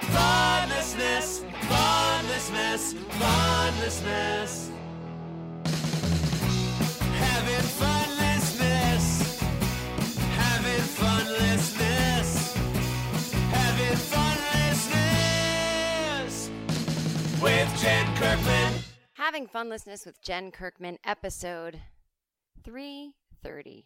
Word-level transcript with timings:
Funlessness, 0.00 1.44
funlessness, 1.68 2.92
funlessness. 2.92 4.70
Having 7.18 7.66
funlessness, 7.78 9.40
having 10.36 10.82
funlessness, 10.96 12.54
having 13.50 13.96
funlessness 13.96 16.50
with 17.42 17.80
Jen 17.80 18.06
Kirkman. 18.16 18.72
Having 19.14 19.46
Funlessness 19.48 20.06
with 20.06 20.22
Jen 20.22 20.50
Kirkman, 20.50 20.98
episode 21.04 21.80
330. 22.64 23.84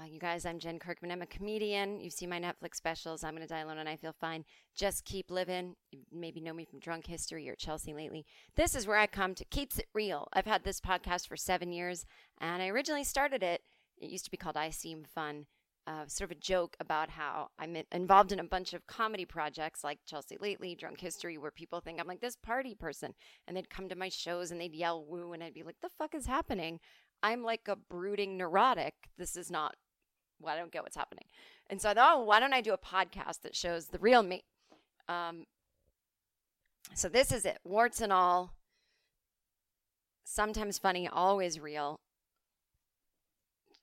Uh, 0.00 0.06
you 0.06 0.18
guys, 0.20 0.46
I'm 0.46 0.58
Jen 0.58 0.78
Kirkman. 0.78 1.10
I'm 1.10 1.20
a 1.20 1.26
comedian. 1.26 2.00
You 2.00 2.08
see 2.08 2.26
my 2.26 2.40
Netflix 2.40 2.76
specials. 2.76 3.22
I'm 3.22 3.34
going 3.34 3.46
to 3.46 3.52
die 3.52 3.60
alone 3.60 3.78
and 3.78 3.88
I 3.88 3.96
feel 3.96 4.14
fine. 4.18 4.44
Just 4.74 5.04
keep 5.04 5.30
living. 5.30 5.74
You 5.90 5.98
maybe 6.10 6.40
know 6.40 6.54
me 6.54 6.64
from 6.64 6.78
Drunk 6.78 7.06
History 7.06 7.48
or 7.50 7.54
Chelsea 7.54 7.92
lately. 7.92 8.24
This 8.56 8.74
is 8.74 8.86
where 8.86 8.96
I 8.96 9.06
come 9.06 9.34
to 9.34 9.44
keeps 9.44 9.78
it 9.78 9.88
real. 9.92 10.28
I've 10.32 10.46
had 10.46 10.64
this 10.64 10.80
podcast 10.80 11.28
for 11.28 11.36
seven 11.36 11.70
years, 11.72 12.06
and 12.40 12.62
I 12.62 12.68
originally 12.68 13.04
started 13.04 13.42
it. 13.42 13.62
It 13.98 14.10
used 14.10 14.24
to 14.24 14.30
be 14.30 14.38
called 14.38 14.56
I 14.56 14.70
Seem 14.70 15.04
Fun. 15.04 15.46
Uh, 15.86 16.06
sort 16.06 16.30
of 16.30 16.36
a 16.36 16.40
joke 16.40 16.76
about 16.78 17.10
how 17.10 17.48
I'm 17.58 17.76
involved 17.90 18.32
in 18.32 18.38
a 18.38 18.44
bunch 18.44 18.74
of 18.74 18.86
comedy 18.86 19.24
projects 19.24 19.82
like 19.82 19.98
Chelsea 20.06 20.36
Lately, 20.40 20.74
Drunk 20.74 21.00
History, 21.00 21.36
where 21.36 21.50
people 21.50 21.80
think 21.80 21.98
I'm 21.98 22.06
like 22.06 22.20
this 22.20 22.36
party 22.36 22.74
person. 22.74 23.12
And 23.46 23.56
they'd 23.56 23.68
come 23.68 23.88
to 23.88 23.96
my 23.96 24.08
shows 24.08 24.50
and 24.50 24.60
they'd 24.60 24.74
yell 24.74 25.04
woo, 25.04 25.32
and 25.32 25.42
I'd 25.42 25.54
be 25.54 25.62
like, 25.62 25.80
the 25.82 25.90
fuck 25.98 26.14
is 26.14 26.26
happening? 26.26 26.80
I'm 27.22 27.42
like 27.42 27.68
a 27.68 27.76
brooding 27.76 28.36
neurotic. 28.38 28.94
This 29.18 29.36
is 29.36 29.50
not, 29.50 29.74
well, 30.40 30.54
I 30.54 30.58
don't 30.58 30.72
get 30.72 30.82
what's 30.82 30.96
happening. 30.96 31.24
And 31.68 31.80
so 31.80 31.90
I 31.90 31.94
thought, 31.94 32.16
oh, 32.16 32.24
why 32.24 32.40
don't 32.40 32.52
I 32.52 32.60
do 32.60 32.72
a 32.72 32.78
podcast 32.78 33.42
that 33.42 33.54
shows 33.54 33.86
the 33.86 33.98
real 33.98 34.22
me? 34.22 34.44
Um, 35.08 35.44
so 36.94 37.08
this 37.08 37.32
is 37.32 37.44
it, 37.44 37.58
warts 37.64 38.00
and 38.00 38.12
all. 38.12 38.54
Sometimes 40.24 40.78
funny, 40.78 41.08
always 41.08 41.58
real. 41.58 42.00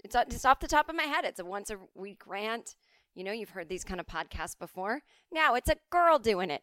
It's 0.03 0.15
just 0.29 0.45
off 0.45 0.59
the 0.59 0.67
top 0.67 0.89
of 0.89 0.95
my 0.95 1.03
head. 1.03 1.25
It's 1.25 1.39
a 1.39 1.45
once 1.45 1.69
a 1.69 1.77
week 1.95 2.21
rant. 2.25 2.75
You 3.15 3.23
know, 3.23 3.31
you've 3.31 3.49
heard 3.49 3.67
these 3.67 3.83
kind 3.83 3.99
of 3.99 4.05
podcasts 4.05 4.57
before. 4.57 5.01
Now 5.31 5.55
it's 5.55 5.69
a 5.69 5.77
girl 5.89 6.19
doing 6.19 6.49
it. 6.51 6.61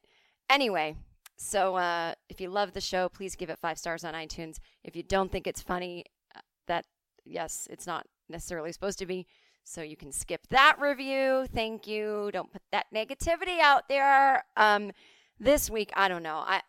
Anyway, 0.48 0.96
so 1.36 1.76
uh, 1.76 2.14
if 2.28 2.40
you 2.40 2.48
love 2.48 2.72
the 2.72 2.80
show, 2.80 3.08
please 3.08 3.34
give 3.34 3.50
it 3.50 3.58
five 3.60 3.78
stars 3.78 4.04
on 4.04 4.14
iTunes. 4.14 4.58
If 4.84 4.94
you 4.94 5.02
don't 5.02 5.32
think 5.32 5.46
it's 5.46 5.60
funny, 5.60 6.04
uh, 6.34 6.40
that 6.68 6.86
yes, 7.24 7.66
it's 7.70 7.86
not 7.86 8.06
necessarily 8.28 8.72
supposed 8.72 8.98
to 9.00 9.06
be. 9.06 9.26
So 9.64 9.82
you 9.82 9.96
can 9.96 10.12
skip 10.12 10.46
that 10.50 10.76
review. 10.78 11.46
Thank 11.52 11.86
you. 11.86 12.30
Don't 12.32 12.52
put 12.52 12.62
that 12.70 12.86
negativity 12.94 13.60
out 13.60 13.88
there. 13.88 14.44
Um, 14.56 14.92
this 15.40 15.70
week, 15.70 15.90
I 15.94 16.08
don't 16.08 16.22
know. 16.22 16.36
I 16.46 16.62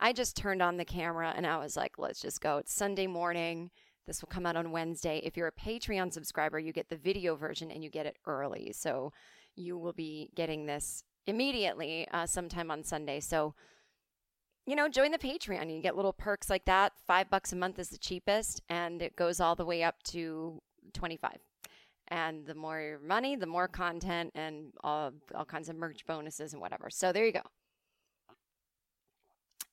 I 0.00 0.12
just 0.12 0.36
turned 0.36 0.62
on 0.62 0.76
the 0.76 0.84
camera 0.84 1.32
and 1.36 1.46
I 1.46 1.58
was 1.58 1.76
like, 1.76 1.98
let's 1.98 2.20
just 2.20 2.40
go. 2.40 2.58
It's 2.58 2.72
Sunday 2.72 3.06
morning. 3.06 3.70
This 4.06 4.22
will 4.22 4.28
come 4.28 4.46
out 4.46 4.56
on 4.56 4.70
Wednesday. 4.70 5.20
If 5.24 5.36
you're 5.36 5.48
a 5.48 5.52
Patreon 5.52 6.12
subscriber, 6.12 6.58
you 6.58 6.72
get 6.72 6.88
the 6.88 6.96
video 6.96 7.34
version 7.34 7.70
and 7.70 7.82
you 7.82 7.90
get 7.90 8.06
it 8.06 8.16
early. 8.26 8.72
So 8.72 9.12
you 9.56 9.76
will 9.76 9.92
be 9.92 10.30
getting 10.34 10.66
this 10.66 11.02
immediately 11.26 12.06
uh, 12.12 12.26
sometime 12.26 12.70
on 12.70 12.84
Sunday. 12.84 13.20
So, 13.20 13.54
you 14.66 14.76
know, 14.76 14.88
join 14.88 15.10
the 15.10 15.18
Patreon. 15.18 15.74
You 15.74 15.82
get 15.82 15.96
little 15.96 16.12
perks 16.12 16.48
like 16.48 16.66
that. 16.66 16.92
Five 17.06 17.30
bucks 17.30 17.52
a 17.52 17.56
month 17.56 17.78
is 17.78 17.88
the 17.88 17.98
cheapest, 17.98 18.60
and 18.68 19.02
it 19.02 19.16
goes 19.16 19.40
all 19.40 19.56
the 19.56 19.64
way 19.64 19.82
up 19.82 20.02
to 20.04 20.60
25 20.92 21.38
and 22.08 22.46
the 22.46 22.54
more 22.54 22.98
money, 23.04 23.36
the 23.36 23.46
more 23.46 23.68
content 23.68 24.32
and 24.34 24.72
all, 24.82 25.12
all 25.34 25.44
kinds 25.44 25.68
of 25.68 25.76
merch 25.76 26.06
bonuses 26.06 26.52
and 26.52 26.60
whatever. 26.62 26.88
So 26.90 27.12
there 27.12 27.26
you 27.26 27.32
go. 27.32 27.42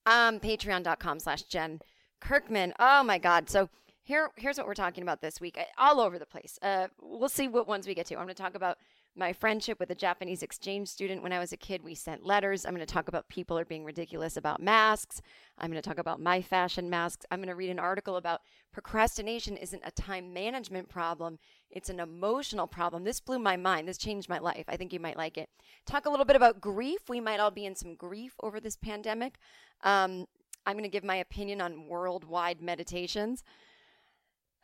Um, 0.06 0.40
patreon.com 0.40 1.20
slash 1.20 1.44
Jen 1.44 1.80
Kirkman. 2.20 2.74
Oh 2.80 3.04
my 3.04 3.18
God. 3.18 3.50
So 3.50 3.70
here, 4.02 4.32
here's 4.36 4.58
what 4.58 4.68
we're 4.68 4.74
talking 4.74 5.04
about 5.04 5.22
this 5.22 5.40
week, 5.40 5.58
uh, 5.58 5.64
all 5.78 6.02
over 6.02 6.20
the 6.20 6.26
place. 6.26 6.60
Uh, 6.62 6.88
we'll 7.02 7.30
see 7.30 7.48
what 7.48 7.68
ones 7.68 7.88
we 7.88 7.94
get 7.94 8.06
to. 8.08 8.16
I'm 8.16 8.26
going 8.26 8.36
to 8.36 8.42
talk 8.42 8.56
about 8.56 8.78
my 9.16 9.31
friendship 9.31 9.79
with 9.79 9.91
a 9.91 9.96
Japanese 9.96 10.41
exchange 10.41 10.88
student 10.88 11.22
when 11.22 11.34
I 11.34 11.40
was 11.40 11.51
a 11.51 11.57
kid. 11.57 11.84
We 11.84 11.94
sent 11.94 12.25
letters. 12.25 12.66
I'm 12.66 12.74
going 12.74 12.85
to 12.85 12.91
talk 12.91 13.07
about 13.07 13.29
people 13.29 13.57
are 13.59 13.66
being 13.66 13.85
ridiculous 13.85 14.38
about 14.38 14.62
masks. 14.62 15.22
I'm 15.57 15.69
going 15.69 15.81
to 15.81 15.88
talk 15.88 16.00
about 16.00 16.19
my 16.19 16.41
fashion 16.41 16.90
masks. 16.90 17.25
I'm 17.29 17.40
going 17.40 17.50
to 17.50 17.56
read 17.56 17.69
an 17.69 17.79
article 17.79 18.16
about 18.18 18.41
procrastination 18.72 19.56
isn't 19.57 19.84
a 19.85 19.91
time 19.91 20.34
management 20.34 20.90
problem, 20.90 21.38
it's 21.69 21.90
an 21.90 22.00
emotional 22.00 22.68
problem. 22.68 23.03
This 23.03 23.19
blew 23.19 23.40
my 23.40 23.56
mind. 23.56 23.88
This 23.88 23.97
changed 23.97 24.29
my 24.29 24.40
life. 24.40 24.66
I 24.68 24.78
think 24.78 24.94
you 24.94 25.00
might 25.00 25.18
like 25.18 25.38
it. 25.38 25.50
Talk 25.85 26.06
a 26.06 26.09
little 26.09 26.25
bit 26.25 26.35
about 26.35 26.62
grief. 26.62 27.09
We 27.09 27.19
might 27.19 27.40
all 27.40 27.51
be 27.51 27.66
in 27.66 27.75
some 27.75 27.95
grief 27.95 28.34
over 28.41 28.59
this 28.59 28.75
pandemic. 28.75 29.35
Um, 29.84 30.28
I'm 30.66 30.74
going 30.74 30.84
to 30.84 30.90
give 30.90 31.03
my 31.03 31.18
opinion 31.18 31.62
on 31.62 31.88
worldwide 31.88 32.62
meditations. 32.62 33.44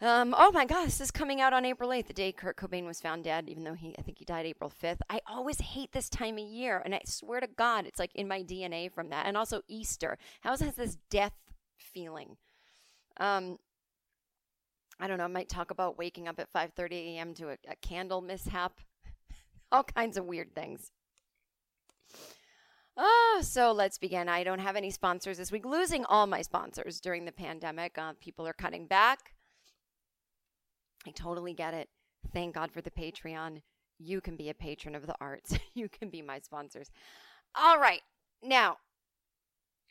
Um, 0.02 0.34
oh 0.38 0.50
my 0.54 0.64
gosh, 0.64 0.86
this 0.86 1.02
is 1.02 1.12
coming 1.12 1.42
out 1.42 1.52
on 1.52 1.66
April 1.66 1.90
8th, 1.90 2.08
the 2.08 2.14
day 2.14 2.32
Kurt 2.32 2.56
Cobain 2.56 2.86
was 2.86 3.02
found 3.02 3.26
dead, 3.26 3.50
even 3.50 3.66
though 3.66 3.74
he, 3.74 3.94
I 4.00 4.02
think 4.02 4.18
he 4.18 4.24
died 4.24 4.46
April 4.46 4.72
5th. 4.82 5.00
I 5.10 5.20
always 5.28 5.60
hate 5.60 5.92
this 5.92 6.10
time 6.10 6.38
of 6.38 6.48
year, 6.48 6.82
and 6.86 6.96
I 6.96 7.02
swear 7.06 7.42
to 7.42 7.48
God, 7.48 7.86
it's 7.86 8.00
like 8.00 8.16
in 8.16 8.26
my 8.26 8.42
DNA 8.42 8.90
from 8.90 9.10
that. 9.10 9.26
And 9.26 9.36
also 9.36 9.62
Easter. 9.68 10.18
How 10.40 10.56
has 10.56 10.76
this 10.76 10.98
death 11.10 11.34
feeling? 11.78 12.38
Um, 13.18 13.60
I 15.02 15.08
don't 15.08 15.18
know. 15.18 15.26
I 15.26 15.28
might 15.28 15.50
talk 15.50 15.70
about 15.70 15.98
waking 15.98 16.30
up 16.30 16.40
at 16.40 16.52
5:30 16.52 17.16
a.m. 17.16 17.34
to 17.36 17.50
a, 17.50 17.58
a 17.68 17.76
candle 17.82 18.22
mishap. 18.22 18.80
All 19.72 19.84
kinds 19.84 20.18
of 20.18 20.26
weird 20.26 20.56
things. 20.56 20.92
Oh, 22.96 23.40
so 23.44 23.74
let's 23.74 23.98
begin. 23.98 24.30
I 24.30 24.46
don't 24.46 24.60
have 24.60 24.76
any 24.78 24.92
sponsors 24.92 25.38
this 25.38 25.52
week. 25.52 25.64
Losing 25.64 26.04
all 26.06 26.28
my 26.28 26.42
sponsors 26.42 27.00
during 27.00 27.24
the 27.24 27.32
pandemic. 27.32 27.98
Uh, 27.98 28.12
people 28.20 28.46
are 28.46 28.52
cutting 28.52 28.88
back. 28.88 29.34
I 31.08 31.12
totally 31.12 31.54
get 31.54 31.74
it. 31.74 31.90
Thank 32.34 32.56
God 32.56 32.72
for 32.72 32.82
the 32.82 32.92
Patreon. 32.92 33.62
You 33.98 34.22
can 34.22 34.36
be 34.36 34.50
a 34.50 34.54
patron 34.54 34.96
of 34.96 35.08
the 35.08 35.16
arts. 35.20 35.58
you 35.74 35.90
can 35.90 36.10
be 36.10 36.22
my 36.22 36.40
sponsors. 36.40 36.90
All 37.56 37.80
right. 37.80 38.02
Now, 38.44 38.78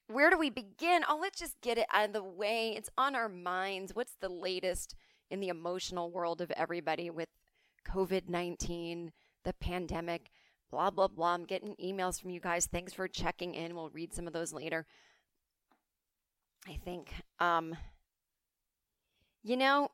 where 0.06 0.30
do 0.30 0.38
we 0.38 0.50
begin? 0.50 1.02
Oh, 1.08 1.18
let's 1.20 1.38
just 1.38 1.60
get 1.60 1.78
it 1.78 1.86
out 1.92 2.06
of 2.06 2.12
the 2.12 2.22
way. 2.22 2.74
It's 2.76 2.90
on 2.96 3.14
our 3.14 3.28
minds. 3.28 3.94
What's 3.94 4.16
the 4.20 4.28
latest 4.28 4.94
in 5.30 5.40
the 5.40 5.48
emotional 5.48 6.10
world 6.10 6.40
of 6.40 6.50
everybody 6.52 7.10
with 7.10 7.28
COVID 7.86 8.28
19, 8.28 9.12
the 9.44 9.52
pandemic, 9.54 10.30
blah, 10.70 10.90
blah, 10.90 11.08
blah. 11.08 11.34
I'm 11.34 11.44
getting 11.44 11.74
emails 11.82 12.20
from 12.20 12.30
you 12.30 12.40
guys. 12.40 12.66
Thanks 12.66 12.92
for 12.92 13.08
checking 13.08 13.54
in. 13.54 13.74
We'll 13.74 13.90
read 13.90 14.14
some 14.14 14.26
of 14.26 14.32
those 14.32 14.52
later. 14.52 14.86
I 16.66 16.78
think, 16.84 17.12
um, 17.38 17.76
you 19.42 19.56
know, 19.56 19.90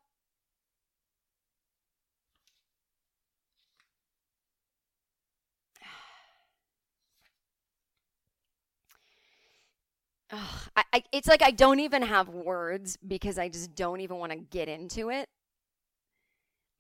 I, 10.77 10.85
I, 10.93 11.03
it's 11.13 11.29
like 11.29 11.43
I 11.43 11.51
don't 11.51 11.81
even 11.81 12.03
have 12.03 12.29
words 12.29 12.97
because 13.07 13.39
I 13.39 13.49
just 13.49 13.75
don't 13.75 14.01
even 14.01 14.19
want 14.19 14.33
to 14.33 14.39
get 14.39 14.69
into 14.69 15.11
it. 15.11 15.29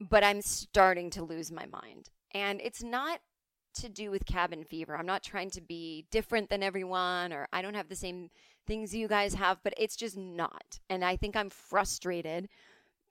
But 0.00 0.24
I'm 0.24 0.42
starting 0.42 1.10
to 1.10 1.22
lose 1.22 1.52
my 1.52 1.66
mind. 1.66 2.10
And 2.32 2.60
it's 2.60 2.82
not 2.82 3.20
to 3.74 3.88
do 3.88 4.10
with 4.10 4.26
cabin 4.26 4.64
fever. 4.64 4.96
I'm 4.96 5.06
not 5.06 5.22
trying 5.22 5.50
to 5.50 5.60
be 5.60 6.06
different 6.10 6.48
than 6.50 6.62
everyone 6.62 7.32
or 7.32 7.48
I 7.52 7.62
don't 7.62 7.74
have 7.74 7.88
the 7.88 7.96
same 7.96 8.30
things 8.66 8.94
you 8.94 9.08
guys 9.08 9.34
have, 9.34 9.58
but 9.62 9.74
it's 9.76 9.96
just 9.96 10.16
not. 10.16 10.80
And 10.88 11.04
I 11.04 11.16
think 11.16 11.36
I'm 11.36 11.50
frustrated 11.50 12.48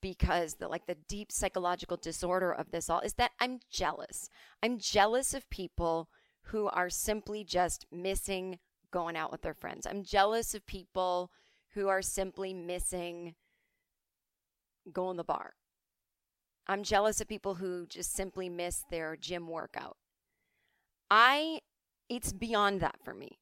because 0.02 0.56
the 0.56 0.68
like 0.68 0.86
the 0.86 0.98
deep 1.08 1.32
psychological 1.32 1.98
disorder 1.98 2.52
of 2.52 2.72
this 2.72 2.90
all 2.90 3.00
is 3.00 3.14
that 3.14 3.32
I'm 3.40 3.60
jealous. 3.72 4.30
I'm 4.62 4.78
jealous 4.78 5.34
of 5.34 5.50
people 5.50 6.10
who 6.48 6.68
are 6.68 6.90
simply 6.90 7.44
just 7.44 7.86
missing 7.92 8.60
going 8.94 9.18
out 9.18 9.32
with 9.32 9.42
their 9.42 9.56
friends. 9.56 9.88
I'm 9.88 10.04
jealous 10.04 10.54
of 10.54 10.66
people 10.68 11.32
who 11.74 11.88
are 11.90 12.04
simply 12.04 12.54
missing 12.54 13.34
going 14.94 15.16
to 15.16 15.22
the 15.22 15.24
bar. 15.24 15.56
I'm 16.68 16.84
jealous 16.84 17.20
of 17.20 17.28
people 17.28 17.56
who 17.56 17.88
just 17.88 18.14
simply 18.14 18.48
miss 18.48 18.86
their 18.92 19.18
gym 19.18 19.48
workout. 19.48 19.98
I 21.10 21.62
it's 22.08 22.32
beyond 22.32 22.80
that 22.82 22.98
for 23.04 23.14
me. 23.14 23.40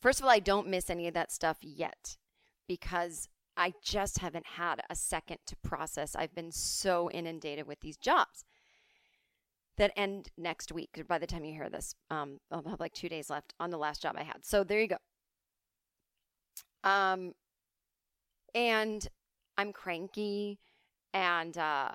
First 0.00 0.20
of 0.20 0.26
all, 0.26 0.30
I 0.30 0.40
don't 0.40 0.68
miss 0.68 0.90
any 0.90 1.08
of 1.08 1.14
that 1.14 1.32
stuff 1.32 1.56
yet 1.62 2.18
because 2.68 3.28
I 3.56 3.72
just 3.82 4.18
haven't 4.18 4.46
had 4.58 4.82
a 4.90 4.94
second 4.94 5.38
to 5.46 5.56
process. 5.56 6.14
I've 6.14 6.34
been 6.34 6.52
so 6.52 7.10
inundated 7.10 7.66
with 7.66 7.80
these 7.80 7.96
jobs 7.96 8.44
that 9.76 9.92
end 9.96 10.30
next 10.36 10.72
week. 10.72 11.02
By 11.08 11.18
the 11.18 11.26
time 11.26 11.44
you 11.44 11.52
hear 11.52 11.68
this, 11.68 11.94
um, 12.10 12.38
I'll 12.50 12.62
have 12.68 12.80
like 12.80 12.94
two 12.94 13.08
days 13.08 13.30
left 13.30 13.54
on 13.58 13.70
the 13.70 13.78
last 13.78 14.02
job 14.02 14.14
I 14.16 14.22
had. 14.22 14.44
So 14.44 14.64
there 14.64 14.80
you 14.80 14.88
go. 14.88 14.98
Um, 16.84 17.32
and 18.54 19.06
I'm 19.56 19.72
cranky, 19.72 20.58
and 21.12 21.56
uh, 21.56 21.92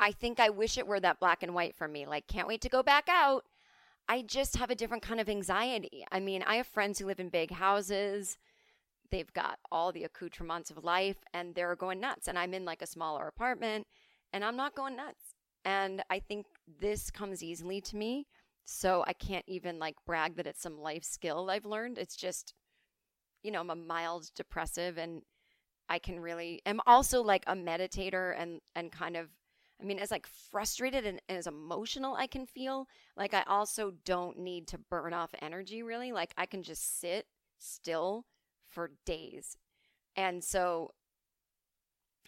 I 0.00 0.12
think 0.12 0.40
I 0.40 0.48
wish 0.48 0.78
it 0.78 0.86
were 0.86 1.00
that 1.00 1.20
black 1.20 1.42
and 1.42 1.54
white 1.54 1.76
for 1.76 1.86
me. 1.86 2.06
Like, 2.06 2.26
can't 2.26 2.48
wait 2.48 2.62
to 2.62 2.68
go 2.68 2.82
back 2.82 3.04
out. 3.08 3.44
I 4.08 4.22
just 4.22 4.56
have 4.56 4.70
a 4.70 4.74
different 4.74 5.04
kind 5.04 5.20
of 5.20 5.28
anxiety. 5.28 6.04
I 6.10 6.18
mean, 6.18 6.42
I 6.42 6.56
have 6.56 6.66
friends 6.66 6.98
who 6.98 7.06
live 7.06 7.20
in 7.20 7.28
big 7.28 7.52
houses. 7.52 8.38
They've 9.10 9.32
got 9.32 9.58
all 9.70 9.92
the 9.92 10.04
accoutrements 10.04 10.70
of 10.70 10.82
life 10.82 11.18
and 11.32 11.54
they're 11.54 11.76
going 11.76 12.00
nuts. 12.00 12.26
And 12.26 12.38
I'm 12.38 12.54
in 12.54 12.64
like 12.64 12.82
a 12.82 12.86
smaller 12.86 13.28
apartment 13.28 13.86
and 14.32 14.44
I'm 14.44 14.56
not 14.56 14.74
going 14.74 14.96
nuts. 14.96 15.29
And 15.64 16.02
I 16.10 16.20
think 16.20 16.46
this 16.80 17.10
comes 17.10 17.42
easily 17.42 17.80
to 17.82 17.96
me. 17.96 18.26
So 18.64 19.04
I 19.06 19.12
can't 19.12 19.44
even 19.48 19.78
like 19.78 19.96
brag 20.06 20.36
that 20.36 20.46
it's 20.46 20.62
some 20.62 20.78
life 20.78 21.04
skill 21.04 21.50
I've 21.50 21.64
learned. 21.64 21.98
It's 21.98 22.16
just, 22.16 22.54
you 23.42 23.50
know, 23.50 23.60
I'm 23.60 23.70
a 23.70 23.76
mild 23.76 24.30
depressive 24.36 24.96
and 24.96 25.22
I 25.88 25.98
can 25.98 26.20
really, 26.20 26.62
I'm 26.64 26.80
also 26.86 27.22
like 27.22 27.44
a 27.46 27.54
meditator 27.54 28.34
and, 28.38 28.60
and 28.76 28.92
kind 28.92 29.16
of 29.16 29.28
I 29.80 29.86
mean, 29.86 29.98
as 29.98 30.10
like 30.10 30.26
frustrated 30.26 31.06
and, 31.06 31.20
and 31.28 31.38
as 31.38 31.46
emotional 31.46 32.14
I 32.14 32.26
can 32.26 32.46
feel, 32.46 32.86
like 33.16 33.32
I 33.32 33.42
also 33.46 33.94
don't 34.04 34.38
need 34.38 34.66
to 34.68 34.78
burn 34.78 35.14
off 35.14 35.34
energy 35.40 35.82
really. 35.82 36.12
Like 36.12 36.34
I 36.36 36.46
can 36.46 36.62
just 36.62 37.00
sit 37.00 37.26
still 37.58 38.26
for 38.68 38.90
days. 39.06 39.56
And 40.16 40.44
so 40.44 40.90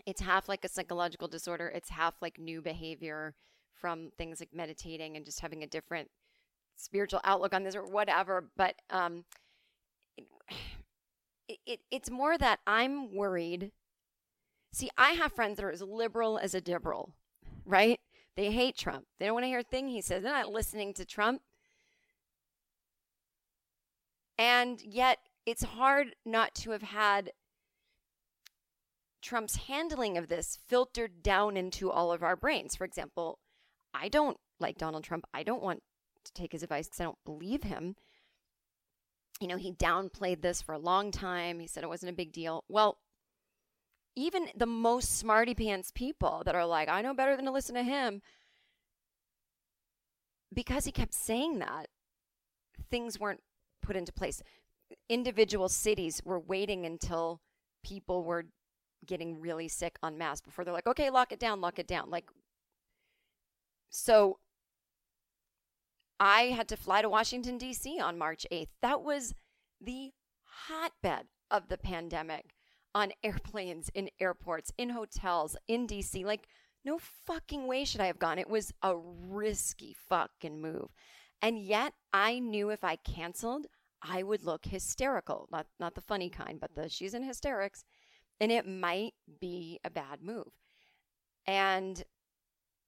it's 0.07 0.21
half 0.21 0.49
like 0.49 0.65
a 0.65 0.69
psychological 0.69 1.29
disorder, 1.29 1.69
it's 1.69 1.91
half 1.91 2.15
like 2.21 2.39
new 2.39 2.61
behavior 2.61 3.35
from 3.75 4.11
things 4.17 4.41
like 4.41 4.55
meditating 4.55 5.17
and 5.17 5.25
just 5.25 5.41
having 5.41 5.63
a 5.63 5.67
different 5.67 6.09
spiritual 6.77 7.21
outlook 7.25 7.55
on 7.55 7.63
this 7.63 7.77
or 7.77 7.85
whatever. 7.85 8.49
But 8.57 8.77
um, 8.91 9.25
it, 10.17 10.27
it, 11.67 11.81
it's 11.91 12.11
more 12.11 12.39
that 12.39 12.61
I'm 12.67 13.15
worried. 13.15 13.73
See, 14.73 14.91
I 14.97 15.11
have 15.11 15.33
friends 15.33 15.57
that 15.57 15.65
are 15.65 15.73
as 15.73 15.83
liberal 15.83 16.39
as 16.39 16.55
a 16.55 16.63
liberal 16.65 17.13
right? 17.65 18.01
They 18.37 18.51
hate 18.51 18.77
Trump. 18.77 19.07
They 19.19 19.27
don't 19.27 19.35
want 19.35 19.45
to 19.45 19.49
hear 19.49 19.61
a 19.61 19.65
thing 19.65 19.89
he 19.89 20.01
says. 20.01 20.23
They're 20.23 20.33
not 20.33 20.53
listening 20.53 20.95
to 20.95 21.05
Trump. 21.05 21.43
And 24.39 24.81
yet, 24.83 25.19
it's 25.45 25.63
hard 25.63 26.15
not 26.25 26.55
to 26.57 26.71
have 26.71 26.83
had 26.83 27.33
Trump's 29.23 29.57
handling 29.57 30.19
of 30.19 30.29
this 30.29 30.59
filtered 30.69 31.23
down 31.23 31.57
into 31.57 31.91
all 31.91 32.13
of 32.13 32.23
our 32.23 32.37
brains. 32.37 32.77
For 32.77 32.85
example, 32.85 33.39
I 33.95 34.09
don't 34.09 34.37
like 34.61 34.77
Donald 34.77 35.05
Trump. 35.05 35.25
I 35.33 35.43
don't 35.43 35.63
want 35.63 35.83
to 36.25 36.33
take 36.33 36.53
his 36.53 36.63
advice 36.63 36.87
because 36.87 37.01
I 37.01 37.05
don't 37.05 37.25
believe 37.25 37.63
him. 37.63 37.97
You 39.41 39.49
know, 39.49 39.57
he 39.57 39.73
downplayed 39.73 40.43
this 40.43 40.61
for 40.63 40.73
a 40.73 40.79
long 40.79 41.11
time. 41.11 41.59
He 41.59 41.67
said 41.67 41.83
it 41.83 41.89
wasn't 41.89 42.11
a 42.11 42.17
big 42.17 42.33
deal. 42.33 42.65
Well, 42.69 42.99
even 44.15 44.49
the 44.55 44.67
most 44.67 45.19
smarty 45.19 45.55
pants 45.55 45.91
people 45.93 46.43
that 46.45 46.55
are 46.55 46.67
like, 46.67 46.89
I 46.89 47.01
know 47.03 47.15
better 47.15 47.35
than 47.35 47.47
to 47.47 47.51
listen 47.51 47.75
to 47.77 47.83
him, 47.83 48.21
because 50.55 50.85
he 50.85 50.93
kept 50.93 51.15
saying 51.15 51.61
that, 51.61 51.87
things 52.91 53.19
weren't 53.19 53.41
put 53.81 53.97
into 53.97 54.13
place. 54.13 54.43
Individual 55.09 55.71
cities 55.71 56.21
were 56.25 56.39
waiting 56.39 56.85
until 56.85 57.41
people 57.83 58.23
were 58.23 58.45
getting 59.07 59.41
really 59.41 59.69
sick 59.69 59.99
en 60.05 60.19
masse 60.19 60.41
before 60.41 60.65
they're 60.65 60.75
like, 60.75 60.87
okay, 60.87 61.11
lock 61.11 61.33
it 61.33 61.41
down, 61.41 61.61
lock 61.61 61.79
it 61.79 61.87
down. 61.87 62.11
Like, 62.11 62.31
so 63.91 64.39
I 66.21 66.45
had 66.45 66.69
to 66.69 66.77
fly 66.77 67.03
to 67.03 67.09
Washington, 67.09 67.59
D.C. 67.59 67.99
on 68.01 68.19
March 68.19 68.47
8th. 68.53 68.69
That 68.81 69.03
was 69.03 69.35
the 69.81 70.13
hotbed 70.45 71.27
of 71.51 71.69
the 71.69 71.79
pandemic 71.79 72.55
on 72.95 73.13
airplanes, 73.25 73.91
in 73.95 74.09
airports, 74.21 74.73
in 74.79 74.91
hotels, 74.91 75.57
in 75.67 75.87
DC. 75.87 76.25
Like, 76.25 76.47
no 76.85 76.99
fucking 76.99 77.67
way 77.67 77.85
should 77.85 78.01
I 78.01 78.07
have 78.07 78.19
gone. 78.19 78.39
It 78.39 78.49
was 78.49 78.73
a 78.83 78.97
risky 78.97 79.97
fucking 80.09 80.61
move. 80.61 80.91
And 81.41 81.59
yet, 81.59 81.95
I 82.13 82.39
knew 82.39 82.71
if 82.71 82.85
I 82.85 82.97
canceled, 82.97 83.67
I 84.03 84.23
would 84.23 84.45
look 84.45 84.67
hysterical. 84.67 85.49
Not 85.51 85.67
not 85.79 85.95
the 85.95 86.01
funny 86.01 86.29
kind, 86.29 86.61
but 86.61 86.75
the 86.75 86.89
she's 86.89 87.15
in 87.15 87.23
hysterics. 87.23 87.85
And 88.43 88.53
it 88.53 88.67
might 88.67 89.15
be 89.41 89.81
a 89.85 89.91
bad 89.91 90.23
move. 90.23 90.51
And 91.47 92.03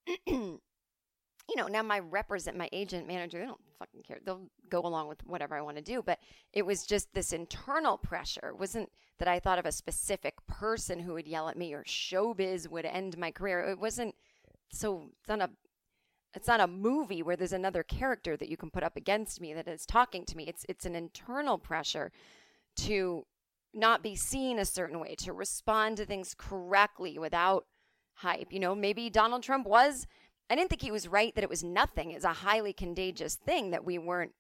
you 0.27 1.57
know, 1.57 1.67
now 1.67 1.83
my 1.83 2.01
represent, 2.01 2.57
my 2.57 2.69
agent, 2.73 3.07
manager, 3.07 3.39
they 3.39 3.47
don't 3.47 3.61
fucking 3.79 4.03
care. 4.03 4.19
They'll 4.25 4.49
go 4.69 4.81
along 4.81 5.09
with 5.09 5.25
whatever 5.27 5.57
I 5.57 5.63
want 5.63 5.77
to 5.77 5.83
do. 5.83 6.03
But 6.03 6.19
it 6.53 6.67
was 6.67 6.87
just 6.87 7.13
this 7.15 7.33
internal 7.33 7.99
pressure. 7.99 8.49
It 8.49 8.59
wasn't 8.59 8.91
that 9.19 9.29
I 9.29 9.39
thought 9.39 9.59
of 9.59 9.67
a 9.67 9.73
specific 9.73 10.35
person 10.47 11.01
who 11.01 11.15
would 11.15 11.29
yell 11.29 11.49
at 11.49 11.57
me 11.57 11.73
or 11.73 11.85
showbiz 11.85 12.69
would 12.69 12.85
end 12.85 13.17
my 13.17 13.31
career. 13.31 13.61
It 13.61 13.79
wasn't 13.79 14.15
so 14.73 15.11
it's 15.21 15.29
not 15.29 15.41
a 15.41 15.51
it's 16.35 16.49
not 16.49 16.61
a 16.61 16.67
movie 16.67 17.23
where 17.23 17.37
there's 17.37 17.53
another 17.53 17.85
character 17.85 18.37
that 18.37 18.49
you 18.49 18.57
can 18.57 18.71
put 18.71 18.83
up 18.83 18.97
against 18.97 19.41
me 19.41 19.55
that 19.55 19.69
is 19.69 19.87
talking 19.87 20.25
to 20.27 20.37
me. 20.37 20.49
It's 20.49 20.67
it's 20.69 20.87
an 20.87 20.97
internal 20.97 21.59
pressure 21.59 22.11
to 22.77 23.25
not 23.75 24.03
be 24.03 24.15
seen 24.15 24.59
a 24.59 24.65
certain 24.65 25.01
way, 25.01 25.15
to 25.17 25.33
respond 25.33 25.97
to 25.97 26.07
things 26.07 26.35
correctly 26.37 27.19
without 27.19 27.67
hype. 28.15 28.53
You 28.53 28.61
know, 28.61 28.75
maybe 28.75 29.11
Donald 29.11 29.43
Trump 29.43 29.67
was 29.67 30.07
I 30.51 30.55
didn't 30.57 30.69
think 30.69 30.83
he 30.83 30.91
was 30.91 31.09
right 31.09 31.35
that 31.35 31.45
it 31.45 31.51
was 31.51 31.65
nothing. 31.65 32.11
It's 32.11 32.25
a 32.25 32.33
highly 32.33 32.73
contagious 32.73 33.35
thing 33.35 33.71
that 33.71 33.85
we 33.85 33.99
weren't 33.99 34.33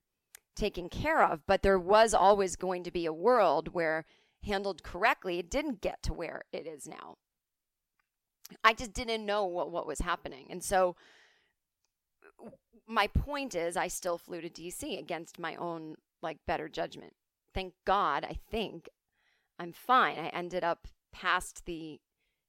taking 0.55 0.88
care 0.88 1.25
of. 1.25 1.47
But 1.47 1.62
there 1.62 1.79
was 1.79 2.12
always 2.12 2.57
going 2.57 2.85
to 2.85 2.91
be 2.91 3.07
a 3.07 3.12
world 3.12 3.69
where, 3.69 4.05
handled 4.43 4.83
correctly, 4.83 5.38
it 5.38 5.50
didn't 5.50 5.81
get 5.81 6.03
to 6.03 6.12
where 6.12 6.43
it 6.53 6.67
is 6.67 6.87
now. 6.87 7.17
I 8.62 8.75
just 8.75 8.93
didn't 8.93 9.25
know 9.25 9.47
what, 9.47 9.71
what 9.71 9.87
was 9.87 10.00
happening. 10.00 10.47
And 10.50 10.62
so, 10.62 10.97
my 12.87 13.07
point 13.07 13.55
is, 13.55 13.76
I 13.76 13.88
still 13.88 14.19
flew 14.19 14.43
to 14.43 14.50
DC 14.50 14.99
against 14.99 15.38
my 15.38 15.57
own, 15.57 15.95
like, 16.21 16.37
better 16.47 16.69
judgment. 16.69 17.14
Thank 17.55 17.73
God, 17.87 18.25
I 18.25 18.37
think 18.50 18.91
I'm 19.58 19.73
fine. 19.73 20.18
I 20.18 20.28
ended 20.28 20.64
up 20.64 20.88
past 21.12 21.66
the, 21.66 22.00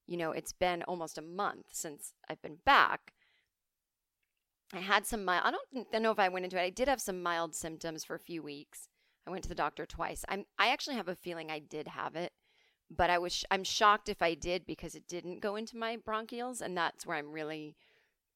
you 0.07 0.17
know, 0.17 0.31
it's 0.31 0.53
been 0.53 0.83
almost 0.83 1.17
a 1.17 1.21
month 1.21 1.67
since 1.71 2.13
I've 2.29 2.41
been 2.41 2.57
back 2.65 3.13
I 4.73 4.79
had 4.79 5.05
some 5.05 5.23
mild, 5.23 5.43
I 5.45 5.51
don't 5.51 6.03
know 6.03 6.11
if 6.11 6.19
I 6.19 6.29
went 6.29 6.45
into 6.45 6.57
it. 6.57 6.63
I 6.63 6.69
did 6.69 6.87
have 6.87 7.01
some 7.01 7.21
mild 7.21 7.55
symptoms 7.55 8.03
for 8.03 8.15
a 8.15 8.19
few 8.19 8.41
weeks. 8.41 8.89
I 9.27 9.31
went 9.31 9.43
to 9.43 9.49
the 9.49 9.55
doctor 9.55 9.85
twice. 9.85 10.23
I'm 10.27 10.45
I 10.59 10.69
actually 10.69 10.95
have 10.95 11.07
a 11.07 11.15
feeling 11.15 11.49
I 11.49 11.59
did 11.59 11.87
have 11.87 12.15
it, 12.15 12.33
but 12.89 13.09
I 13.09 13.17
was 13.17 13.43
I'm 13.49 13.63
shocked 13.63 14.09
if 14.09 14.21
I 14.21 14.33
did 14.33 14.65
because 14.65 14.95
it 14.95 15.07
didn't 15.07 15.39
go 15.41 15.55
into 15.55 15.77
my 15.77 15.97
bronchioles 15.97 16.61
and 16.61 16.77
that's 16.77 17.05
where 17.05 17.17
I'm 17.17 17.31
really 17.31 17.75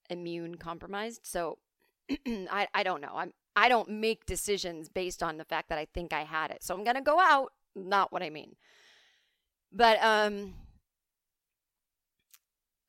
immune 0.09 0.55
compromised. 0.55 1.21
So 1.23 1.59
I 2.27 2.67
I 2.73 2.83
don't 2.83 3.01
know. 3.01 3.13
I'm 3.15 3.33
I 3.55 3.69
don't 3.69 3.89
make 3.89 4.25
decisions 4.25 4.89
based 4.89 5.21
on 5.21 5.37
the 5.37 5.45
fact 5.45 5.69
that 5.69 5.77
I 5.77 5.85
think 5.93 6.13
I 6.13 6.23
had 6.23 6.51
it. 6.51 6.63
So 6.63 6.73
I'm 6.73 6.83
going 6.83 6.95
to 6.95 7.01
go 7.01 7.19
out, 7.19 7.51
not 7.87 8.11
what 8.11 8.23
I 8.23 8.29
mean. 8.29 8.55
But 9.71 9.97
um 10.01 10.53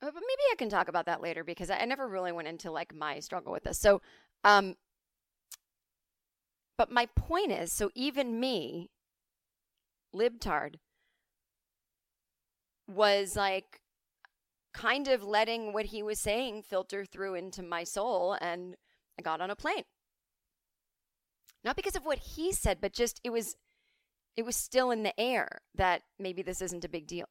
uh, 0.02 0.06
but 0.06 0.14
maybe 0.14 0.42
I 0.50 0.54
can 0.56 0.70
talk 0.70 0.88
about 0.88 1.06
that 1.06 1.20
later 1.20 1.44
because 1.44 1.70
I, 1.70 1.84
never 1.84 2.08
really 2.08 2.32
went 2.32 2.48
into 2.48 2.70
like 2.70 2.94
my 2.94 3.20
struggle 3.20 3.52
with 3.52 3.64
this. 3.64 3.78
So, 3.78 4.00
um, 4.44 4.76
but 6.78 6.90
my 6.90 7.06
point 7.14 7.52
is, 7.52 7.70
so 7.70 7.90
even 7.94 8.40
me, 8.40 8.88
libtard, 10.14 10.76
was 12.88 13.36
like, 13.36 13.80
kind 14.72 15.08
of 15.08 15.22
letting 15.22 15.72
what 15.72 15.86
he 15.86 16.02
was 16.02 16.20
saying 16.20 16.62
filter 16.62 17.04
through 17.04 17.34
into 17.34 17.62
my 17.62 17.84
soul 17.84 18.36
and 18.40 18.76
I 19.18 19.22
got 19.22 19.40
on 19.40 19.50
a 19.50 19.56
plane. 19.56 19.84
Not 21.62 21.76
because 21.76 21.96
of 21.96 22.04
what 22.04 22.18
he 22.18 22.52
said, 22.52 22.78
but 22.80 22.92
just 22.92 23.20
it 23.22 23.30
was 23.30 23.56
it 24.36 24.44
was 24.44 24.56
still 24.56 24.90
in 24.90 25.02
the 25.02 25.18
air 25.18 25.62
that 25.74 26.02
maybe 26.18 26.42
this 26.42 26.62
isn't 26.62 26.84
a 26.84 26.88
big 26.88 27.06
deal. 27.06 27.26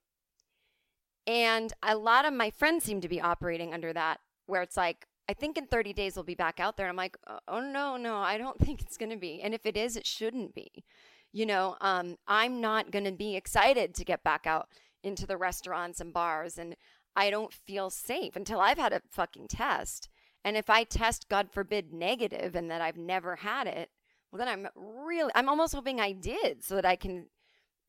And 1.25 1.73
a 1.83 1.95
lot 1.95 2.25
of 2.25 2.33
my 2.33 2.49
friends 2.49 2.83
seem 2.83 3.01
to 3.01 3.09
be 3.09 3.21
operating 3.21 3.73
under 3.73 3.93
that 3.93 4.19
where 4.47 4.61
it's 4.61 4.77
like 4.77 5.05
I 5.29 5.33
think 5.33 5.59
in 5.59 5.67
30 5.67 5.93
days 5.93 6.15
we'll 6.15 6.23
be 6.23 6.33
back 6.33 6.59
out 6.59 6.75
there. 6.75 6.87
And 6.87 6.91
I'm 6.91 6.97
like, 6.97 7.15
oh 7.47 7.59
no, 7.59 7.97
no, 7.97 8.17
I 8.17 8.39
don't 8.39 8.59
think 8.65 8.81
it's 8.81 8.97
going 8.97 9.11
to 9.11 9.17
be. 9.17 9.41
And 9.41 9.53
if 9.53 9.65
it 9.65 9.77
is, 9.77 9.95
it 9.95 10.07
shouldn't 10.07 10.55
be. 10.55 10.83
You 11.31 11.45
know, 11.45 11.77
um, 11.81 12.17
I'm 12.27 12.59
not 12.59 12.89
going 12.89 13.05
to 13.05 13.11
be 13.11 13.35
excited 13.35 13.93
to 13.93 14.03
get 14.03 14.23
back 14.23 14.47
out 14.47 14.69
into 15.03 15.27
the 15.27 15.37
restaurants 15.37 16.01
and 16.01 16.11
bars. 16.11 16.57
And 16.57 16.75
I 17.15 17.29
don't 17.29 17.53
feel 17.53 17.91
safe 17.91 18.35
until 18.35 18.59
I've 18.59 18.79
had 18.79 18.91
a 18.91 19.03
fucking 19.11 19.49
test. 19.49 20.09
And 20.43 20.57
if 20.57 20.67
I 20.67 20.83
test, 20.83 21.29
God 21.29 21.51
forbid, 21.51 21.93
negative 21.93 22.55
and 22.55 22.71
that 22.71 22.81
I've 22.81 22.97
never 22.97 23.37
had 23.37 23.67
it, 23.67 23.89
well, 24.31 24.39
then 24.39 24.47
I'm 24.47 24.67
really, 24.75 25.31
I'm 25.35 25.49
almost 25.49 25.73
hoping 25.73 25.99
I 25.99 26.11
did 26.11 26.63
so 26.63 26.75
that 26.75 26.85
I 26.85 26.95
can 26.95 27.27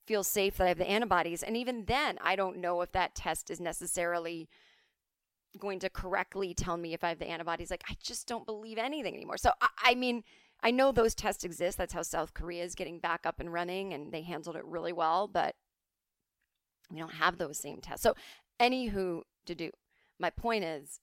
feel 0.06 0.24
safe 0.24 0.56
that 0.56 0.64
I 0.64 0.68
have 0.68 0.78
the 0.78 0.90
antibodies. 0.90 1.42
And 1.42 1.56
even 1.56 1.84
then, 1.84 2.18
I 2.22 2.36
don't 2.36 2.58
know 2.58 2.80
if 2.80 2.92
that 2.92 3.14
test 3.14 3.50
is 3.50 3.60
necessarily 3.60 4.48
going 5.58 5.80
to 5.80 5.90
correctly 5.90 6.54
tell 6.54 6.76
me 6.76 6.94
if 6.94 7.04
I 7.04 7.10
have 7.10 7.18
the 7.18 7.28
antibodies. 7.28 7.70
Like, 7.70 7.84
I 7.88 7.96
just 8.02 8.26
don't 8.26 8.46
believe 8.46 8.78
anything 8.78 9.14
anymore. 9.14 9.36
So, 9.36 9.50
I, 9.60 9.68
I 9.82 9.94
mean, 9.94 10.22
I 10.62 10.70
know 10.70 10.92
those 10.92 11.14
tests 11.14 11.44
exist. 11.44 11.78
That's 11.78 11.92
how 11.92 12.02
South 12.02 12.34
Korea 12.34 12.64
is 12.64 12.74
getting 12.74 12.98
back 12.98 13.26
up 13.26 13.40
and 13.40 13.52
running, 13.52 13.92
and 13.92 14.12
they 14.12 14.22
handled 14.22 14.56
it 14.56 14.64
really 14.64 14.92
well. 14.92 15.28
But 15.28 15.54
we 16.90 16.98
don't 16.98 17.14
have 17.14 17.38
those 17.38 17.58
same 17.58 17.80
tests. 17.80 18.02
So, 18.02 18.14
anywho, 18.60 19.22
to 19.46 19.54
do, 19.54 19.70
my 20.18 20.30
point 20.30 20.64
is, 20.64 21.00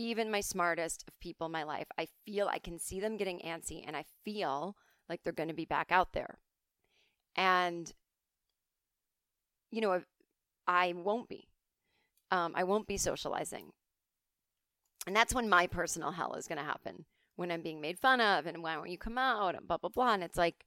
even 0.00 0.30
my 0.30 0.40
smartest 0.40 1.04
of 1.06 1.20
people 1.20 1.46
in 1.46 1.52
my 1.52 1.62
life, 1.62 1.86
I 1.98 2.08
feel 2.24 2.48
I 2.48 2.58
can 2.58 2.78
see 2.78 3.00
them 3.00 3.18
getting 3.18 3.38
antsy, 3.40 3.84
and 3.86 3.94
I 3.94 4.06
feel 4.24 4.74
like 5.10 5.22
they're 5.22 5.32
going 5.32 5.50
to 5.50 5.54
be 5.54 5.66
back 5.66 5.92
out 5.92 6.14
there. 6.14 6.38
And, 7.36 7.92
you 9.70 9.82
know, 9.82 10.00
I 10.66 10.94
won't 10.96 11.28
be. 11.28 11.48
Um, 12.30 12.52
I 12.54 12.64
won't 12.64 12.86
be 12.86 12.96
socializing. 12.96 13.72
And 15.06 15.14
that's 15.14 15.34
when 15.34 15.48
my 15.48 15.66
personal 15.66 16.12
hell 16.12 16.34
is 16.34 16.46
going 16.46 16.58
to 16.58 16.64
happen 16.64 17.04
when 17.36 17.50
I'm 17.50 17.62
being 17.62 17.80
made 17.80 17.98
fun 17.98 18.20
of 18.20 18.46
and 18.46 18.62
why 18.62 18.76
won't 18.76 18.90
you 18.90 18.98
come 18.98 19.18
out 19.18 19.54
and 19.54 19.66
blah, 19.68 19.78
blah, 19.78 19.90
blah. 19.90 20.14
And 20.14 20.22
it's 20.22 20.38
like, 20.38 20.64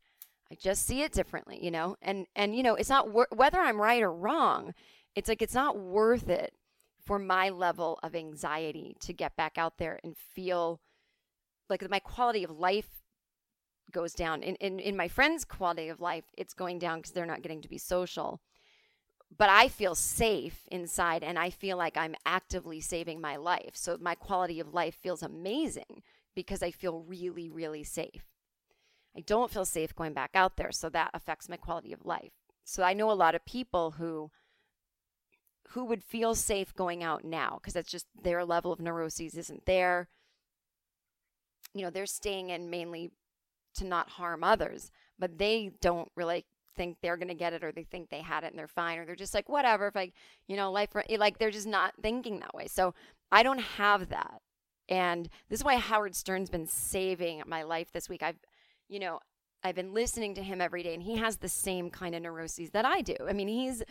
I 0.52 0.56
just 0.56 0.86
see 0.86 1.02
it 1.02 1.12
differently, 1.12 1.58
you 1.60 1.72
know? 1.72 1.96
And, 2.02 2.28
and, 2.36 2.56
you 2.56 2.62
know, 2.62 2.76
it's 2.76 2.90
not 2.90 3.12
wor- 3.12 3.28
whether 3.34 3.60
I'm 3.60 3.82
right 3.82 4.04
or 4.04 4.14
wrong. 4.14 4.74
It's 5.16 5.30
like, 5.30 5.42
it's 5.42 5.54
not 5.56 5.80
worth 5.80 6.30
it 6.30 6.54
for 7.06 7.20
my 7.20 7.50
level 7.50 8.00
of 8.04 8.16
anxiety 8.16 8.96
to 9.02 9.14
get 9.14 9.36
back 9.36 9.58
out 9.58 9.78
there 9.78 10.00
and 10.04 10.16
feel 10.18 10.80
like 11.70 11.88
my 11.90 12.00
quality 12.00 12.44
of 12.44 12.52
life 12.52 13.04
goes 13.92 14.14
down. 14.14 14.42
In, 14.44 14.56
in, 14.56 14.80
in 14.80 14.98
my 14.98 15.08
friends' 15.08 15.46
quality 15.46 15.90
of 15.90 16.02
life, 16.02 16.26
it's 16.38 16.54
going 16.54 16.80
down 16.80 17.00
because 17.00 17.12
they're 17.12 17.26
not 17.26 17.42
getting 17.42 17.62
to 17.62 17.70
be 17.70 17.78
social. 17.78 18.42
But 19.36 19.50
I 19.50 19.68
feel 19.68 19.96
safe 19.96 20.66
inside 20.72 21.24
and 21.24 21.40
I 21.40 21.50
feel 21.50 21.78
like 21.78 21.98
I'm 21.98 22.16
actively 22.26 22.82
saving 22.82 23.20
my 23.20 23.36
life. 23.36 23.72
So 23.74 23.98
my 24.00 24.16
quality 24.16 24.60
of 24.60 24.74
life 24.74 24.96
feels 24.96 25.24
amazing 25.24 26.04
because 26.36 26.62
I 26.62 26.72
feel 26.72 27.02
really, 27.02 27.50
really 27.50 27.84
safe. 27.84 28.26
I 29.16 29.22
don't 29.22 29.52
feel 29.52 29.66
safe 29.66 29.96
going 29.96 30.14
back 30.14 30.32
out 30.36 30.58
there. 30.58 30.72
So 30.72 30.90
that 30.90 31.12
affects 31.14 31.50
my 31.50 31.58
quality 31.58 31.94
of 31.94 32.06
life. 32.06 32.32
So 32.64 32.84
I 32.84 32.94
know 32.94 33.12
a 33.12 33.14
lot 33.14 33.36
of 33.36 33.46
people 33.46 33.92
who 33.92 34.32
who 35.70 35.86
would 35.86 36.04
feel 36.04 36.36
safe 36.36 36.76
going 36.76 37.04
out 37.04 37.24
now 37.24 37.60
because 37.60 37.74
that's 37.74 37.92
just 37.92 38.06
their 38.22 38.46
level 38.46 38.72
of 38.72 38.80
neuroses 38.80 39.36
isn't 39.36 39.66
there. 39.66 40.10
You 41.74 41.84
know, 41.84 41.90
they're 41.90 42.06
staying 42.06 42.50
in 42.50 42.70
mainly 42.70 43.12
to 43.76 43.86
not 43.86 44.10
harm 44.10 44.44
others, 44.44 44.92
but 45.18 45.38
they 45.38 45.72
don't 45.82 46.12
really 46.16 46.46
think 46.76 46.98
they're 47.02 47.18
going 47.18 47.28
to 47.28 47.34
get 47.34 47.54
it 47.54 47.64
or 47.64 47.72
they 47.72 47.84
think 47.84 48.10
they 48.10 48.22
had 48.22 48.44
it 48.44 48.52
and 48.52 48.60
they're 48.60 48.68
fine 48.68 49.00
or 49.00 49.06
they're 49.06 49.16
just 49.16 49.34
like 49.34 49.50
whatever 49.50 49.88
if 49.88 49.96
I, 49.96 50.12
you 50.48 50.56
know, 50.56 50.72
life 50.72 50.90
like 51.18 51.38
they're 51.38 51.52
just 51.52 51.68
not 51.68 51.94
thinking 52.02 52.40
that 52.40 52.54
way. 52.54 52.68
So 52.68 52.94
I 53.32 53.44
don't 53.44 53.62
have 53.62 54.10
that. 54.10 54.42
And 54.90 55.30
this 55.50 55.60
is 55.60 55.64
why 55.64 55.76
Howard 55.78 56.16
Stern's 56.16 56.50
been 56.50 56.68
saving 56.68 57.42
my 57.46 57.64
life 57.64 57.92
this 57.92 58.10
week. 58.10 58.22
I've, 58.22 58.40
you 58.90 59.00
know, 59.00 59.20
I've 59.64 59.76
been 59.76 59.94
listening 59.94 60.36
to 60.36 60.44
him 60.44 60.60
every 60.60 60.84
day 60.84 60.94
and 60.94 61.04
he 61.04 61.16
has 61.18 61.38
the 61.38 61.50
same 61.50 61.90
kind 61.90 62.16
of 62.16 62.22
neuroses 62.22 62.72
that 62.72 62.86
I 62.86 63.02
do. 63.02 63.16
I 63.28 63.34
mean, 63.34 63.48
he's 63.48 63.82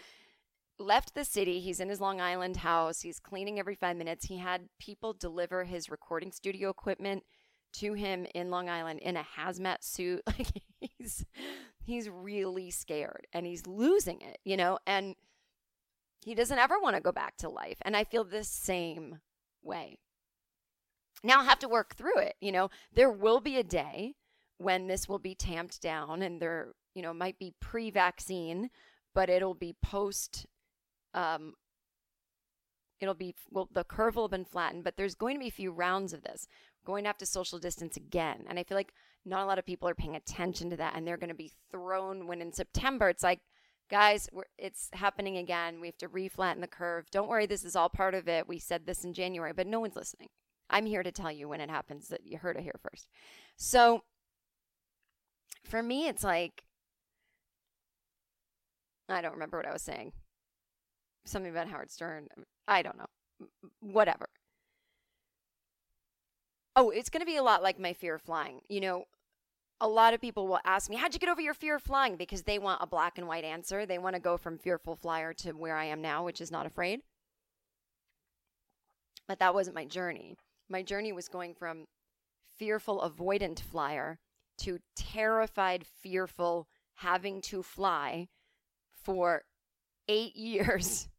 left 0.82 1.14
the 1.14 1.24
city. 1.24 1.60
He's 1.60 1.80
in 1.80 1.88
his 1.88 2.00
Long 2.00 2.20
Island 2.20 2.58
house. 2.58 3.00
He's 3.00 3.18
cleaning 3.18 3.58
every 3.58 3.74
five 3.74 3.96
minutes. 3.96 4.26
He 4.26 4.38
had 4.38 4.68
people 4.78 5.12
deliver 5.12 5.64
his 5.64 5.88
recording 5.88 6.32
studio 6.32 6.68
equipment 6.68 7.22
to 7.74 7.94
him 7.94 8.26
in 8.34 8.50
Long 8.50 8.68
Island 8.68 9.00
in 9.00 9.16
a 9.16 9.26
hazmat 9.38 9.82
suit. 9.82 10.22
Like 10.38 10.48
he's 10.98 11.24
he's 11.84 12.08
really 12.08 12.70
scared 12.70 13.26
and 13.32 13.46
he's 13.46 13.66
losing 13.66 14.20
it, 14.20 14.38
you 14.44 14.56
know, 14.56 14.78
and 14.86 15.14
he 16.24 16.34
doesn't 16.34 16.58
ever 16.58 16.78
want 16.80 16.96
to 16.96 17.02
go 17.02 17.12
back 17.12 17.36
to 17.38 17.48
life. 17.48 17.78
And 17.82 17.96
I 17.96 18.04
feel 18.04 18.24
the 18.24 18.44
same 18.44 19.20
way. 19.62 19.98
Now 21.24 21.40
I'll 21.40 21.46
have 21.46 21.58
to 21.60 21.68
work 21.68 21.94
through 21.94 22.18
it, 22.18 22.34
you 22.40 22.52
know. 22.52 22.70
There 22.92 23.10
will 23.10 23.40
be 23.40 23.56
a 23.56 23.64
day 23.64 24.14
when 24.58 24.86
this 24.86 25.08
will 25.08 25.18
be 25.18 25.34
tamped 25.34 25.80
down 25.80 26.22
and 26.22 26.40
there, 26.40 26.72
you 26.94 27.02
know, 27.02 27.12
might 27.12 27.38
be 27.38 27.54
pre-vaccine, 27.60 28.70
but 29.14 29.28
it'll 29.28 29.54
be 29.54 29.76
post 29.82 30.46
um 31.14 31.54
it'll 33.00 33.14
be 33.14 33.34
well 33.50 33.68
the 33.72 33.84
curve 33.84 34.16
will 34.16 34.24
have 34.24 34.30
been 34.30 34.44
flattened 34.44 34.84
but 34.84 34.96
there's 34.96 35.14
going 35.14 35.34
to 35.34 35.40
be 35.40 35.48
a 35.48 35.52
few 35.52 35.70
rounds 35.72 36.12
of 36.12 36.22
this. 36.22 36.46
We're 36.84 36.92
going 36.92 37.04
to 37.04 37.08
have 37.08 37.18
to 37.18 37.26
social 37.26 37.58
distance 37.58 37.96
again 37.96 38.44
and 38.48 38.58
i 38.58 38.64
feel 38.64 38.76
like 38.76 38.92
not 39.24 39.42
a 39.42 39.46
lot 39.46 39.58
of 39.58 39.66
people 39.66 39.88
are 39.88 39.94
paying 39.94 40.16
attention 40.16 40.70
to 40.70 40.76
that 40.76 40.94
and 40.96 41.06
they're 41.06 41.16
going 41.16 41.28
to 41.28 41.34
be 41.34 41.52
thrown 41.70 42.26
when 42.26 42.40
in 42.40 42.52
September 42.52 43.08
it's 43.08 43.22
like 43.22 43.40
guys 43.90 44.28
it's 44.58 44.88
happening 44.94 45.36
again. 45.36 45.80
We 45.80 45.86
have 45.88 45.98
to 45.98 46.08
reflatten 46.08 46.60
the 46.60 46.66
curve. 46.66 47.10
Don't 47.10 47.28
worry 47.28 47.46
this 47.46 47.64
is 47.64 47.76
all 47.76 47.88
part 47.88 48.14
of 48.14 48.28
it. 48.28 48.48
We 48.48 48.58
said 48.58 48.86
this 48.86 49.04
in 49.04 49.12
January 49.12 49.52
but 49.52 49.66
no 49.66 49.80
one's 49.80 49.96
listening. 49.96 50.28
I'm 50.70 50.86
here 50.86 51.02
to 51.02 51.12
tell 51.12 51.30
you 51.30 51.48
when 51.48 51.60
it 51.60 51.70
happens 51.70 52.08
that 52.08 52.26
you 52.26 52.38
heard 52.38 52.56
it 52.56 52.62
here 52.62 52.80
first. 52.82 53.06
So 53.56 54.02
for 55.64 55.82
me 55.82 56.08
it's 56.08 56.24
like 56.24 56.64
I 59.08 59.20
don't 59.20 59.34
remember 59.34 59.58
what 59.58 59.66
I 59.66 59.72
was 59.72 59.82
saying 59.82 60.12
something 61.24 61.50
about 61.50 61.68
Howard 61.68 61.90
Stern 61.90 62.28
um, 62.36 62.44
I 62.68 62.82
don't 62.82 62.98
know 62.98 63.46
whatever 63.80 64.28
Oh, 66.74 66.90
it's 66.90 67.10
going 67.10 67.20
to 67.20 67.26
be 67.26 67.36
a 67.36 67.42
lot 67.42 67.62
like 67.62 67.78
my 67.78 67.92
fear 67.92 68.14
of 68.14 68.22
flying. 68.22 68.60
You 68.68 68.80
know, 68.80 69.04
a 69.80 69.88
lot 69.88 70.14
of 70.14 70.20
people 70.20 70.46
will 70.46 70.60
ask 70.64 70.88
me, 70.88 70.96
How'd 70.96 71.12
you 71.12 71.20
get 71.20 71.28
over 71.28 71.40
your 71.40 71.54
fear 71.54 71.76
of 71.76 71.82
flying? 71.82 72.16
Because 72.16 72.42
they 72.42 72.58
want 72.58 72.82
a 72.82 72.86
black 72.86 73.18
and 73.18 73.28
white 73.28 73.44
answer. 73.44 73.84
They 73.84 73.98
want 73.98 74.16
to 74.16 74.20
go 74.20 74.36
from 74.36 74.58
fearful 74.58 74.96
flyer 74.96 75.34
to 75.34 75.52
where 75.52 75.76
I 75.76 75.84
am 75.84 76.00
now, 76.00 76.24
which 76.24 76.40
is 76.40 76.50
not 76.50 76.66
afraid. 76.66 77.00
But 79.28 79.38
that 79.40 79.54
wasn't 79.54 79.76
my 79.76 79.84
journey. 79.84 80.36
My 80.68 80.82
journey 80.82 81.12
was 81.12 81.28
going 81.28 81.54
from 81.54 81.86
fearful 82.56 83.00
avoidant 83.00 83.60
flyer 83.60 84.18
to 84.58 84.78
terrified, 84.96 85.84
fearful, 85.86 86.68
having 86.96 87.40
to 87.42 87.62
fly 87.62 88.28
for 88.90 89.42
eight 90.08 90.36
years 90.36 91.08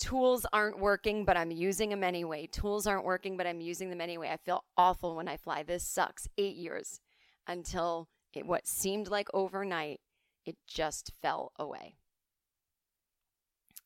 tools 0.00 0.46
aren't 0.52 0.80
working, 0.80 1.24
but 1.24 1.36
I'm 1.36 1.52
using 1.52 1.90
them 1.90 2.02
anyway. 2.02 2.48
Tools 2.50 2.86
aren't 2.86 3.04
working, 3.04 3.36
but 3.36 3.46
I'm 3.46 3.60
using 3.60 3.90
them 3.90 4.00
anyway. 4.00 4.30
I 4.32 4.38
feel 4.38 4.64
awful 4.76 5.14
when 5.14 5.28
I 5.28 5.36
fly. 5.36 5.62
This 5.62 5.84
sucks. 5.84 6.26
Eight 6.36 6.56
years 6.56 7.00
until 7.46 8.08
it, 8.32 8.46
what 8.46 8.66
seemed 8.66 9.08
like 9.08 9.28
overnight, 9.34 10.00
it 10.44 10.56
just 10.66 11.12
fell 11.22 11.52
away. 11.58 11.96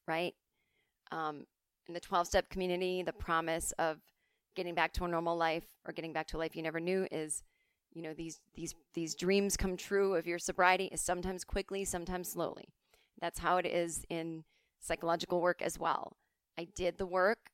Right? 0.06 0.34
Um, 1.10 1.46
in 1.88 1.94
the 1.94 2.00
12 2.00 2.28
step 2.28 2.48
community, 2.48 3.02
the 3.02 3.12
promise 3.12 3.72
of 3.78 3.98
getting 4.54 4.74
back 4.74 4.92
to 4.94 5.04
a 5.04 5.08
normal 5.08 5.36
life 5.36 5.64
or 5.84 5.92
getting 5.92 6.12
back 6.12 6.28
to 6.28 6.36
a 6.36 6.38
life 6.38 6.54
you 6.54 6.62
never 6.62 6.80
knew 6.80 7.06
is 7.10 7.42
you 7.92 8.02
know 8.02 8.14
these 8.14 8.40
these 8.54 8.74
these 8.94 9.14
dreams 9.14 9.56
come 9.56 9.76
true 9.76 10.14
of 10.14 10.26
your 10.26 10.38
sobriety 10.38 10.86
is 10.86 11.00
sometimes 11.00 11.44
quickly 11.44 11.84
sometimes 11.84 12.28
slowly 12.30 12.68
that's 13.20 13.38
how 13.40 13.56
it 13.56 13.66
is 13.66 14.04
in 14.08 14.44
psychological 14.80 15.40
work 15.40 15.62
as 15.62 15.78
well. 15.78 16.16
I 16.58 16.68
did 16.74 16.98
the 16.98 17.06
work 17.06 17.50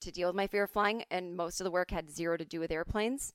to 0.00 0.12
deal 0.12 0.28
with 0.28 0.36
my 0.36 0.46
fear 0.46 0.64
of 0.64 0.70
flying, 0.70 1.04
and 1.10 1.36
most 1.36 1.60
of 1.60 1.64
the 1.64 1.70
work 1.70 1.90
had 1.90 2.10
zero 2.10 2.36
to 2.36 2.44
do 2.44 2.60
with 2.60 2.70
airplanes. 2.70 3.32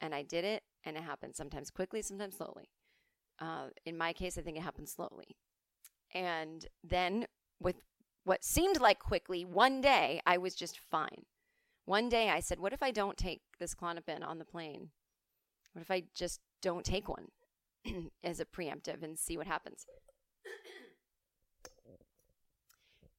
And 0.00 0.14
I 0.14 0.22
did 0.22 0.44
it, 0.44 0.62
and 0.84 0.96
it 0.96 1.02
happened 1.02 1.36
sometimes 1.36 1.70
quickly, 1.70 2.02
sometimes 2.02 2.36
slowly. 2.36 2.70
Uh, 3.38 3.68
in 3.84 3.98
my 3.98 4.12
case, 4.12 4.38
I 4.38 4.42
think 4.42 4.56
it 4.56 4.62
happened 4.62 4.88
slowly. 4.88 5.36
And 6.14 6.66
then, 6.82 7.26
with 7.60 7.76
what 8.24 8.44
seemed 8.44 8.80
like 8.80 8.98
quickly, 8.98 9.44
one 9.44 9.80
day 9.80 10.20
I 10.26 10.38
was 10.38 10.54
just 10.54 10.78
fine. 10.78 11.26
One 11.84 12.08
day 12.08 12.30
I 12.30 12.40
said, 12.40 12.58
What 12.58 12.72
if 12.72 12.82
I 12.82 12.90
don't 12.90 13.16
take 13.16 13.42
this 13.58 13.74
Klonopin 13.74 14.26
on 14.26 14.38
the 14.38 14.44
plane? 14.44 14.90
What 15.72 15.82
if 15.82 15.90
I 15.90 16.04
just 16.14 16.40
don't 16.62 16.84
take 16.84 17.08
one 17.08 17.28
as 18.24 18.40
a 18.40 18.44
preemptive 18.44 19.02
and 19.02 19.18
see 19.18 19.36
what 19.36 19.46
happens? 19.46 19.86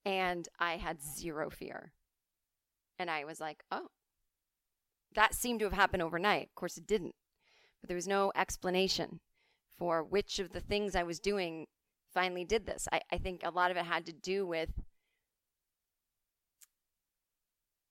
And 0.05 0.47
I 0.59 0.77
had 0.77 1.01
zero 1.01 1.50
fear. 1.50 1.91
And 2.97 3.12
I 3.12 3.25
was 3.25 3.39
like, 3.39 3.63
oh, 3.71 3.89
that 5.15 5.33
seemed 5.33 5.59
to 5.59 5.65
have 5.65 5.74
happened 5.74 6.01
overnight. 6.01 6.47
Of 6.47 6.55
course, 6.55 6.77
it 6.77 6.88
didn't. 6.88 7.15
But 7.81 7.89
there 7.89 7.95
was 7.95 8.07
no 8.07 8.31
explanation 8.36 9.19
for 9.77 10.03
which 10.03 10.39
of 10.39 10.53
the 10.53 10.59
things 10.59 10.95
I 10.95 11.03
was 11.03 11.19
doing 11.19 11.67
finally 12.13 12.45
did 12.45 12.65
this. 12.65 12.88
I, 12.91 13.01
I 13.12 13.17
think 13.17 13.41
a 13.43 13.51
lot 13.51 13.69
of 13.69 13.77
it 13.77 13.86
had 13.86 14.05
to 14.07 14.13
do 14.13 14.45
with 14.45 14.69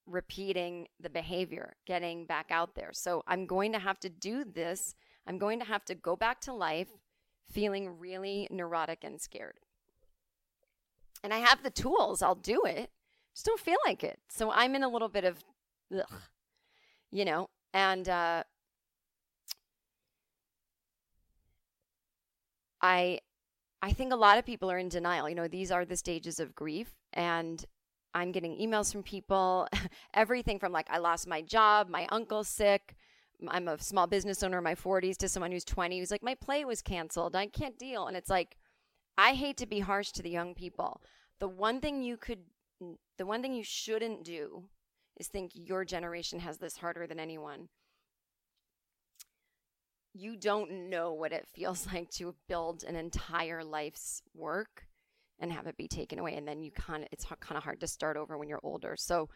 repeating 0.07 0.87
the 1.01 1.11
behavior, 1.11 1.77
getting 1.87 2.27
back 2.27 2.47
out 2.51 2.75
there. 2.75 2.91
So 2.93 3.23
I'm 3.27 3.47
going 3.47 3.73
to 3.73 3.79
have 3.79 3.99
to 4.01 4.09
do 4.09 4.45
this. 4.45 4.95
I'm 5.27 5.39
going 5.39 5.59
to 5.61 5.67
have 5.67 5.85
to 5.87 5.95
go 5.95 6.17
back 6.17 6.41
to 6.43 6.53
life 6.53 6.89
feeling 7.51 7.99
really 7.99 8.49
neurotic 8.51 9.05
and 9.05 9.21
scared. 9.21 9.59
And 11.23 11.33
I 11.33 11.39
have 11.39 11.63
the 11.63 11.71
tools, 11.71 12.23
I'll 12.23 12.35
do 12.35 12.63
it. 12.65 12.91
Just 13.35 13.47
don't 13.47 13.61
feel 13.61 13.79
like 13.85 14.05
it. 14.05 14.19
So 14.29 14.51
I'm 14.51 14.75
in 14.75 14.83
a 14.83 14.89
little 14.89 15.09
bit 15.09 15.25
of, 15.25 15.45
ugh, 15.95 16.21
you 17.11 17.25
know, 17.25 17.49
and 17.75 18.09
uh, 18.09 18.45
I, 22.81 23.21
I 23.83 23.93
think 23.93 24.13
a 24.13 24.17
lot 24.17 24.39
of 24.39 24.47
people 24.47 24.71
are 24.71 24.79
in 24.79 24.89
denial. 24.89 25.29
You 25.29 25.35
know, 25.35 25.49
these 25.49 25.71
are 25.71 25.85
the 25.85 25.97
stages 25.97 26.41
of 26.41 26.55
grief, 26.55 26.95
and 27.13 27.65
I'm 28.15 28.33
getting 28.33 28.57
emails 28.57 28.91
from 28.91 29.03
people, 29.03 29.69
everything 30.15 30.59
from 30.59 30.73
like, 30.73 30.87
I 30.91 30.99
lost 30.99 31.27
my 31.27 31.43
job, 31.43 31.89
my 31.89 32.07
uncle's 32.11 32.49
sick. 32.49 32.97
I'm 33.49 33.69
a 33.69 33.79
small 33.79 34.07
business 34.07 34.43
owner 34.43 34.59
in 34.59 34.65
my 34.65 34.75
40s 34.75 35.17
to 35.19 35.29
someone 35.29 35.53
who's 35.53 35.65
20 35.65 35.99
who's 35.99 36.11
like, 36.11 36.23
my 36.23 36.35
play 36.35 36.65
was 36.65 36.83
canceled. 36.83 37.37
I 37.37 37.47
can't 37.47 37.79
deal. 37.79 38.07
And 38.07 38.17
it's 38.17 38.31
like, 38.31 38.57
I 39.19 39.33
hate 39.33 39.57
to 39.59 39.67
be 39.67 39.81
harsh 39.81 40.13
to 40.13 40.23
the 40.23 40.31
young 40.31 40.55
people. 40.55 41.01
The 41.39 41.49
one 41.49 41.81
thing 41.81 42.03
you 42.03 42.17
could, 42.17 42.41
the 43.19 43.27
one 43.27 43.43
thing 43.43 43.55
you 43.55 43.65
shouldn't 43.65 44.25
do 44.25 44.65
is 45.19 45.29
think 45.29 45.53
your 45.55 45.85
generation 45.85 46.41
has 46.41 46.59
this 46.59 46.77
harder 46.77 47.07
than 47.07 47.21
anyone. 47.21 47.69
You 50.15 50.37
don't 50.37 50.89
know 50.91 51.13
what 51.13 51.33
it 51.33 51.47
feels 51.55 51.87
like 51.93 52.11
to 52.13 52.35
build 52.49 52.85
an 52.85 52.97
entire 52.97 53.65
life's 53.65 54.23
work 54.35 54.87
and 55.39 55.53
have 55.53 55.67
it 55.67 55.77
be 55.77 55.89
taken 55.89 56.19
away 56.19 56.35
and 56.35 56.49
then 56.49 56.63
you 56.63 56.71
kind 56.71 57.03
of 57.03 57.09
it's 57.13 57.27
kind 57.41 57.59
of 57.59 57.65
hard 57.65 57.81
to 57.81 57.87
start 57.87 58.17
over 58.17 58.39
when 58.39 58.49
you're 58.49 58.61
older 58.63 58.95
so 58.97 59.29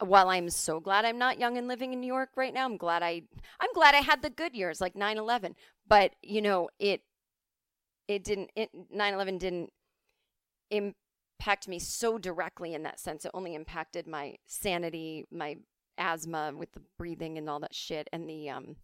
while 0.00 0.28
i'm 0.28 0.50
so 0.50 0.80
glad 0.80 1.04
i'm 1.04 1.18
not 1.18 1.38
young 1.38 1.56
and 1.56 1.68
living 1.68 1.92
in 1.92 2.00
new 2.00 2.06
york 2.06 2.30
right 2.36 2.52
now 2.52 2.64
i'm 2.64 2.76
glad 2.76 3.02
i 3.02 3.22
i'm 3.60 3.72
glad 3.74 3.94
i 3.94 4.00
had 4.00 4.22
the 4.22 4.30
good 4.30 4.54
years 4.54 4.80
like 4.80 4.94
9-11 4.94 5.54
but 5.86 6.12
you 6.22 6.42
know 6.42 6.68
it 6.78 7.02
it 8.08 8.24
didn't 8.24 8.50
it 8.56 8.70
9-11 8.92 9.38
didn't 9.38 9.72
impact 10.70 11.68
me 11.68 11.78
so 11.78 12.18
directly 12.18 12.74
in 12.74 12.82
that 12.82 13.00
sense. 13.00 13.24
It 13.24 13.30
only 13.34 13.54
impacted 13.54 14.06
my 14.06 14.36
sanity 14.46 15.26
my 15.30 15.56
asthma 15.96 16.52
with 16.56 16.72
the 16.72 16.82
breathing 16.98 17.38
and 17.38 17.48
all 17.48 17.60
that 17.60 17.74
shit 17.74 18.08
and 18.12 18.28
the 18.28 18.50
um 18.50 18.76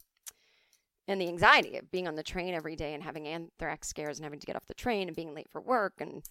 and 1.09 1.21
the 1.21 1.27
anxiety 1.27 1.77
of 1.77 1.91
being 1.91 2.07
on 2.07 2.15
the 2.15 2.23
train 2.23 2.55
every 2.55 2.77
day 2.77 2.95
and 2.95 3.03
having 3.03 3.27
anthrax 3.27 3.89
scares 3.89 4.19
and 4.19 4.25
having 4.25 4.39
to 4.39 4.47
get 4.47 4.55
off 4.55 4.67
the 4.69 4.75
train 4.75 5.09
and 5.09 5.17
being 5.17 5.35
late 5.35 5.51
for 5.51 5.61
work 5.61 5.95
and 5.99 6.23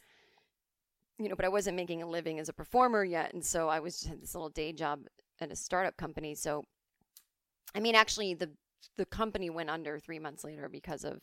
you 1.20 1.28
know, 1.28 1.36
but 1.36 1.46
I 1.46 1.50
wasn't 1.50 1.76
making 1.76 2.02
a 2.02 2.08
living 2.08 2.40
as 2.40 2.50
a 2.50 2.54
performer 2.54 3.04
yet. 3.04 3.34
And 3.34 3.46
so 3.46 3.68
I 3.68 3.80
was 3.80 3.96
just 3.96 4.08
had 4.08 4.22
this 4.22 4.34
little 4.34 4.50
day 4.50 4.72
job 4.72 5.02
at 5.42 5.52
a 5.52 5.56
startup 5.56 5.98
company. 5.98 6.34
So, 6.34 6.64
I 7.76 7.80
mean, 7.80 7.96
actually, 7.96 8.34
the 8.34 8.50
the 8.98 9.06
company 9.06 9.50
went 9.50 9.70
under 9.70 10.00
three 10.00 10.20
months 10.20 10.44
later 10.44 10.70
because 10.70 11.04
of 11.04 11.20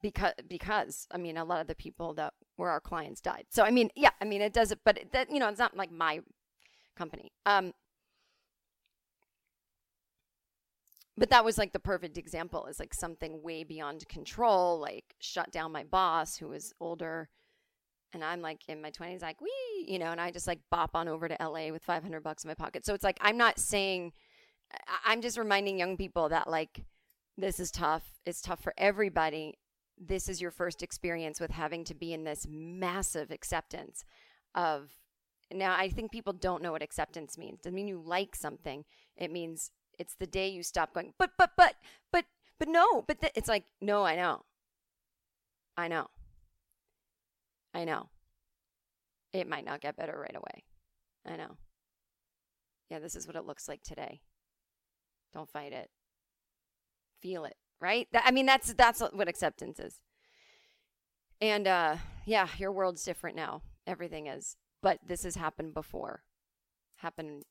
because 0.00 0.34
because 0.48 1.08
I 1.10 1.18
mean, 1.18 1.36
a 1.36 1.44
lot 1.44 1.60
of 1.60 1.66
the 1.66 1.74
people 1.74 2.14
that 2.14 2.32
were 2.56 2.70
our 2.70 2.80
clients 2.80 3.20
died. 3.20 3.46
So, 3.50 3.64
I 3.64 3.70
mean, 3.72 3.90
yeah, 3.96 4.10
I 4.20 4.24
mean, 4.24 4.40
it 4.40 4.52
does 4.52 4.70
it, 4.70 4.78
but 4.84 4.98
it, 4.98 5.12
that 5.12 5.30
you 5.30 5.40
know, 5.40 5.48
it's 5.48 5.58
not 5.58 5.76
like 5.76 5.90
my 5.90 6.20
company. 6.96 7.32
Um, 7.44 7.72
but 11.16 11.30
that 11.30 11.44
was 11.44 11.58
like 11.58 11.72
the 11.72 11.80
perfect 11.80 12.16
example 12.16 12.66
is 12.66 12.78
like 12.78 12.94
something 12.94 13.42
way 13.42 13.64
beyond 13.64 14.08
control 14.08 14.78
like 14.78 15.16
shut 15.18 15.50
down 15.50 15.72
my 15.72 15.82
boss 15.82 16.36
who 16.36 16.48
was 16.48 16.72
older 16.80 17.28
and 18.12 18.24
I'm 18.24 18.40
like 18.40 18.60
in 18.68 18.80
my 18.80 18.90
20s, 18.90 19.22
like, 19.22 19.40
wee, 19.40 19.84
you 19.86 19.98
know, 19.98 20.10
and 20.10 20.20
I 20.20 20.30
just 20.30 20.46
like 20.46 20.60
bop 20.70 20.90
on 20.94 21.08
over 21.08 21.28
to 21.28 21.36
LA 21.40 21.70
with 21.70 21.82
500 21.82 22.22
bucks 22.22 22.44
in 22.44 22.48
my 22.48 22.54
pocket. 22.54 22.86
So 22.86 22.94
it's 22.94 23.04
like, 23.04 23.18
I'm 23.20 23.36
not 23.36 23.58
saying, 23.58 24.12
I'm 25.04 25.20
just 25.20 25.38
reminding 25.38 25.78
young 25.78 25.96
people 25.96 26.28
that 26.30 26.48
like, 26.48 26.84
this 27.36 27.60
is 27.60 27.70
tough. 27.70 28.04
It's 28.24 28.40
tough 28.40 28.60
for 28.60 28.74
everybody. 28.76 29.58
This 29.98 30.28
is 30.28 30.40
your 30.40 30.50
first 30.50 30.82
experience 30.82 31.40
with 31.40 31.50
having 31.50 31.84
to 31.84 31.94
be 31.94 32.12
in 32.12 32.24
this 32.24 32.46
massive 32.48 33.30
acceptance 33.30 34.04
of. 34.54 34.90
Now, 35.50 35.74
I 35.78 35.88
think 35.88 36.12
people 36.12 36.34
don't 36.34 36.62
know 36.62 36.72
what 36.72 36.82
acceptance 36.82 37.38
means. 37.38 37.54
It 37.54 37.62
doesn't 37.62 37.74
mean 37.74 37.88
you 37.88 38.02
like 38.04 38.36
something. 38.36 38.84
It 39.16 39.32
means 39.32 39.70
it's 39.98 40.14
the 40.14 40.26
day 40.26 40.48
you 40.48 40.62
stop 40.62 40.92
going, 40.92 41.14
but, 41.18 41.30
but, 41.38 41.52
but, 41.56 41.76
but, 42.12 42.26
but 42.58 42.68
no, 42.68 43.02
but 43.06 43.20
th-. 43.20 43.32
it's 43.34 43.48
like, 43.48 43.64
no, 43.80 44.04
I 44.04 44.14
know. 44.14 44.42
I 45.76 45.88
know. 45.88 46.08
I 47.74 47.84
know. 47.84 48.08
It 49.32 49.48
might 49.48 49.64
not 49.64 49.80
get 49.80 49.96
better 49.96 50.18
right 50.18 50.34
away. 50.36 50.64
I 51.26 51.36
know. 51.36 51.56
Yeah, 52.90 52.98
this 52.98 53.14
is 53.14 53.26
what 53.26 53.36
it 53.36 53.44
looks 53.44 53.68
like 53.68 53.82
today. 53.82 54.22
Don't 55.34 55.50
fight 55.50 55.72
it. 55.72 55.90
Feel 57.20 57.44
it, 57.44 57.56
right? 57.80 58.08
I 58.14 58.30
mean, 58.30 58.46
that's 58.46 58.72
that's 58.72 59.00
what 59.00 59.28
acceptance 59.28 59.78
is. 59.78 60.00
And 61.40 61.66
uh 61.66 61.96
yeah, 62.24 62.48
your 62.56 62.72
world's 62.72 63.04
different 63.04 63.36
now. 63.36 63.62
Everything 63.86 64.26
is. 64.26 64.56
But 64.82 65.00
this 65.06 65.24
has 65.24 65.36
happened 65.36 65.74
before. 65.74 66.22
Happened 66.96 67.42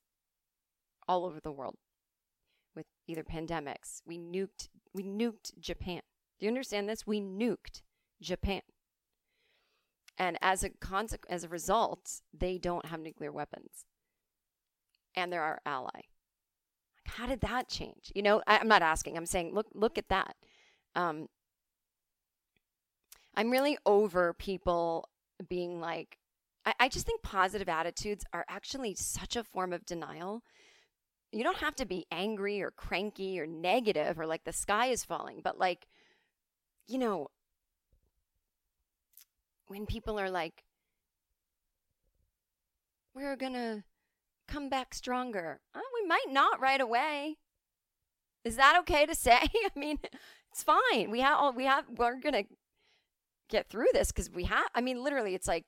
all 1.08 1.26
over 1.26 1.40
the 1.40 1.52
world 1.52 1.76
with 2.76 2.86
either 3.08 3.24
pandemics. 3.24 4.02
We 4.06 4.18
nuked 4.18 4.70
we 4.94 5.04
nuked 5.04 5.60
Japan. 5.60 6.02
Do 6.40 6.46
you 6.46 6.50
understand 6.50 6.88
this? 6.90 7.06
We 7.06 7.20
nuked 7.22 7.82
Japan. 8.22 8.62
And 10.18 10.38
as 10.42 10.64
a 10.64 10.70
consequence, 10.70 11.32
as 11.32 11.44
a 11.44 11.50
result, 11.50 12.22
they 12.34 12.58
don't 12.58 12.88
have 12.88 13.00
nuclear 13.00 13.32
weapons, 13.32 13.86
and 15.16 15.32
they're 15.32 15.44
our 15.44 15.62
ally. 15.66 16.02
How 17.06 17.28
did 17.28 17.42
that 17.42 17.70
change? 17.70 18.12
You 18.16 18.24
know, 18.24 18.42
I, 18.48 18.58
am 18.58 18.68
not 18.68 18.82
asking. 18.82 19.16
I'm 19.16 19.26
saying, 19.26 19.54
look, 19.54 19.68
look 19.74 19.98
at 19.98 20.10
that. 20.10 20.36
Um, 20.96 21.28
I'm 23.36 23.52
really 23.52 23.78
over 23.86 24.34
people 24.34 25.08
being 25.48 25.80
like, 25.80 26.18
I, 26.66 26.74
I 26.80 26.90
just 26.90 27.06
think 27.06 27.22
positive 27.22 27.70
attitudes 27.70 28.26
are 28.34 28.46
actually 28.50 28.96
such 28.96 29.36
a 29.36 29.44
form 29.44 29.72
of 29.72 29.86
denial. 29.86 30.42
You 31.32 31.44
don't 31.44 31.58
have 31.58 31.76
to 31.76 31.86
be 31.86 32.08
angry 32.12 32.62
or 32.62 32.72
cranky 32.72 33.40
or 33.40 33.46
negative 33.46 34.20
or 34.20 34.26
like 34.26 34.44
the 34.44 34.54
sky 34.54 34.88
is 34.88 35.04
falling, 35.04 35.42
but 35.44 35.60
like, 35.60 35.88
you 36.88 36.98
know, 36.98 37.28
when 39.68 39.86
people 39.86 40.20
are 40.20 40.30
like, 40.30 40.64
we're 43.14 43.36
going 43.36 43.54
to 43.54 43.84
come 44.48 44.70
back 44.70 44.94
stronger. 44.94 45.60
Uh, 45.76 45.80
we 46.02 46.08
might 46.08 46.30
not 46.30 46.60
right 46.60 46.82
away. 46.82 47.38
Is 48.44 48.56
that 48.56 48.78
okay 48.80 49.06
to 49.06 49.16
say? 49.28 49.40
I 49.42 49.72
mean, 49.76 50.00
it's 50.52 50.64
fine. 50.64 51.12
We 51.12 51.22
have, 51.22 51.56
we 51.56 51.66
have, 51.66 51.86
we're 51.98 52.20
going 52.20 52.34
to 52.34 52.46
get 53.50 53.70
through 53.70 53.88
this 53.94 54.12
because 54.12 54.30
we 54.30 54.44
have, 54.46 54.68
I 54.76 54.82
mean, 54.82 55.04
literally, 55.04 55.36
it's 55.36 55.48
like 55.48 55.66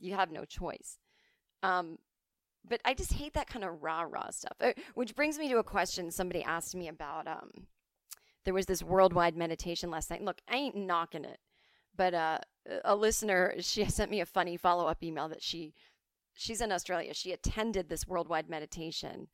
you 0.00 0.14
have 0.14 0.30
no 0.30 0.44
choice. 0.44 0.98
Um, 1.62 1.98
but 2.68 2.80
I 2.84 2.94
just 2.94 3.14
hate 3.14 3.34
that 3.34 3.48
kind 3.48 3.64
of 3.64 3.82
rah 3.82 4.02
rah 4.02 4.30
stuff. 4.30 4.56
Uh, 4.60 4.72
which 4.94 5.14
brings 5.14 5.38
me 5.38 5.48
to 5.48 5.58
a 5.58 5.64
question 5.64 6.10
somebody 6.10 6.42
asked 6.42 6.74
me 6.74 6.88
about. 6.88 7.26
Um, 7.26 7.50
there 8.44 8.54
was 8.54 8.66
this 8.66 8.82
worldwide 8.82 9.36
meditation 9.36 9.90
last 9.90 10.10
night. 10.10 10.22
Look, 10.22 10.40
I 10.48 10.56
ain't 10.56 10.76
knocking 10.76 11.24
it, 11.24 11.38
but 11.98 12.14
uh, 12.14 12.38
a 12.84 12.96
listener 12.96 13.54
she 13.60 13.84
sent 13.90 14.10
me 14.10 14.20
a 14.20 14.26
funny 14.26 14.56
follow-up 14.56 15.02
email 15.02 15.28
that 15.28 15.42
she 15.42 15.74
she's 16.34 16.62
in 16.62 16.72
australia. 16.72 17.12
She 17.12 17.32
attended 17.32 17.88
this 17.88 18.06
worldwide 18.06 18.48
meditation 18.48 19.28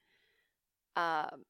um, 0.97 1.45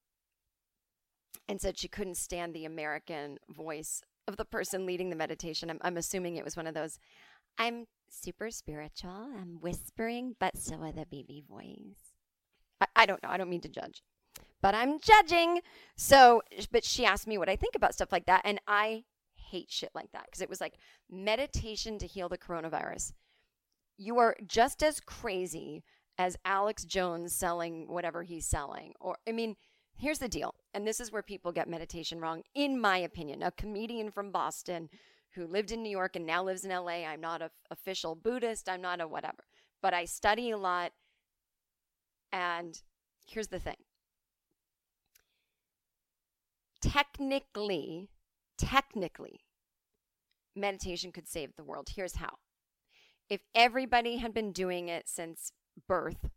and 1.49 1.61
said 1.61 1.79
she 1.79 1.89
couldn't 1.89 2.17
stand 2.17 2.53
the 2.53 2.67
american 2.67 3.39
voice 3.49 4.03
of 4.27 4.37
the 4.37 4.45
person 4.45 4.87
leading 4.87 5.11
the 5.11 5.17
meditation. 5.17 5.71
I'm, 5.71 5.79
I'm 5.83 5.99
assuming 5.99 6.37
it 6.37 6.45
was 6.45 6.57
one 6.57 6.67
of 6.67 6.75
those 6.75 6.99
i'm 7.57 7.87
super 8.11 8.51
spiritual. 8.51 9.29
I'm 9.41 9.59
whispering 9.61 10.37
but 10.39 10.59
so 10.59 10.75
are 10.83 10.93
the 10.93 11.07
baby 11.11 11.43
voice. 11.49 12.13
I, 12.81 12.87
I 12.97 13.07
don't 13.07 13.23
know. 13.23 13.31
I 13.31 13.39
don't 13.39 13.51
mean 13.51 13.63
to 13.63 13.69
judge 13.69 14.03
but 14.61 14.75
i'm 14.75 14.99
judging. 14.99 15.61
So 15.95 16.43
but 16.73 16.85
she 16.85 17.05
asked 17.05 17.27
me 17.27 17.39
what 17.39 17.49
i 17.49 17.57
think 17.57 17.75
about 17.77 17.95
stuff 17.95 18.11
like 18.11 18.27
that 18.27 18.43
and 18.45 18.61
i 18.67 19.05
hate 19.55 19.71
shit 19.71 19.91
like 19.95 20.11
that 20.13 20.25
because 20.27 20.41
it 20.41 20.51
was 20.51 20.61
like 20.61 20.75
meditation 21.09 21.99
to 21.99 22.07
heal 22.07 22.29
the 22.29 22.39
coronavirus. 22.39 23.13
You 23.97 24.19
are 24.19 24.37
just 24.47 24.83
as 24.83 24.99
crazy 24.99 25.85
as 26.19 26.37
Alex 26.45 26.85
Jones 26.85 27.33
selling 27.33 27.87
whatever 27.89 28.25
he's 28.25 28.47
selling. 28.47 28.95
Or, 29.01 29.17
I 29.29 29.33
mean, 29.33 29.55
here's 29.97 30.19
the 30.19 30.29
deal. 30.29 30.55
And 30.73 30.87
this 30.87 30.99
is 30.99 31.13
where 31.13 31.23
people 31.23 31.53
get 31.53 31.69
meditation 31.69 32.21
wrong, 32.21 32.43
in 32.55 32.81
my 32.81 32.99
opinion. 32.99 33.43
A 33.43 33.53
comedian 33.53 34.11
from 34.11 34.33
Boston 34.33 34.89
who 35.35 35.47
lived 35.47 35.71
in 35.71 35.83
New 35.83 35.91
York 35.91 36.17
and 36.17 36.27
now 36.27 36.43
lives 36.43 36.65
in 36.65 36.71
LA. 36.71 37.07
I'm 37.07 37.21
not 37.21 37.43
a 37.43 37.51
official 37.71 38.15
Buddhist. 38.17 38.69
I'm 38.69 38.83
not 38.83 39.01
a 39.01 39.07
whatever, 39.07 39.45
but 39.83 39.95
I 39.95 40.05
study 40.05 40.51
a 40.51 40.59
lot. 40.59 40.93
And 42.33 42.81
here's 43.27 43.49
the 43.49 43.61
thing 43.61 43.77
technically, 46.81 48.11
technically, 48.59 49.44
meditation 50.57 51.13
could 51.13 51.29
save 51.29 51.57
the 51.57 51.65
world. 51.65 51.91
Here's 51.95 52.17
how. 52.17 52.37
If 53.29 53.41
everybody 53.55 54.19
had 54.19 54.35
been 54.35 54.53
doing 54.53 54.89
it 54.89 55.09
since 55.09 55.53
birth 55.89 56.29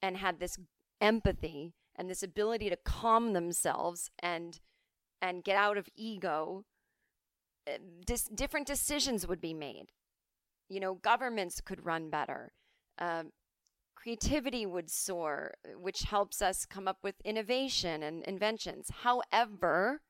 and 0.00 0.16
had 0.16 0.40
this 0.40 0.58
empathy 1.00 1.74
and 1.96 2.10
this 2.10 2.22
ability 2.22 2.68
to 2.70 2.76
calm 2.76 3.32
themselves 3.32 4.10
and 4.18 4.60
and 5.20 5.44
get 5.44 5.56
out 5.56 5.78
of 5.78 5.88
ego, 5.94 6.64
uh, 7.68 7.78
dis- 8.04 8.24
different 8.24 8.66
decisions 8.66 9.26
would 9.26 9.40
be 9.40 9.54
made. 9.54 9.92
You 10.68 10.80
know, 10.80 10.94
governments 10.94 11.60
could 11.60 11.86
run 11.86 12.10
better. 12.10 12.52
Um, 12.98 13.30
creativity 13.94 14.66
would 14.66 14.90
soar, 14.90 15.54
which 15.76 16.02
helps 16.02 16.42
us 16.42 16.66
come 16.66 16.88
up 16.88 16.98
with 17.04 17.14
innovation 17.24 18.02
and 18.02 18.24
inventions. 18.24 18.90
However, 19.02 20.02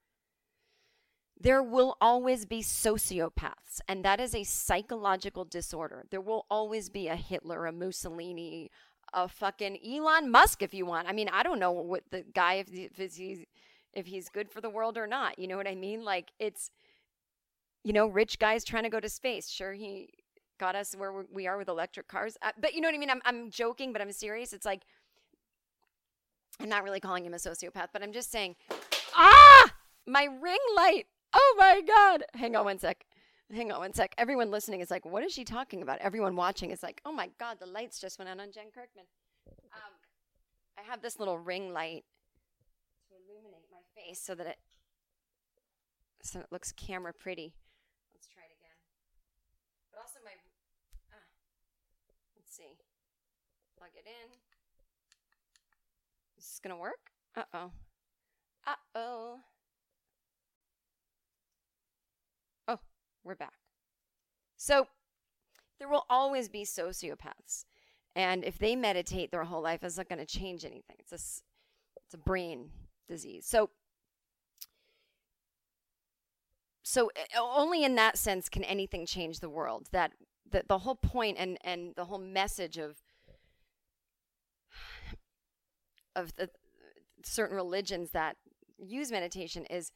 there 1.43 1.63
will 1.63 1.97
always 2.01 2.47
be 2.47 2.61
sociopaths, 2.61 3.81
and 3.89 4.05
that 4.05 4.21
is 4.21 4.33
a 4.35 4.45
psychological 4.45 5.45
disorder. 5.45 6.05
There 6.11 6.21
will 6.21 6.47
always 6.49 6.89
be 6.89 7.09
a 7.09 7.17
Hitler, 7.17 7.67
a 7.67 7.73
Mussolini, 7.73 8.71
a 9.13 9.27
fucking 9.27 9.79
Elon 9.85 10.31
Musk, 10.31 10.63
if 10.63 10.73
you 10.73 10.87
want. 10.87 11.09
I 11.09 11.13
mean, 11.13 11.29
I 11.29 11.43
don't 11.43 11.59
know 11.59 11.73
what 11.73 12.05
the 12.11 12.23
guy 12.23 12.55
if, 12.55 12.69
if 12.73 13.17
he's 13.17 13.45
if 13.93 14.07
he's 14.07 14.29
good 14.29 14.51
for 14.51 14.61
the 14.61 14.71
world 14.71 14.97
or 14.97 15.09
not. 15.09 15.39
You 15.39 15.49
know 15.49 15.57
what 15.57 15.67
I 15.67 15.75
mean? 15.75 16.05
Like 16.05 16.31
it's, 16.39 16.71
you 17.83 17.93
know, 17.93 18.07
rich 18.07 18.39
guys 18.39 18.65
trying 18.65 18.85
to 18.85 18.89
go 18.89 19.01
to 19.01 19.09
space. 19.09 19.49
Sure, 19.49 19.73
he 19.73 20.11
got 20.59 20.77
us 20.77 20.95
where 20.95 21.25
we 21.33 21.49
are 21.49 21.59
with 21.59 21.69
electric 21.69 22.07
cars, 22.07 22.37
uh, 22.43 22.53
but 22.61 22.73
you 22.73 22.81
know 22.81 22.87
what 22.87 22.95
I 22.95 22.99
mean. 22.99 23.11
I'm 23.11 23.23
I'm 23.25 23.51
joking, 23.51 23.93
but 23.93 24.01
I'm 24.01 24.13
serious. 24.13 24.53
It's 24.53 24.65
like 24.65 24.83
I'm 26.61 26.69
not 26.69 26.85
really 26.85 27.01
calling 27.01 27.27
him 27.27 27.35
a 27.35 27.39
sociopath, 27.39 27.89
but 27.93 28.01
I'm 28.01 28.13
just 28.13 28.31
saying, 28.31 28.55
ah, 29.17 29.73
my 30.07 30.29
ring 30.41 30.59
light. 30.77 31.07
Oh 31.35 31.55
my 31.59 31.81
god! 31.87 32.25
Hang 32.35 32.57
on 32.57 32.64
one 32.64 32.79
sec. 32.79 33.05
Hang 33.53 33.71
on 33.73 33.81
one 33.81 33.92
sec. 33.92 34.14
Everyone 34.18 34.51
listening 34.51 34.81
is 34.81 34.90
like, 34.90 35.05
what 35.05 35.23
is 35.23 35.33
she 35.33 35.45
talking 35.45 35.83
about? 35.83 35.99
Everyone 35.99 36.37
watching 36.37 36.71
is 36.71 36.83
like, 36.83 37.01
oh 37.05 37.12
my 37.12 37.31
god, 37.38 37.59
the 37.61 37.66
lights 37.66 38.01
just 38.01 38.18
went 38.18 38.29
out 38.29 38.40
on 38.40 38.51
Jen 38.53 38.71
Kirkman. 38.75 39.05
Um, 39.75 39.92
I 40.79 40.83
have 40.83 41.03
this 41.03 41.18
little 41.18 41.38
ring 41.38 41.73
light 41.73 42.05
to 43.09 43.14
illuminate 43.14 43.66
my 43.71 43.83
face 43.95 44.21
so 44.21 44.35
that 44.35 44.47
it 44.47 44.57
so 46.23 46.40
it 46.40 46.47
looks 46.51 46.73
camera 46.73 47.12
pretty. 47.12 47.55
Let's 48.14 48.27
try 48.29 48.45
it 48.45 48.55
again. 48.59 48.77
But 49.90 50.01
also 50.01 50.21
my 50.25 50.33
ah, 51.12 51.27
let's 52.37 52.57
see. 52.57 52.79
Plug 53.77 53.90
it 53.95 54.07
in. 54.07 54.31
Is 56.38 56.45
this 56.45 56.61
gonna 56.62 56.79
work? 56.79 57.11
Uh 57.37 57.42
oh. 57.53 57.71
Uh 58.66 58.75
oh. 58.95 59.40
We're 63.25 63.35
back. 63.35 63.55
So 64.57 64.87
there 65.79 65.89
will 65.89 66.05
always 66.09 66.49
be 66.49 66.65
sociopaths. 66.65 67.65
And 68.15 68.45
if 68.45 68.59
they 68.59 68.77
meditate 68.77 69.31
their 69.31 69.45
whole 69.45 69.63
life, 69.63 69.83
it's 69.83 69.97
not 69.97 70.09
going 70.09 70.19
to 70.19 70.27
change 70.27 70.65
anything. 70.65 70.97
It's 70.99 71.13
a, 71.13 71.17
it's 71.17 72.15
a 72.15 72.19
brain 72.19 72.71
disease. 73.09 73.47
So, 73.47 73.71
so 76.83 77.11
uh, 77.37 77.41
only 77.41 77.85
in 77.85 77.95
that 77.95 78.19
sense 78.19 78.49
can 78.49 78.65
anything 78.65 79.07
change 79.07 79.41
the 79.41 79.49
world. 79.49 79.89
That 79.93 80.13
the, 80.51 80.63
the 80.69 80.79
whole 80.79 80.95
point 80.95 81.39
and, 81.39 81.59
and 81.65 81.95
the 81.97 82.05
whole 82.05 82.19
message 82.19 82.79
of 82.79 83.03
of 86.15 86.35
the 86.37 86.51
certain 87.25 87.57
religions 87.57 88.11
that 88.11 88.37
use 88.79 89.11
meditation 89.11 89.65
is 89.67 89.93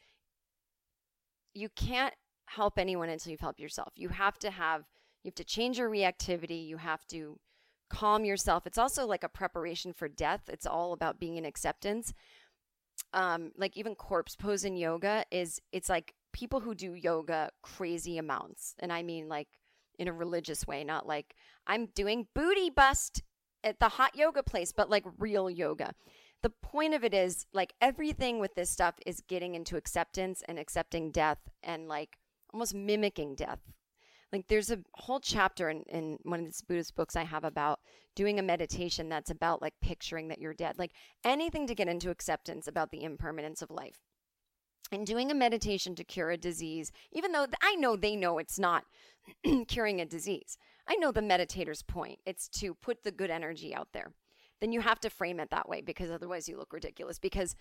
you 1.55 1.69
can't 1.69 2.15
help 2.47 2.79
anyone 2.79 3.09
until 3.09 3.31
you've 3.31 3.41
helped 3.41 3.61
yourself. 3.61 3.93
You 3.97 4.09
have 4.11 4.39
to 4.39 4.51
have 4.51 4.85
you 5.23 5.29
have 5.29 5.35
to 5.37 5.45
change 5.45 5.79
your 5.79 5.91
reactivity, 5.91 6.67
you 6.67 6.77
have 6.77 7.05
to 7.09 7.39
calm 7.91 8.25
yourself. 8.25 8.67
It's 8.67 8.79
also 8.79 9.07
like 9.07 9.25
a 9.25 9.29
preparation 9.29 9.93
for 9.93 10.09
death. 10.09 10.43
It's 10.49 10.67
all 10.67 10.93
about 10.93 11.21
being 11.21 11.37
in 11.37 11.45
acceptance. 11.45 12.15
Um 13.13 13.53
like 13.57 13.77
even 13.77 13.95
corpse 13.95 14.37
pose 14.37 14.65
in 14.65 14.77
yoga 14.77 15.25
is 15.31 15.61
it's 15.73 15.89
like 15.89 16.15
people 16.33 16.61
who 16.61 16.75
do 16.75 16.95
yoga 16.95 17.51
crazy 17.63 18.19
amounts. 18.19 18.75
And 18.79 18.93
I 18.93 19.03
mean 19.03 19.29
like 19.29 19.49
in 19.99 20.09
a 20.09 20.13
religious 20.13 20.67
way, 20.67 20.85
not 20.85 21.07
like 21.07 21.35
I'm 21.67 21.87
doing 21.87 22.29
booty 22.35 22.71
bust 22.71 23.23
at 23.65 23.81
the 23.81 23.89
hot 23.89 24.17
yoga 24.17 24.43
place, 24.43 24.73
but 24.73 24.89
like 24.89 25.05
real 25.19 25.51
yoga. 25.51 25.95
The 26.43 26.51
point 26.51 26.95
of 26.95 27.03
it 27.03 27.15
is 27.15 27.47
like 27.53 27.73
everything 27.81 28.39
with 28.39 28.55
this 28.55 28.71
stuff 28.71 28.95
is 29.05 29.23
getting 29.27 29.55
into 29.55 29.77
acceptance 29.77 30.43
and 30.47 30.59
accepting 30.59 31.11
death 31.11 31.39
and 31.63 31.89
like 31.89 32.19
almost 32.57 32.75
mimicking 32.75 33.35
death. 33.35 33.61
Like 34.33 34.49
there's 34.49 34.71
a 34.71 34.79
whole 34.95 35.21
chapter 35.21 35.69
in, 35.69 35.83
in 35.83 36.19
one 36.23 36.40
of 36.40 36.47
these 36.47 36.62
Buddhist 36.62 36.97
books 36.97 37.14
I 37.14 37.25
have 37.25 37.45
about 37.45 37.81
doing 38.14 38.38
a 38.38 38.42
meditation 38.42 39.11
that's 39.11 39.31
about 39.31 39.61
like 39.61 39.75
picturing 39.83 40.29
that 40.29 40.40
you're 40.40 40.55
dead. 40.55 40.79
Like 40.79 40.92
anything 41.23 41.66
to 41.66 41.75
get 41.75 41.87
into 41.87 42.09
acceptance 42.09 42.66
about 42.66 42.90
the 42.90 43.05
impermanence 43.05 43.61
of 43.61 43.71
life. 43.71 43.99
And 44.90 45.07
doing 45.07 45.31
a 45.31 45.35
meditation 45.35 45.95
to 45.97 46.05
cure 46.05 46.31
a 46.31 46.38
disease, 46.38 46.92
even 47.12 47.33
though 47.33 47.47
I 47.61 47.75
know 47.75 47.95
they 47.95 48.16
know 48.16 48.38
it's 48.38 48.59
not 48.59 48.85
curing 49.69 50.01
a 50.01 50.07
disease. 50.07 50.57
I 50.88 50.97
know 50.97 51.12
the 51.12 51.21
meditator's 51.21 51.83
point. 51.83 52.21
It's 52.25 52.49
to 52.61 52.75
put 52.75 53.03
the 53.03 53.11
good 53.11 53.31
energy 53.31 53.75
out 53.75 53.88
there. 53.92 54.12
Then 54.61 54.73
you 54.73 54.81
have 54.81 55.01
to 55.01 55.11
frame 55.11 55.40
it 55.40 55.51
that 55.51 55.69
way 55.69 55.83
because 55.83 56.11
otherwise 56.11 56.49
you 56.49 56.57
look 56.57 56.73
ridiculous 56.73 57.19
because 57.19 57.55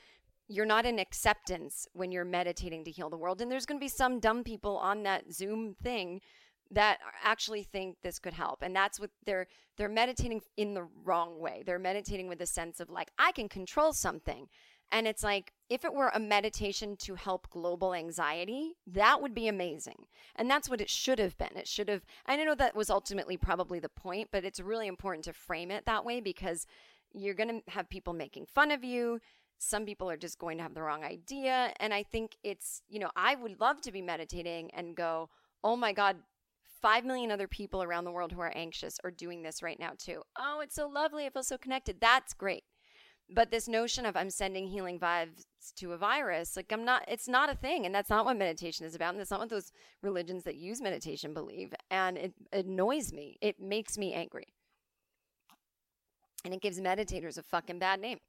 you're 0.48 0.66
not 0.66 0.86
in 0.86 1.00
acceptance 1.00 1.88
when 1.94 2.12
you're 2.12 2.26
meditating 2.26 2.84
to 2.86 2.92
heal 2.92 3.10
the 3.10 3.18
world. 3.18 3.42
And 3.42 3.52
there's 3.52 3.66
going 3.66 3.80
to 3.80 3.84
be 3.84 3.90
some 3.90 4.20
dumb 4.20 4.44
people 4.44 4.78
on 4.78 5.04
that 5.04 5.34
Zoom 5.34 5.76
thing 5.82 6.22
that 6.72 7.00
actually 7.24 7.64
think 7.64 7.98
this 8.02 8.20
could 8.20 8.34
help. 8.34 8.62
And 8.62 8.76
that's 8.76 9.00
what 9.00 9.12
they're 9.26 9.48
they're 9.78 9.90
meditating 9.90 10.42
in 10.58 10.74
the 10.74 10.88
wrong 11.04 11.40
way. 11.40 11.64
They're 11.66 11.80
meditating 11.80 12.28
with 12.28 12.42
a 12.42 12.46
sense 12.46 12.80
of 12.80 12.90
like 12.90 13.12
I 13.20 13.32
can 13.32 13.50
control 13.50 13.94
something. 13.94 14.48
And 14.92 15.08
it's 15.08 15.24
like, 15.24 15.52
if 15.70 15.84
it 15.84 15.94
were 15.94 16.12
a 16.14 16.20
meditation 16.20 16.96
to 16.98 17.16
help 17.16 17.50
global 17.50 17.94
anxiety, 17.94 18.74
that 18.88 19.22
would 19.22 19.34
be 19.34 19.48
amazing. 19.48 20.06
And 20.36 20.50
that's 20.50 20.70
what 20.70 20.80
it 20.80 20.90
should 20.90 21.18
have 21.18 21.38
been. 21.38 21.56
It 21.56 21.68
should 21.68 21.90
have, 21.90 22.06
I 22.28 22.36
know 22.38 22.56
that 22.56 22.76
was 22.76 22.92
ultimately 22.92 23.36
probably 23.36 23.80
the 23.80 23.90
point, 23.90 24.30
but 24.32 24.46
it's 24.46 24.60
really 24.60 24.88
important 24.88 25.26
to 25.26 25.34
frame 25.34 25.72
it 25.72 25.86
that 25.86 26.06
way 26.06 26.22
because 26.22 26.68
you're 27.14 27.34
going 27.34 27.62
to 27.62 27.72
have 27.72 27.90
people 27.90 28.14
making 28.14 28.46
fun 28.46 28.72
of 28.72 28.84
you. 28.84 29.20
Some 29.66 29.86
people 29.86 30.10
are 30.10 30.18
just 30.18 30.40
going 30.40 30.58
to 30.58 30.64
have 30.64 30.74
the 30.74 30.82
wrong 30.82 31.04
idea. 31.04 31.74
And 31.80 31.94
I 31.94 32.04
think 32.04 32.38
it's, 32.44 32.82
you 32.88 33.00
know, 33.00 33.10
I 33.16 33.36
would 33.36 33.60
love 33.60 33.82
to 33.82 33.92
be 33.92 34.02
meditating 34.02 34.72
and 34.74 34.96
go, 34.96 35.30
oh 35.64 35.76
my 35.76 35.94
God, 35.94 36.18
5 36.82 37.06
million 37.06 37.32
other 37.32 37.48
people 37.48 37.82
around 37.82 38.06
the 38.06 38.12
world 38.12 38.32
who 38.32 38.42
are 38.42 38.56
anxious 38.56 38.98
are 39.04 39.12
doing 39.12 39.42
this 39.42 39.64
right 39.64 39.80
now 39.80 39.92
too. 39.98 40.22
Oh, 40.38 40.60
it's 40.62 40.76
so 40.76 40.88
lovely. 40.88 41.26
I 41.26 41.30
feel 41.30 41.44
so 41.44 41.58
connected. 41.58 41.98
That's 42.00 42.34
great 42.34 42.64
but 43.30 43.52
this 43.52 43.68
notion 43.68 44.06
of 44.06 44.16
i'm 44.16 44.30
sending 44.30 44.68
healing 44.68 45.00
vibes 45.00 45.46
to 45.76 45.94
a 45.94 45.98
virus 45.98 46.56
like 46.56 46.72
i'm 46.72 46.86
not 46.86 47.04
it's 47.08 47.28
not 47.28 47.50
a 47.50 47.56
thing 47.56 47.86
and 47.86 47.94
that's 47.94 48.10
not 48.10 48.26
what 48.26 48.38
meditation 48.38 48.86
is 48.86 48.96
about 48.96 49.14
and 49.14 49.20
that's 49.20 49.32
not 49.32 49.40
what 49.40 49.50
those 49.50 49.72
religions 50.02 50.44
that 50.44 50.56
use 50.56 50.82
meditation 50.82 51.34
believe 51.34 51.74
and 51.90 52.18
it 52.18 52.34
annoys 52.54 53.12
me 53.12 53.38
it 53.42 53.60
makes 53.60 53.98
me 53.98 54.14
angry 54.14 54.46
and 56.44 56.54
it 56.54 56.62
gives 56.62 56.80
meditators 56.80 57.38
a 57.38 57.44
fucking 57.44 57.80
bad 57.80 58.00
name 58.00 58.20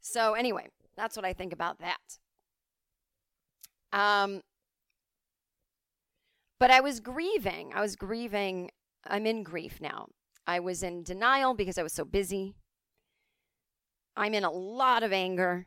so 0.00 0.34
anyway 0.34 0.68
that's 0.96 1.16
what 1.16 1.24
i 1.24 1.32
think 1.32 1.52
about 1.52 1.78
that 1.78 2.18
um 3.92 4.40
but 6.58 6.70
i 6.70 6.80
was 6.80 7.00
grieving 7.00 7.72
i 7.74 7.80
was 7.80 7.96
grieving 7.96 8.70
i'm 9.06 9.26
in 9.26 9.42
grief 9.42 9.80
now 9.80 10.06
i 10.46 10.58
was 10.58 10.82
in 10.82 11.02
denial 11.02 11.54
because 11.54 11.78
i 11.78 11.82
was 11.82 11.92
so 11.92 12.04
busy 12.04 12.54
I'm 14.16 14.34
in 14.34 14.44
a 14.44 14.50
lot 14.50 15.02
of 15.02 15.12
anger, 15.12 15.66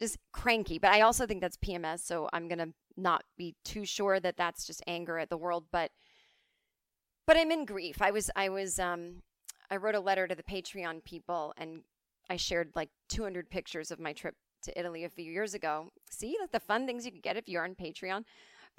just 0.00 0.18
cranky. 0.32 0.78
But 0.78 0.92
I 0.92 1.00
also 1.00 1.26
think 1.26 1.40
that's 1.40 1.56
PMS, 1.56 2.00
so 2.00 2.28
I'm 2.32 2.48
gonna 2.48 2.68
not 2.96 3.24
be 3.36 3.54
too 3.64 3.84
sure 3.84 4.20
that 4.20 4.36
that's 4.36 4.66
just 4.66 4.82
anger 4.86 5.18
at 5.18 5.30
the 5.30 5.36
world. 5.36 5.66
But 5.72 5.90
but 7.26 7.36
I'm 7.36 7.50
in 7.50 7.64
grief. 7.64 8.00
I 8.00 8.10
was 8.10 8.30
I 8.36 8.48
was 8.48 8.78
um 8.78 9.22
I 9.70 9.76
wrote 9.76 9.94
a 9.94 10.00
letter 10.00 10.26
to 10.26 10.34
the 10.34 10.42
Patreon 10.42 11.04
people 11.04 11.52
and 11.56 11.82
I 12.30 12.36
shared 12.36 12.72
like 12.74 12.90
200 13.08 13.50
pictures 13.50 13.90
of 13.90 14.00
my 14.00 14.12
trip 14.12 14.34
to 14.62 14.78
Italy 14.78 15.04
a 15.04 15.08
few 15.08 15.30
years 15.30 15.54
ago. 15.54 15.90
See 16.10 16.36
like 16.40 16.52
the 16.52 16.60
fun 16.60 16.86
things 16.86 17.04
you 17.04 17.12
can 17.12 17.20
get 17.20 17.36
if 17.36 17.48
you're 17.48 17.64
on 17.64 17.74
Patreon, 17.74 18.24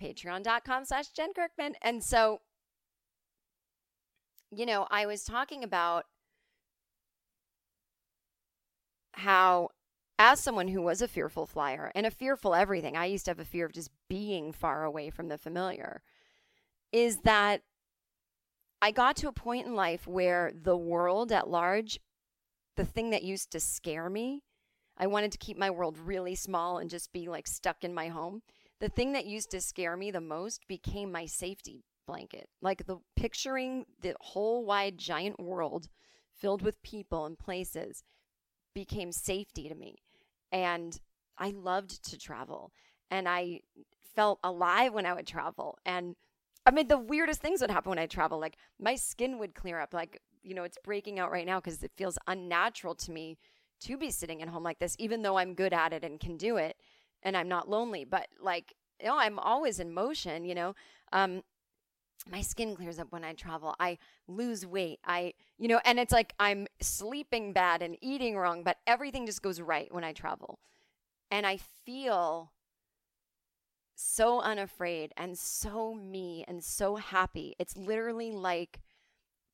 patreon.com 0.02 0.86
slash 0.86 1.10
Jen 1.10 1.34
Kirkman. 1.34 1.76
And 1.82 2.04
so, 2.04 2.42
you 4.52 4.66
know, 4.66 4.88
I 4.90 5.06
was 5.06 5.24
talking 5.24 5.64
about 5.64 6.06
how 9.14 9.70
as 10.18 10.40
someone 10.40 10.68
who 10.68 10.82
was 10.82 11.02
a 11.02 11.08
fearful 11.08 11.46
flyer 11.46 11.92
and 11.96 12.06
a 12.06 12.12
fearful 12.12 12.54
everything, 12.54 12.98
I 12.98 13.06
used 13.06 13.26
to 13.26 13.32
have 13.32 13.40
a 13.40 13.46
fear 13.46 13.66
of 13.66 13.74
just 13.74 13.90
being 14.10 14.52
far 14.52 14.84
away 14.84 15.10
from 15.10 15.30
the 15.30 15.38
familiar. 15.38 16.02
is 16.92 17.20
that 17.20 17.62
I 18.82 18.92
got 18.92 19.16
to 19.18 19.28
a 19.28 19.34
point 19.34 19.68
in 19.68 19.76
life 19.76 20.08
where 20.08 20.52
the 20.54 20.78
world 20.78 21.32
at 21.32 21.50
large, 21.50 22.00
the 22.78 22.86
thing 22.86 23.10
that 23.10 23.24
used 23.24 23.52
to 23.52 23.60
scare 23.60 24.10
me, 24.10 24.44
I 25.00 25.08
wanted 25.08 25.32
to 25.32 25.38
keep 25.38 25.58
my 25.58 25.70
world 25.70 25.98
really 25.98 26.36
small 26.36 26.78
and 26.78 26.90
just 26.90 27.14
be 27.14 27.30
like 27.30 27.48
stuck 27.48 27.84
in 27.84 27.94
my 27.94 28.10
home. 28.10 28.42
The 28.80 28.90
thing 28.90 29.14
that 29.14 29.26
used 29.26 29.52
to 29.52 29.62
scare 29.62 29.96
me 29.96 30.12
the 30.12 30.22
most 30.22 30.68
became 30.68 31.12
my 31.12 31.26
safety 31.26 31.86
blanket. 32.06 32.50
Like 32.62 32.86
the 32.86 32.98
picturing 33.16 33.86
the 34.02 34.16
whole 34.20 34.66
wide 34.66 34.98
giant 34.98 35.40
world 35.40 35.88
filled 36.36 36.62
with 36.62 36.82
people 36.82 37.26
and 37.26 37.38
places 37.38 38.04
became 38.74 39.12
safety 39.12 39.70
to 39.70 39.76
me. 39.76 40.00
And 40.52 41.00
I 41.38 41.52
loved 41.52 42.04
to 42.10 42.18
travel 42.18 42.72
and 43.10 43.28
I 43.28 43.62
felt 44.16 44.40
alive 44.44 44.94
when 44.94 45.06
I 45.06 45.14
would 45.14 45.28
travel. 45.28 45.78
And 45.86 46.16
I 46.66 46.72
mean, 46.72 46.88
the 46.88 46.98
weirdest 46.98 47.42
things 47.42 47.62
would 47.62 47.72
happen 47.72 47.90
when 47.90 48.00
I 48.00 48.06
travel. 48.06 48.40
Like 48.40 48.58
my 48.80 48.96
skin 48.96 49.40
would 49.40 49.56
clear 49.56 49.80
up. 49.80 49.94
Like, 49.94 50.22
you 50.44 50.54
know, 50.54 50.64
it's 50.64 50.78
breaking 50.84 51.20
out 51.20 51.32
right 51.32 51.46
now 51.46 51.60
because 51.60 51.84
it 51.84 51.92
feels 51.96 52.18
unnatural 52.28 52.96
to 52.96 53.12
me 53.12 53.38
to 53.82 53.98
be 53.98 54.12
sitting 54.12 54.42
at 54.42 54.50
home 54.50 54.64
like 54.64 54.80
this, 54.80 54.96
even 55.00 55.22
though 55.22 55.38
I'm 55.38 55.54
good 55.54 55.74
at 55.74 55.94
it 55.94 56.04
and 56.04 56.20
can 56.20 56.38
do 56.38 56.58
it 56.58 56.78
and 57.24 57.36
I'm 57.36 57.48
not 57.48 57.70
lonely. 57.70 58.06
But 58.06 58.28
like, 58.42 58.74
you 59.00 59.08
know, 59.08 59.18
I'm 59.18 59.40
always 59.40 59.80
in 59.80 59.94
motion, 59.94 60.46
you 60.46 60.56
know. 60.56 60.76
Um, 61.12 61.44
my 62.30 62.42
skin 62.42 62.76
clears 62.76 63.00
up 63.00 63.12
when 63.12 63.24
I 63.24 63.34
travel. 63.34 63.76
I 63.80 63.98
lose 64.28 64.66
weight. 64.66 65.00
I, 65.06 65.34
you 65.58 65.68
know, 65.68 65.80
and 65.86 66.00
it's 66.00 66.12
like 66.12 66.34
I'm 66.40 66.68
sleeping 66.82 67.54
bad 67.54 67.82
and 67.82 67.98
eating 68.02 68.38
wrong, 68.38 68.64
but 68.64 68.78
everything 68.86 69.26
just 69.26 69.42
goes 69.42 69.62
right 69.62 69.94
when 69.94 70.04
I 70.04 70.14
travel. 70.14 70.60
And 71.32 71.46
I 71.46 71.58
feel 71.58 72.52
so 73.96 74.42
unafraid 74.42 75.14
and 75.18 75.38
so 75.38 75.94
me 75.94 76.44
and 76.48 76.64
so 76.64 76.96
happy. 76.96 77.56
It's 77.60 77.78
literally 77.78 78.32
like 78.32 78.80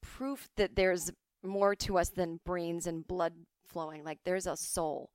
proof 0.02 0.50
that 0.56 0.76
there's 0.76 1.12
more 1.44 1.76
to 1.76 1.98
us 1.98 2.10
than 2.10 2.40
brains 2.46 2.88
and 2.88 3.08
blood 3.08 3.34
flowing. 3.76 4.06
Like 4.06 4.20
there's 4.24 4.48
a 4.48 4.56
soul. 4.56 5.10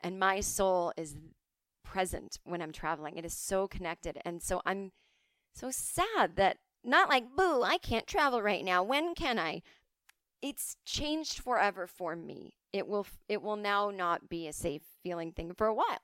And 0.00 0.18
my 0.18 0.40
soul 0.40 0.94
is 0.96 1.16
present 1.84 2.38
when 2.44 2.62
I'm 2.62 2.72
traveling. 2.72 3.18
It 3.18 3.26
is 3.26 3.34
so 3.34 3.68
connected. 3.68 4.18
And 4.24 4.42
so 4.42 4.62
I'm 4.64 4.92
so 5.54 5.70
sad 5.70 6.36
that 6.36 6.56
not 6.82 7.10
like, 7.10 7.36
boo, 7.36 7.62
I 7.62 7.76
can't 7.76 8.06
travel 8.06 8.40
right 8.40 8.64
now. 8.64 8.82
When 8.82 9.14
can 9.14 9.38
I? 9.38 9.60
It's 10.40 10.78
changed 10.86 11.40
forever 11.40 11.86
for 11.86 12.16
me. 12.16 12.54
It 12.72 12.88
will 12.88 13.06
it 13.28 13.42
will 13.42 13.56
now 13.56 13.90
not 13.90 14.30
be 14.30 14.48
a 14.48 14.52
safe 14.54 14.82
feeling 15.02 15.32
thing 15.32 15.52
for 15.52 15.66
a 15.66 15.74
while. 15.74 16.00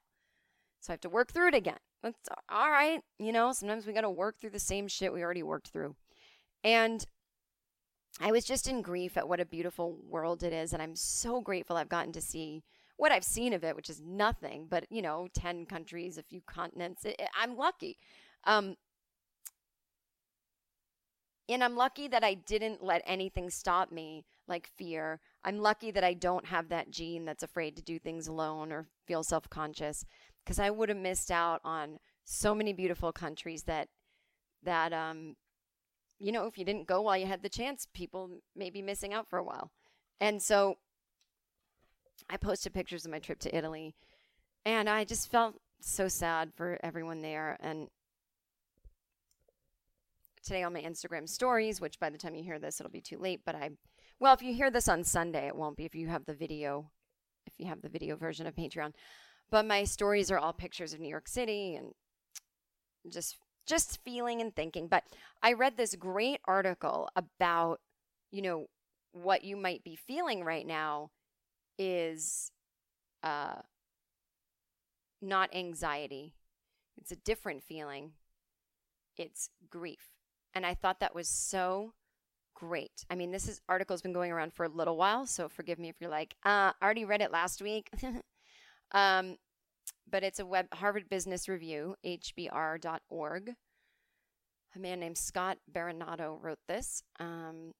So 0.80 0.90
I 0.90 0.92
have 0.92 1.00
to 1.00 1.08
work 1.08 1.32
through 1.32 1.48
it 1.48 1.54
again. 1.54 1.78
It's 2.04 2.28
all 2.50 2.70
right. 2.70 3.00
You 3.18 3.32
know, 3.32 3.52
sometimes 3.52 3.86
we 3.86 3.94
got 3.94 4.02
to 4.02 4.10
work 4.10 4.38
through 4.38 4.50
the 4.50 4.58
same 4.58 4.86
shit 4.86 5.14
we 5.14 5.22
already 5.22 5.42
worked 5.42 5.68
through. 5.68 5.96
And 6.62 7.06
I 8.20 8.32
was 8.32 8.44
just 8.44 8.66
in 8.66 8.82
grief 8.82 9.16
at 9.16 9.28
what 9.28 9.40
a 9.40 9.44
beautiful 9.44 9.98
world 10.08 10.42
it 10.42 10.52
is. 10.52 10.72
And 10.72 10.80
I'm 10.80 10.96
so 10.96 11.40
grateful 11.40 11.76
I've 11.76 11.88
gotten 11.88 12.12
to 12.12 12.20
see 12.20 12.62
what 12.96 13.12
I've 13.12 13.24
seen 13.24 13.52
of 13.52 13.62
it, 13.62 13.76
which 13.76 13.90
is 13.90 14.00
nothing 14.00 14.66
but, 14.70 14.86
you 14.90 15.02
know, 15.02 15.28
10 15.34 15.66
countries, 15.66 16.16
a 16.16 16.22
few 16.22 16.40
continents. 16.46 17.04
It, 17.04 17.16
it, 17.18 17.28
I'm 17.38 17.56
lucky. 17.56 17.98
Um, 18.44 18.76
and 21.48 21.62
I'm 21.62 21.76
lucky 21.76 22.08
that 22.08 22.24
I 22.24 22.34
didn't 22.34 22.82
let 22.82 23.02
anything 23.06 23.50
stop 23.50 23.92
me, 23.92 24.24
like 24.48 24.70
fear. 24.76 25.20
I'm 25.44 25.58
lucky 25.58 25.90
that 25.90 26.02
I 26.02 26.14
don't 26.14 26.46
have 26.46 26.70
that 26.70 26.90
gene 26.90 27.24
that's 27.24 27.42
afraid 27.42 27.76
to 27.76 27.82
do 27.82 27.98
things 27.98 28.26
alone 28.26 28.72
or 28.72 28.88
feel 29.06 29.22
self 29.22 29.48
conscious, 29.50 30.04
because 30.44 30.58
I 30.58 30.70
would 30.70 30.88
have 30.88 30.98
missed 30.98 31.30
out 31.30 31.60
on 31.64 31.98
so 32.24 32.54
many 32.54 32.72
beautiful 32.72 33.12
countries 33.12 33.64
that, 33.64 33.88
that, 34.62 34.92
um, 34.92 35.36
you 36.18 36.32
know, 36.32 36.46
if 36.46 36.56
you 36.58 36.64
didn't 36.64 36.86
go 36.86 37.02
while 37.02 37.16
you 37.16 37.26
had 37.26 37.42
the 37.42 37.48
chance, 37.48 37.86
people 37.92 38.40
may 38.54 38.70
be 38.70 38.82
missing 38.82 39.12
out 39.12 39.28
for 39.28 39.38
a 39.38 39.44
while. 39.44 39.70
And 40.20 40.42
so 40.42 40.78
I 42.30 42.36
posted 42.36 42.72
pictures 42.72 43.04
of 43.04 43.10
my 43.10 43.18
trip 43.18 43.38
to 43.40 43.56
Italy, 43.56 43.94
and 44.64 44.88
I 44.88 45.04
just 45.04 45.30
felt 45.30 45.60
so 45.80 46.08
sad 46.08 46.52
for 46.56 46.78
everyone 46.82 47.20
there. 47.20 47.56
And 47.60 47.88
today 50.42 50.62
on 50.62 50.72
my 50.72 50.80
Instagram 50.80 51.28
stories, 51.28 51.80
which 51.80 52.00
by 52.00 52.08
the 52.08 52.18
time 52.18 52.34
you 52.34 52.42
hear 52.42 52.58
this, 52.58 52.80
it'll 52.80 52.90
be 52.90 53.00
too 53.00 53.18
late. 53.18 53.42
But 53.44 53.56
I, 53.56 53.70
well, 54.18 54.34
if 54.34 54.42
you 54.42 54.54
hear 54.54 54.70
this 54.70 54.88
on 54.88 55.04
Sunday, 55.04 55.46
it 55.46 55.56
won't 55.56 55.76
be 55.76 55.84
if 55.84 55.94
you 55.94 56.08
have 56.08 56.24
the 56.24 56.34
video, 56.34 56.90
if 57.46 57.52
you 57.58 57.66
have 57.66 57.82
the 57.82 57.88
video 57.88 58.16
version 58.16 58.46
of 58.46 58.54
Patreon. 58.54 58.92
But 59.50 59.66
my 59.66 59.84
stories 59.84 60.30
are 60.30 60.38
all 60.38 60.52
pictures 60.52 60.92
of 60.92 61.00
New 61.00 61.08
York 61.08 61.28
City 61.28 61.76
and 61.76 61.92
just 63.12 63.36
just 63.66 64.02
feeling 64.04 64.40
and 64.40 64.54
thinking. 64.54 64.88
But 64.88 65.04
I 65.42 65.52
read 65.52 65.76
this 65.76 65.94
great 65.94 66.40
article 66.44 67.08
about, 67.16 67.80
you 68.30 68.42
know, 68.42 68.68
what 69.12 69.44
you 69.44 69.56
might 69.56 69.82
be 69.82 69.96
feeling 69.96 70.44
right 70.44 70.66
now 70.66 71.10
is 71.78 72.50
uh, 73.22 73.56
not 75.20 75.54
anxiety. 75.54 76.34
It's 76.98 77.12
a 77.12 77.16
different 77.16 77.62
feeling. 77.62 78.12
It's 79.16 79.50
grief. 79.70 80.10
And 80.54 80.64
I 80.64 80.74
thought 80.74 81.00
that 81.00 81.14
was 81.14 81.28
so 81.28 81.92
great. 82.54 83.04
I 83.10 83.14
mean, 83.14 83.30
this 83.30 83.48
is 83.48 83.60
article's 83.68 84.02
been 84.02 84.12
going 84.12 84.32
around 84.32 84.54
for 84.54 84.64
a 84.64 84.68
little 84.68 84.96
while, 84.96 85.26
so 85.26 85.48
forgive 85.48 85.78
me 85.78 85.88
if 85.88 86.00
you're 86.00 86.10
like, 86.10 86.34
uh, 86.44 86.72
I 86.72 86.84
already 86.84 87.04
read 87.04 87.20
it 87.20 87.30
last 87.30 87.60
week. 87.60 87.90
um, 88.92 89.36
but 90.10 90.22
it's 90.22 90.38
a 90.38 90.46
web 90.46 90.66
Harvard 90.74 91.08
Business 91.08 91.48
Review, 91.48 91.96
hbr.org. 92.04 93.54
A 94.74 94.78
man 94.78 95.00
named 95.00 95.18
Scott 95.18 95.58
Berinato 95.72 96.38
wrote 96.40 96.58
this. 96.68 97.02
Um, 97.18 97.72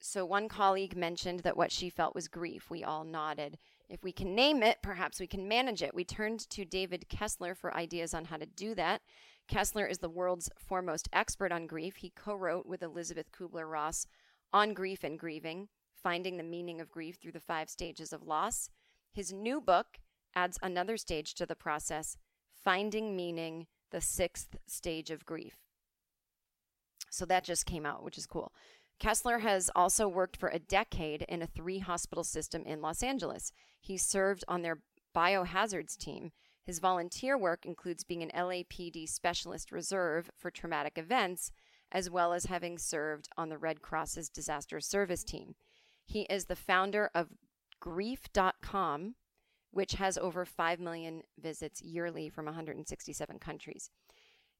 so 0.00 0.24
one 0.24 0.48
colleague 0.48 0.96
mentioned 0.96 1.40
that 1.40 1.56
what 1.56 1.70
she 1.70 1.90
felt 1.90 2.14
was 2.14 2.28
grief. 2.28 2.70
We 2.70 2.82
all 2.82 3.04
nodded. 3.04 3.58
If 3.88 4.02
we 4.02 4.12
can 4.12 4.34
name 4.34 4.62
it, 4.62 4.78
perhaps 4.82 5.20
we 5.20 5.26
can 5.26 5.46
manage 5.46 5.82
it. 5.82 5.94
We 5.94 6.04
turned 6.04 6.48
to 6.50 6.64
David 6.64 7.08
Kessler 7.08 7.54
for 7.54 7.74
ideas 7.76 8.14
on 8.14 8.24
how 8.24 8.36
to 8.36 8.46
do 8.46 8.74
that. 8.74 9.02
Kessler 9.46 9.86
is 9.86 9.98
the 9.98 10.08
world's 10.08 10.50
foremost 10.58 11.08
expert 11.12 11.52
on 11.52 11.66
grief. 11.66 11.96
He 11.96 12.10
co 12.10 12.34
wrote 12.34 12.66
with 12.66 12.82
Elisabeth 12.82 13.30
Kubler 13.30 13.70
Ross 13.70 14.06
on 14.52 14.74
grief 14.74 15.04
and 15.04 15.18
grieving, 15.18 15.68
finding 16.06 16.36
the 16.36 16.44
meaning 16.44 16.80
of 16.80 16.88
grief 16.88 17.16
through 17.20 17.32
the 17.32 17.40
five 17.40 17.68
stages 17.68 18.12
of 18.12 18.22
loss. 18.22 18.70
His 19.12 19.32
new 19.32 19.60
book 19.60 19.98
adds 20.36 20.56
another 20.62 20.96
stage 20.96 21.34
to 21.34 21.44
the 21.44 21.56
process, 21.56 22.16
finding 22.54 23.16
meaning, 23.16 23.66
the 23.90 24.00
sixth 24.00 24.56
stage 24.68 25.10
of 25.10 25.26
grief. 25.26 25.56
So 27.10 27.26
that 27.26 27.42
just 27.42 27.66
came 27.66 27.84
out, 27.84 28.04
which 28.04 28.18
is 28.18 28.24
cool. 28.24 28.52
Kessler 29.00 29.40
has 29.40 29.68
also 29.74 30.06
worked 30.06 30.36
for 30.36 30.48
a 30.48 30.60
decade 30.60 31.22
in 31.22 31.42
a 31.42 31.46
three 31.48 31.80
hospital 31.80 32.22
system 32.22 32.62
in 32.64 32.80
Los 32.80 33.02
Angeles. 33.02 33.50
He 33.80 33.98
served 33.98 34.44
on 34.46 34.62
their 34.62 34.82
biohazards 35.12 35.96
team. 35.96 36.30
His 36.62 36.78
volunteer 36.78 37.36
work 37.36 37.66
includes 37.66 38.04
being 38.04 38.22
an 38.22 38.30
LAPD 38.32 39.08
specialist 39.08 39.72
reserve 39.72 40.30
for 40.38 40.52
traumatic 40.52 40.98
events, 40.98 41.50
as 41.90 42.08
well 42.08 42.32
as 42.32 42.46
having 42.46 42.78
served 42.78 43.28
on 43.36 43.48
the 43.48 43.58
Red 43.58 43.82
Cross's 43.82 44.28
disaster 44.28 44.78
service 44.78 45.24
team. 45.24 45.56
He 46.06 46.22
is 46.22 46.46
the 46.46 46.56
founder 46.56 47.10
of 47.14 47.28
grief.com, 47.80 49.16
which 49.72 49.92
has 49.94 50.16
over 50.16 50.44
5 50.44 50.80
million 50.80 51.22
visits 51.38 51.82
yearly 51.82 52.28
from 52.28 52.46
167 52.46 53.38
countries. 53.38 53.90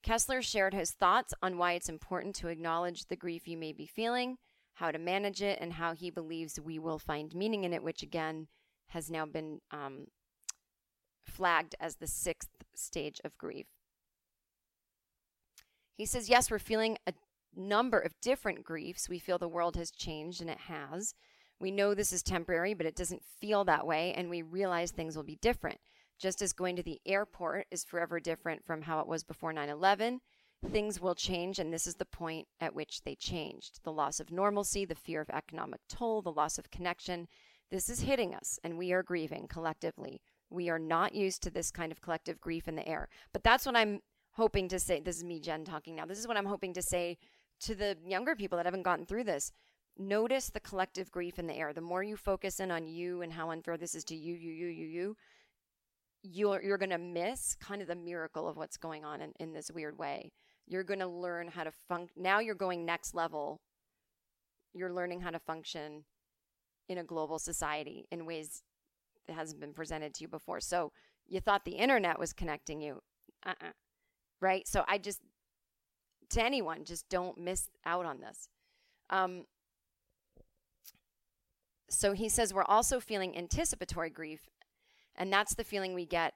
Kessler 0.02 0.42
shared 0.42 0.74
his 0.74 0.90
thoughts 0.90 1.32
on 1.42 1.56
why 1.56 1.72
it's 1.72 1.88
important 1.88 2.34
to 2.36 2.48
acknowledge 2.48 3.06
the 3.06 3.16
grief 3.16 3.48
you 3.48 3.56
may 3.56 3.72
be 3.72 3.86
feeling, 3.86 4.36
how 4.74 4.90
to 4.90 4.98
manage 4.98 5.40
it, 5.40 5.58
and 5.60 5.72
how 5.72 5.94
he 5.94 6.10
believes 6.10 6.60
we 6.60 6.78
will 6.78 6.98
find 6.98 7.34
meaning 7.34 7.64
in 7.64 7.72
it, 7.72 7.82
which 7.82 8.02
again 8.02 8.48
has 8.88 9.10
now 9.10 9.24
been 9.24 9.60
um, 9.70 10.06
flagged 11.24 11.74
as 11.80 11.96
the 11.96 12.06
sixth 12.06 12.50
stage 12.74 13.20
of 13.24 13.36
grief. 13.38 13.66
He 15.94 16.06
says, 16.06 16.28
Yes, 16.28 16.50
we're 16.50 16.58
feeling 16.58 16.98
a 17.06 17.14
number 17.56 17.98
of 17.98 18.20
different 18.20 18.64
griefs. 18.64 19.08
We 19.08 19.18
feel 19.18 19.38
the 19.38 19.48
world 19.48 19.76
has 19.76 19.90
changed, 19.90 20.40
and 20.40 20.50
it 20.50 20.60
has. 20.68 21.14
We 21.58 21.70
know 21.70 21.94
this 21.94 22.12
is 22.12 22.22
temporary, 22.22 22.74
but 22.74 22.86
it 22.86 22.96
doesn't 22.96 23.24
feel 23.40 23.64
that 23.64 23.86
way, 23.86 24.12
and 24.14 24.28
we 24.28 24.42
realize 24.42 24.90
things 24.90 25.16
will 25.16 25.24
be 25.24 25.38
different. 25.40 25.80
Just 26.18 26.42
as 26.42 26.52
going 26.52 26.76
to 26.76 26.82
the 26.82 27.00
airport 27.06 27.66
is 27.70 27.84
forever 27.84 28.20
different 28.20 28.64
from 28.64 28.82
how 28.82 29.00
it 29.00 29.06
was 29.06 29.24
before 29.24 29.52
9 29.52 29.68
11, 29.68 30.20
things 30.70 31.00
will 31.00 31.14
change, 31.14 31.58
and 31.58 31.72
this 31.72 31.86
is 31.86 31.96
the 31.96 32.04
point 32.04 32.48
at 32.60 32.74
which 32.74 33.02
they 33.02 33.14
changed. 33.14 33.80
The 33.84 33.92
loss 33.92 34.20
of 34.20 34.30
normalcy, 34.30 34.84
the 34.84 34.94
fear 34.94 35.20
of 35.20 35.30
economic 35.30 35.80
toll, 35.88 36.22
the 36.22 36.32
loss 36.32 36.58
of 36.58 36.70
connection. 36.70 37.28
This 37.70 37.88
is 37.88 38.00
hitting 38.00 38.34
us, 38.34 38.58
and 38.64 38.78
we 38.78 38.92
are 38.92 39.02
grieving 39.02 39.46
collectively. 39.48 40.20
We 40.50 40.68
are 40.70 40.78
not 40.78 41.14
used 41.14 41.42
to 41.42 41.50
this 41.50 41.70
kind 41.70 41.92
of 41.92 42.00
collective 42.00 42.40
grief 42.40 42.68
in 42.68 42.76
the 42.76 42.88
air. 42.88 43.08
But 43.32 43.44
that's 43.44 43.66
what 43.66 43.76
I'm 43.76 44.00
hoping 44.32 44.68
to 44.68 44.78
say. 44.78 45.00
This 45.00 45.16
is 45.16 45.24
me, 45.24 45.40
Jen, 45.40 45.64
talking 45.64 45.96
now. 45.96 46.06
This 46.06 46.18
is 46.18 46.28
what 46.28 46.36
I'm 46.36 46.46
hoping 46.46 46.72
to 46.74 46.82
say 46.82 47.18
to 47.60 47.74
the 47.74 47.96
younger 48.04 48.36
people 48.36 48.56
that 48.56 48.66
haven't 48.66 48.82
gotten 48.82 49.06
through 49.06 49.24
this. 49.24 49.52
Notice 49.98 50.50
the 50.50 50.60
collective 50.60 51.10
grief 51.10 51.38
in 51.38 51.46
the 51.46 51.54
air. 51.54 51.72
The 51.72 51.80
more 51.80 52.02
you 52.02 52.16
focus 52.16 52.60
in 52.60 52.70
on 52.70 52.86
you 52.86 53.22
and 53.22 53.32
how 53.32 53.50
unfair 53.50 53.76
this 53.76 53.94
is 53.94 54.04
to 54.04 54.14
you, 54.14 54.34
you, 54.34 54.50
you, 54.50 54.66
you, 54.66 54.86
you, 54.86 55.16
you're 56.22 56.62
you're 56.62 56.78
going 56.78 56.90
to 56.90 56.98
miss 56.98 57.54
kind 57.54 57.80
of 57.80 57.88
the 57.88 57.94
miracle 57.94 58.48
of 58.48 58.56
what's 58.56 58.76
going 58.76 59.04
on 59.04 59.20
in, 59.20 59.32
in 59.38 59.52
this 59.52 59.70
weird 59.70 59.98
way. 59.98 60.32
You're 60.66 60.84
going 60.84 61.00
to 61.00 61.06
learn 61.06 61.48
how 61.48 61.64
to 61.64 61.72
func 61.90 62.08
now 62.16 62.40
you're 62.40 62.54
going 62.54 62.84
next 62.84 63.14
level. 63.14 63.60
You're 64.74 64.92
learning 64.92 65.20
how 65.20 65.30
to 65.30 65.38
function 65.38 66.04
in 66.88 66.98
a 66.98 67.04
global 67.04 67.38
society 67.38 68.06
in 68.10 68.26
ways 68.26 68.62
that 69.26 69.34
hasn't 69.34 69.60
been 69.60 69.72
presented 69.72 70.14
to 70.14 70.24
you 70.24 70.28
before. 70.28 70.60
So 70.60 70.92
you 71.26 71.40
thought 71.40 71.64
the 71.64 71.72
internet 71.72 72.18
was 72.18 72.32
connecting 72.32 72.80
you. 72.80 73.00
Uh-uh. 73.44 73.72
Right? 74.40 74.66
So 74.68 74.84
I 74.86 74.98
just 74.98 75.20
to 76.30 76.44
anyone, 76.44 76.84
just 76.84 77.08
don't 77.08 77.38
miss 77.38 77.68
out 77.84 78.04
on 78.04 78.20
this. 78.20 78.48
Um, 79.10 79.44
so 81.88 82.12
he 82.12 82.28
says 82.28 82.52
we're 82.52 82.64
also 82.64 83.00
feeling 83.00 83.36
anticipatory 83.36 84.10
grief, 84.10 84.48
and 85.14 85.32
that's 85.32 85.54
the 85.54 85.64
feeling 85.64 85.94
we 85.94 86.06
get 86.06 86.34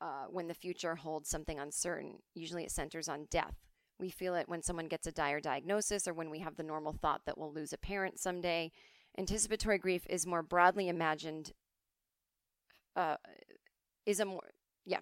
uh, 0.00 0.26
when 0.30 0.48
the 0.48 0.54
future 0.54 0.96
holds 0.96 1.28
something 1.28 1.58
uncertain. 1.58 2.18
Usually 2.34 2.64
it 2.64 2.70
centers 2.70 3.08
on 3.08 3.26
death. 3.30 3.54
We 3.98 4.10
feel 4.10 4.34
it 4.34 4.48
when 4.48 4.62
someone 4.62 4.88
gets 4.88 5.06
a 5.06 5.12
dire 5.12 5.40
diagnosis 5.40 6.08
or 6.08 6.14
when 6.14 6.30
we 6.30 6.40
have 6.40 6.56
the 6.56 6.62
normal 6.62 6.92
thought 6.92 7.22
that 7.26 7.38
we'll 7.38 7.52
lose 7.52 7.72
a 7.72 7.78
parent 7.78 8.18
someday. 8.18 8.72
Anticipatory 9.16 9.78
grief 9.78 10.04
is 10.10 10.26
more 10.26 10.42
broadly 10.42 10.88
imagined, 10.88 11.52
uh, 12.96 13.16
is 14.04 14.18
a 14.18 14.24
more, 14.24 14.50
yeah, 14.84 15.00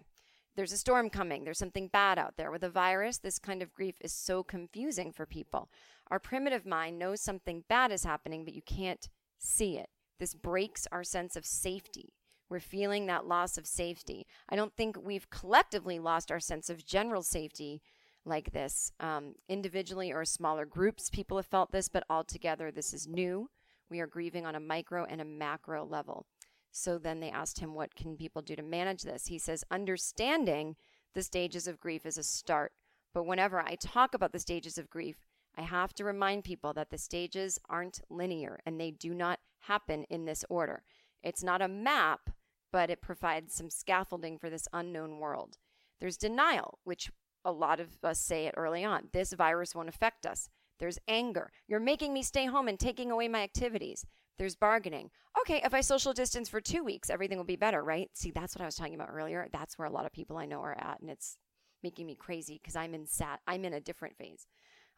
there's 0.56 0.72
a 0.72 0.78
storm 0.78 1.10
coming, 1.10 1.44
there's 1.44 1.58
something 1.58 1.88
bad 1.88 2.18
out 2.18 2.36
there. 2.36 2.50
With 2.50 2.64
a 2.64 2.68
virus, 2.68 3.18
this 3.18 3.38
kind 3.38 3.62
of 3.62 3.72
grief 3.72 3.96
is 4.00 4.12
so 4.12 4.42
confusing 4.42 5.12
for 5.12 5.26
people. 5.26 5.70
Our 6.10 6.18
primitive 6.18 6.66
mind 6.66 6.98
knows 6.98 7.20
something 7.20 7.64
bad 7.68 7.90
is 7.90 8.04
happening, 8.04 8.44
but 8.44 8.54
you 8.54 8.62
can't 8.62 9.08
see 9.38 9.78
it. 9.78 9.88
This 10.18 10.34
breaks 10.34 10.86
our 10.92 11.04
sense 11.04 11.36
of 11.36 11.46
safety. 11.46 12.12
We're 12.48 12.60
feeling 12.60 13.06
that 13.06 13.26
loss 13.26 13.56
of 13.56 13.66
safety. 13.66 14.26
I 14.48 14.56
don't 14.56 14.74
think 14.76 14.96
we've 15.02 15.30
collectively 15.30 15.98
lost 15.98 16.30
our 16.30 16.40
sense 16.40 16.68
of 16.68 16.84
general 16.84 17.22
safety 17.22 17.80
like 18.24 18.52
this. 18.52 18.92
Um, 19.00 19.34
individually 19.48 20.12
or 20.12 20.24
smaller 20.24 20.66
groups, 20.66 21.08
people 21.10 21.38
have 21.38 21.46
felt 21.46 21.72
this, 21.72 21.88
but 21.88 22.04
altogether, 22.10 22.70
this 22.70 22.92
is 22.92 23.08
new. 23.08 23.48
We 23.88 24.00
are 24.00 24.06
grieving 24.06 24.46
on 24.46 24.54
a 24.54 24.60
micro 24.60 25.04
and 25.04 25.20
a 25.20 25.24
macro 25.24 25.84
level. 25.84 26.26
So 26.72 26.98
then 26.98 27.20
they 27.20 27.30
asked 27.30 27.61
him, 27.61 27.74
What 27.74 27.94
can 27.94 28.16
people 28.16 28.42
do 28.42 28.56
to 28.56 28.62
manage 28.62 29.02
this? 29.02 29.26
He 29.26 29.38
says, 29.38 29.62
Understanding 29.70 30.76
the 31.14 31.22
stages 31.22 31.68
of 31.68 31.78
grief 31.78 32.06
is 32.06 32.18
a 32.18 32.22
start. 32.22 32.72
But 33.14 33.24
whenever 33.24 33.61
I 33.61 33.74
talk 33.74 34.14
about 34.14 34.32
the 34.32 34.38
stages 34.38 34.78
of 34.78 34.90
grief, 34.90 35.16
I 35.56 35.62
have 35.62 35.92
to 35.94 36.04
remind 36.04 36.44
people 36.44 36.72
that 36.72 36.90
the 36.90 36.96
stages 36.96 37.58
aren't 37.68 38.00
linear 38.08 38.61
and 38.64 38.80
they 38.80 38.90
do 38.90 39.12
not 39.12 39.38
happen 39.61 40.04
in 40.04 40.24
this 40.24 40.44
order. 40.48 40.82
It's 41.22 41.42
not 41.42 41.61
a 41.61 41.68
map, 41.68 42.30
but 42.72 42.88
it 42.88 43.02
provides 43.02 43.54
some 43.54 43.68
scaffolding 43.68 44.38
for 44.38 44.48
this 44.48 44.66
unknown 44.72 45.18
world. 45.18 45.58
There's 46.00 46.16
denial, 46.16 46.78
which 46.85 47.11
a 47.44 47.52
lot 47.52 47.80
of 47.80 47.98
us 48.02 48.18
say 48.18 48.46
it 48.46 48.54
early 48.56 48.82
on. 48.82 49.08
This 49.12 49.35
virus 49.35 49.74
won't 49.74 49.90
affect 49.90 50.24
us. 50.24 50.48
There's 50.78 50.98
anger. 51.06 51.52
You're 51.68 51.80
making 51.80 52.14
me 52.14 52.22
stay 52.22 52.46
home 52.46 52.66
and 52.66 52.80
taking 52.80 53.11
away 53.11 53.28
my 53.28 53.42
activities. 53.42 54.06
There's 54.42 54.57
bargaining. 54.57 55.09
Okay, 55.40 55.61
if 55.64 55.72
I 55.72 55.83
social 55.83 56.12
distance 56.12 56.48
for 56.48 56.61
two 56.61 56.83
weeks, 56.83 57.11
everything 57.11 57.38
will 57.38 57.44
be 57.44 57.55
better, 57.55 57.85
right? 57.85 58.11
See, 58.12 58.33
that's 58.33 58.57
what 58.57 58.62
I 58.62 58.66
was 58.66 58.74
talking 58.74 58.96
about 58.96 59.11
earlier. 59.12 59.46
That's 59.52 59.78
where 59.78 59.87
a 59.87 59.92
lot 59.92 60.05
of 60.05 60.11
people 60.11 60.37
I 60.37 60.46
know 60.46 60.61
are 60.62 60.76
at, 60.76 60.98
and 61.00 61.09
it's 61.09 61.37
making 61.85 62.07
me 62.07 62.16
crazy 62.16 62.59
because 62.61 62.74
I'm 62.74 62.92
in 62.92 63.07
sad. 63.07 63.38
I'm 63.46 63.64
in 63.64 63.72
a 63.72 63.81
different 63.81 64.16
phase. 64.16 64.48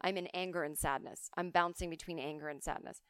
I'm 0.00 0.16
in 0.16 0.28
anger 0.28 0.62
and 0.62 0.78
sadness. 0.78 1.28
I'm 1.36 1.50
bouncing 1.50 1.90
between 1.90 2.18
anger 2.18 2.48
and 2.48 2.62
sadness. 2.62 3.02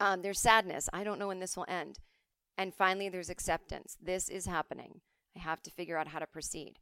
Um, 0.00 0.22
there's 0.22 0.40
sadness. 0.40 0.88
I 0.94 1.04
don't 1.04 1.18
know 1.18 1.28
when 1.28 1.40
this 1.40 1.54
will 1.54 1.66
end. 1.68 1.98
And 2.56 2.74
finally, 2.74 3.10
there's 3.10 3.28
acceptance. 3.28 3.98
This 4.02 4.30
is 4.30 4.46
happening. 4.46 5.02
I 5.36 5.40
have 5.40 5.62
to 5.64 5.70
figure 5.70 5.98
out 5.98 6.08
how 6.08 6.20
to 6.20 6.26
proceed. 6.26 6.78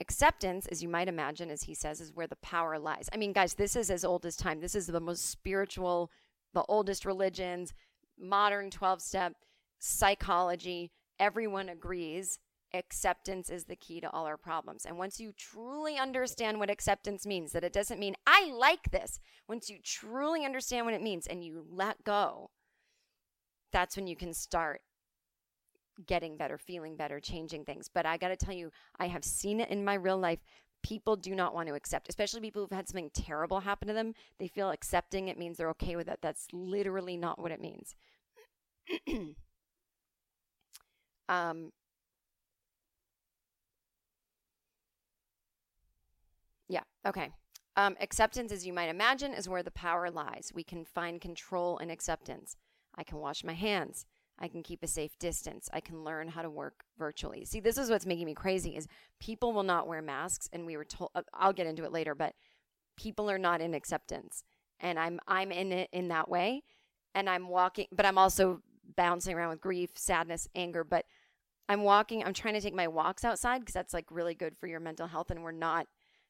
Acceptance, 0.00 0.66
as 0.66 0.82
you 0.82 0.88
might 0.88 1.06
imagine, 1.06 1.48
as 1.48 1.62
he 1.62 1.74
says, 1.74 2.00
is 2.00 2.12
where 2.12 2.26
the 2.26 2.34
power 2.42 2.76
lies. 2.76 3.08
I 3.12 3.18
mean, 3.18 3.32
guys, 3.32 3.54
this 3.54 3.76
is 3.76 3.88
as 3.88 4.04
old 4.04 4.26
as 4.26 4.34
time. 4.34 4.60
This 4.60 4.74
is 4.74 4.88
the 4.88 4.98
most 4.98 5.30
spiritual, 5.30 6.10
the 6.54 6.64
oldest 6.68 7.04
religions, 7.04 7.74
modern 8.18 8.70
12 8.70 9.02
step 9.02 9.34
psychology. 9.78 10.90
Everyone 11.18 11.68
agrees 11.68 12.38
acceptance 12.74 13.48
is 13.48 13.64
the 13.64 13.76
key 13.76 14.00
to 14.00 14.10
all 14.10 14.26
our 14.26 14.36
problems. 14.36 14.84
And 14.84 14.98
once 14.98 15.20
you 15.20 15.32
truly 15.32 15.96
understand 15.96 16.58
what 16.58 16.70
acceptance 16.70 17.24
means, 17.24 17.52
that 17.52 17.64
it 17.64 17.72
doesn't 17.72 18.00
mean, 18.00 18.16
I 18.26 18.46
like 18.46 18.90
this, 18.90 19.20
once 19.48 19.70
you 19.70 19.78
truly 19.82 20.44
understand 20.44 20.84
what 20.84 20.94
it 20.94 21.02
means 21.02 21.26
and 21.26 21.44
you 21.44 21.64
let 21.70 22.02
go, 22.04 22.50
that's 23.72 23.96
when 23.96 24.06
you 24.06 24.16
can 24.16 24.34
start 24.34 24.80
getting 26.06 26.36
better, 26.36 26.58
feeling 26.58 26.96
better, 26.96 27.20
changing 27.20 27.64
things. 27.64 27.88
But 27.92 28.06
I 28.06 28.16
got 28.16 28.28
to 28.28 28.36
tell 28.36 28.54
you, 28.54 28.70
I 28.98 29.06
have 29.06 29.24
seen 29.24 29.60
it 29.60 29.70
in 29.70 29.84
my 29.84 29.94
real 29.94 30.18
life. 30.18 30.40
People 30.84 31.16
do 31.16 31.34
not 31.34 31.54
want 31.54 31.68
to 31.68 31.74
accept, 31.74 32.08
especially 32.10 32.40
people 32.42 32.62
who've 32.62 32.70
had 32.70 32.86
something 32.88 33.10
terrible 33.14 33.60
happen 33.60 33.88
to 33.88 33.94
them. 33.94 34.14
They 34.38 34.48
feel 34.48 34.70
accepting 34.70 35.28
it 35.28 35.38
means 35.38 35.56
they're 35.56 35.70
okay 35.70 35.96
with 35.96 36.08
it. 36.08 36.18
That's 36.22 36.46
literally 36.52 37.16
not 37.16 37.40
what 37.40 37.52
it 37.52 37.60
means. 37.60 37.96
um, 41.28 41.72
Yeah. 46.68 46.82
Okay. 47.06 47.30
Um, 47.76 47.96
acceptance, 48.00 48.52
as 48.52 48.66
you 48.66 48.72
might 48.72 48.88
imagine, 48.88 49.32
is 49.32 49.48
where 49.48 49.62
the 49.62 49.70
power 49.70 50.10
lies. 50.10 50.52
We 50.54 50.64
can 50.64 50.84
find 50.84 51.20
control 51.20 51.78
in 51.78 51.90
acceptance. 51.90 52.56
I 52.96 53.04
can 53.04 53.18
wash 53.18 53.42
my 53.44 53.54
hands. 53.54 54.06
I 54.38 54.48
can 54.48 54.62
keep 54.62 54.82
a 54.82 54.88
safe 54.88 55.18
distance. 55.18 55.68
I 55.72 55.80
can 55.80 56.02
learn 56.02 56.28
how 56.28 56.42
to 56.42 56.50
work 56.50 56.84
virtually. 56.98 57.44
See, 57.44 57.60
this 57.60 57.78
is 57.78 57.90
what's 57.90 58.06
making 58.06 58.26
me 58.26 58.34
crazy 58.34 58.76
is 58.76 58.88
people 59.20 59.52
will 59.52 59.62
not 59.62 59.86
wear 59.86 60.02
masks 60.02 60.48
and 60.52 60.66
we 60.66 60.76
were 60.76 60.84
told 60.84 61.10
uh, 61.14 61.22
I'll 61.32 61.52
get 61.52 61.66
into 61.66 61.84
it 61.84 61.92
later, 61.92 62.14
but 62.14 62.34
people 62.96 63.30
are 63.30 63.38
not 63.38 63.60
in 63.60 63.74
acceptance. 63.74 64.44
And 64.80 64.98
I'm 64.98 65.20
I'm 65.28 65.52
in 65.52 65.72
it 65.72 65.88
in 65.92 66.08
that 66.08 66.28
way 66.28 66.62
and 67.14 67.30
I'm 67.30 67.48
walking 67.48 67.86
but 67.92 68.06
I'm 68.06 68.18
also 68.18 68.60
bouncing 68.96 69.34
around 69.34 69.50
with 69.50 69.60
grief, 69.60 69.90
sadness, 69.94 70.48
anger, 70.54 70.84
but 70.84 71.06
I'm 71.68 71.82
walking, 71.82 72.22
I'm 72.22 72.34
trying 72.34 72.54
to 72.54 72.60
take 72.60 72.74
my 72.74 72.88
walks 72.88 73.24
outside 73.24 73.60
because 73.60 73.74
that's 73.74 73.94
like 73.94 74.06
really 74.10 74.34
good 74.34 74.56
for 74.56 74.66
your 74.66 74.80
mental 74.80 75.06
health 75.06 75.30
and 75.30 75.42
we're 75.42 75.52
not 75.52 75.86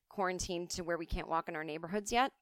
quarantined 0.09 0.71
to 0.71 0.85
where 0.85 0.97
we 0.97 1.07
can't 1.07 1.29
walk 1.29 1.49
in 1.49 1.57
our 1.57 1.65
neighborhoods 1.65 2.13
yet. 2.13 2.33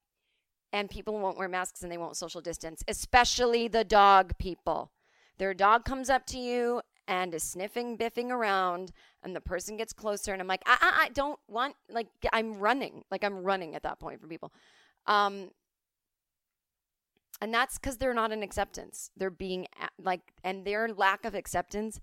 And 0.71 0.89
people 0.89 1.19
won't 1.19 1.37
wear 1.37 1.47
masks 1.47 1.81
and 1.81 1.91
they 1.91 1.97
won't 1.97 2.17
social 2.17 2.41
distance, 2.41 2.83
especially 2.87 3.67
the 3.67 3.83
dog 3.83 4.37
people. 4.37 4.91
Their 5.37 5.53
dog 5.53 5.85
comes 5.85 6.09
up 6.09 6.25
to 6.27 6.37
you 6.37 6.81
and 7.07 7.33
is 7.33 7.43
sniffing, 7.43 7.97
biffing 7.97 8.29
around, 8.29 8.91
and 9.23 9.35
the 9.35 9.41
person 9.41 9.75
gets 9.75 9.91
closer, 9.91 10.31
and 10.31 10.41
I'm 10.41 10.47
like, 10.47 10.63
I, 10.65 10.77
I, 10.79 11.03
I 11.05 11.09
don't 11.09 11.39
want, 11.47 11.75
like, 11.89 12.07
I'm 12.31 12.59
running. 12.59 13.03
Like, 13.11 13.23
I'm 13.23 13.43
running 13.43 13.75
at 13.75 13.83
that 13.83 13.99
point 13.99 14.21
for 14.21 14.27
people. 14.27 14.53
Um, 15.05 15.49
and 17.41 17.53
that's 17.53 17.77
because 17.77 17.97
they're 17.97 18.13
not 18.13 18.31
in 18.31 18.41
acceptance. 18.41 19.09
They're 19.17 19.29
being, 19.29 19.67
like, 20.01 20.21
and 20.45 20.63
their 20.63 20.87
lack 20.87 21.25
of 21.25 21.35
acceptance 21.35 21.99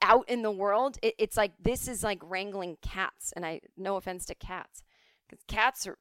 out 0.00 0.26
in 0.30 0.40
the 0.40 0.50
world, 0.50 0.96
it, 1.02 1.14
it's 1.18 1.36
like 1.36 1.52
this 1.60 1.86
is 1.86 2.02
like 2.02 2.20
wrangling 2.22 2.78
cats. 2.80 3.34
And 3.36 3.44
I, 3.44 3.60
no 3.76 3.96
offense 3.96 4.24
to 4.26 4.34
cats, 4.34 4.82
because 5.28 5.44
cats 5.46 5.86
are 5.86 5.98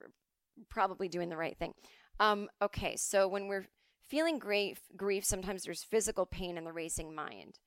probably 0.69 1.09
doing 1.09 1.27
the 1.27 1.35
right 1.35 1.57
thing. 1.57 1.73
Um, 2.17 2.47
okay, 2.61 2.95
so 2.95 3.27
when 3.27 3.47
we're 3.47 3.67
feeling 4.09 4.39
grief, 4.39 4.81
grief, 4.97 5.23
sometimes 5.23 5.63
there's 5.63 5.83
physical 5.83 6.25
pain 6.25 6.57
in 6.57 6.63
the 6.63 6.73
racing 6.73 7.13
mind. 7.13 7.59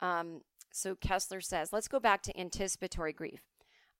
Um, 0.00 0.42
so 0.72 0.94
Kessler 0.94 1.40
says, 1.40 1.72
let's 1.72 1.88
go 1.88 1.98
back 1.98 2.22
to 2.22 2.40
anticipatory 2.40 3.12
grief. 3.12 3.42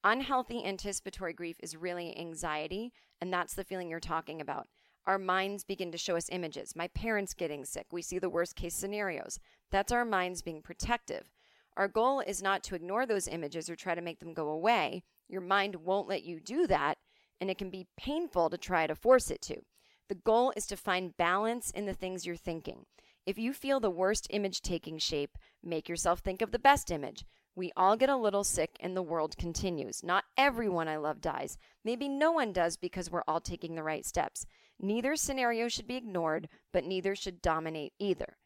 Unhealthy 0.04 0.64
anticipatory 0.64 1.32
grief 1.32 1.56
is 1.60 1.76
really 1.76 2.16
anxiety, 2.16 2.92
and 3.20 3.32
that's 3.32 3.54
the 3.54 3.64
feeling 3.64 3.90
you're 3.90 3.98
talking 3.98 4.40
about. 4.40 4.68
Our 5.06 5.18
minds 5.18 5.64
begin 5.64 5.90
to 5.90 5.98
show 5.98 6.16
us 6.16 6.28
images. 6.30 6.76
My 6.76 6.86
parents 6.88 7.34
getting 7.34 7.64
sick. 7.64 7.86
We 7.90 8.02
see 8.02 8.18
the 8.18 8.30
worst 8.30 8.54
case 8.54 8.74
scenarios. 8.74 9.40
That's 9.72 9.90
our 9.90 10.04
minds 10.04 10.42
being 10.42 10.62
protective. 10.62 11.32
Our 11.76 11.88
goal 11.88 12.20
is 12.20 12.42
not 12.42 12.62
to 12.64 12.74
ignore 12.74 13.06
those 13.06 13.26
images 13.26 13.68
or 13.68 13.74
try 13.74 13.94
to 13.94 14.00
make 14.00 14.20
them 14.20 14.34
go 14.34 14.48
away. 14.50 15.02
Your 15.28 15.40
mind 15.40 15.76
won't 15.76 16.08
let 16.08 16.24
you 16.24 16.38
do 16.38 16.66
that, 16.68 16.98
and 17.40 17.50
it 17.50 17.58
can 17.58 17.70
be 17.70 17.88
painful 17.96 18.50
to 18.50 18.58
try 18.58 18.86
to 18.86 18.94
force 18.94 19.30
it 19.30 19.40
to. 19.42 19.62
The 20.08 20.14
goal 20.14 20.52
is 20.56 20.66
to 20.68 20.76
find 20.76 21.16
balance 21.16 21.70
in 21.70 21.86
the 21.86 21.94
things 21.94 22.24
you're 22.24 22.36
thinking. 22.36 22.86
If 23.26 23.38
you 23.38 23.52
feel 23.52 23.78
the 23.78 23.90
worst 23.90 24.26
image 24.30 24.62
taking 24.62 24.98
shape, 24.98 25.36
make 25.62 25.88
yourself 25.88 26.20
think 26.20 26.40
of 26.40 26.50
the 26.50 26.58
best 26.58 26.90
image. 26.90 27.26
We 27.54 27.72
all 27.76 27.96
get 27.96 28.08
a 28.08 28.16
little 28.16 28.44
sick 28.44 28.76
and 28.80 28.96
the 28.96 29.02
world 29.02 29.36
continues. 29.36 30.02
Not 30.02 30.24
everyone 30.36 30.88
I 30.88 30.96
love 30.96 31.20
dies. 31.20 31.58
Maybe 31.84 32.08
no 32.08 32.32
one 32.32 32.52
does 32.52 32.76
because 32.76 33.10
we're 33.10 33.24
all 33.28 33.40
taking 33.40 33.74
the 33.74 33.82
right 33.82 34.06
steps. 34.06 34.46
Neither 34.80 35.16
scenario 35.16 35.68
should 35.68 35.86
be 35.86 35.96
ignored, 35.96 36.48
but 36.72 36.84
neither 36.84 37.14
should 37.14 37.42
dominate 37.42 37.92
either. 37.98 38.38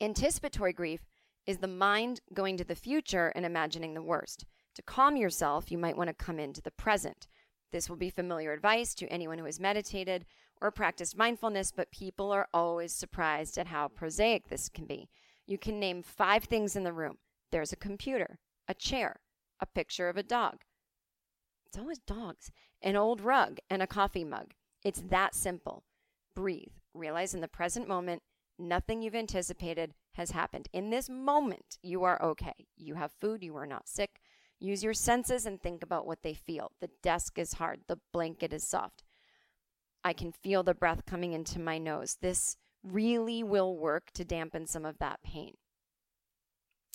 Anticipatory 0.00 0.72
grief 0.72 1.06
is 1.46 1.58
the 1.58 1.68
mind 1.68 2.20
going 2.34 2.56
to 2.56 2.64
the 2.64 2.74
future 2.74 3.32
and 3.36 3.46
imagining 3.46 3.94
the 3.94 4.02
worst. 4.02 4.46
To 4.74 4.82
calm 4.82 5.16
yourself, 5.16 5.70
you 5.70 5.78
might 5.78 5.96
want 5.96 6.08
to 6.08 6.14
come 6.14 6.40
into 6.40 6.60
the 6.60 6.70
present. 6.72 7.28
This 7.72 7.88
will 7.88 7.96
be 7.96 8.10
familiar 8.10 8.52
advice 8.52 8.94
to 8.94 9.08
anyone 9.08 9.38
who 9.38 9.44
has 9.44 9.60
meditated 9.60 10.24
or 10.60 10.70
practiced 10.70 11.16
mindfulness, 11.16 11.72
but 11.72 11.90
people 11.90 12.32
are 12.32 12.48
always 12.54 12.92
surprised 12.92 13.58
at 13.58 13.66
how 13.66 13.88
prosaic 13.88 14.48
this 14.48 14.68
can 14.68 14.86
be. 14.86 15.08
You 15.46 15.58
can 15.58 15.78
name 15.78 16.02
five 16.02 16.44
things 16.44 16.76
in 16.76 16.84
the 16.84 16.92
room 16.92 17.18
there's 17.52 17.72
a 17.72 17.76
computer, 17.76 18.38
a 18.68 18.74
chair, 18.74 19.20
a 19.60 19.66
picture 19.66 20.08
of 20.08 20.16
a 20.16 20.22
dog. 20.22 20.62
It's 21.66 21.78
always 21.78 21.98
dogs, 21.98 22.50
an 22.82 22.96
old 22.96 23.20
rug, 23.20 23.58
and 23.70 23.82
a 23.82 23.86
coffee 23.86 24.24
mug. 24.24 24.52
It's 24.84 25.02
that 25.08 25.34
simple. 25.34 25.84
Breathe. 26.34 26.72
Realize 26.94 27.34
in 27.34 27.40
the 27.40 27.48
present 27.48 27.88
moment, 27.88 28.22
nothing 28.58 29.02
you've 29.02 29.14
anticipated 29.14 29.94
has 30.12 30.30
happened. 30.30 30.68
In 30.72 30.90
this 30.90 31.08
moment, 31.08 31.78
you 31.82 32.02
are 32.04 32.20
okay. 32.22 32.66
You 32.76 32.94
have 32.94 33.12
food, 33.12 33.42
you 33.42 33.56
are 33.56 33.66
not 33.66 33.88
sick. 33.88 34.20
Use 34.58 34.82
your 34.82 34.94
senses 34.94 35.46
and 35.46 35.60
think 35.60 35.82
about 35.82 36.06
what 36.06 36.22
they 36.22 36.34
feel. 36.34 36.72
The 36.80 36.90
desk 37.02 37.38
is 37.38 37.54
hard, 37.54 37.80
the 37.88 37.98
blanket 38.12 38.52
is 38.52 38.66
soft. 38.66 39.02
I 40.02 40.12
can 40.12 40.32
feel 40.32 40.62
the 40.62 40.74
breath 40.74 41.04
coming 41.04 41.32
into 41.32 41.58
my 41.58 41.78
nose. 41.78 42.16
This 42.20 42.56
really 42.82 43.42
will 43.42 43.76
work 43.76 44.10
to 44.14 44.24
dampen 44.24 44.66
some 44.66 44.84
of 44.84 44.98
that 44.98 45.22
pain. 45.22 45.54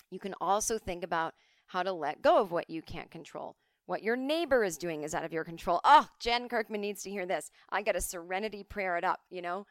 You 0.10 0.20
can 0.20 0.34
also 0.42 0.78
think 0.78 1.04
about 1.04 1.34
how 1.68 1.84
to 1.84 1.92
let 1.94 2.22
go 2.22 2.40
of 2.40 2.52
what 2.52 2.70
you 2.70 2.82
can't 2.82 3.12
control. 3.12 3.56
What 3.86 4.04
your 4.04 4.16
neighbor 4.16 4.64
is 4.64 4.78
doing 4.78 5.04
is 5.04 5.14
out 5.14 5.26
of 5.26 5.34
your 5.34 5.44
control. 5.44 5.82
Oh, 5.84 6.08
Jen 6.20 6.48
Kirkman 6.48 6.82
needs 6.82 7.04
to 7.04 7.10
hear 7.10 7.26
this. 7.26 7.52
I 7.70 7.82
got 7.82 7.96
a 7.96 8.02
serenity 8.02 8.64
prayer 8.64 8.98
it 8.98 9.04
up, 9.04 9.20
you 9.30 9.42
know? 9.42 9.66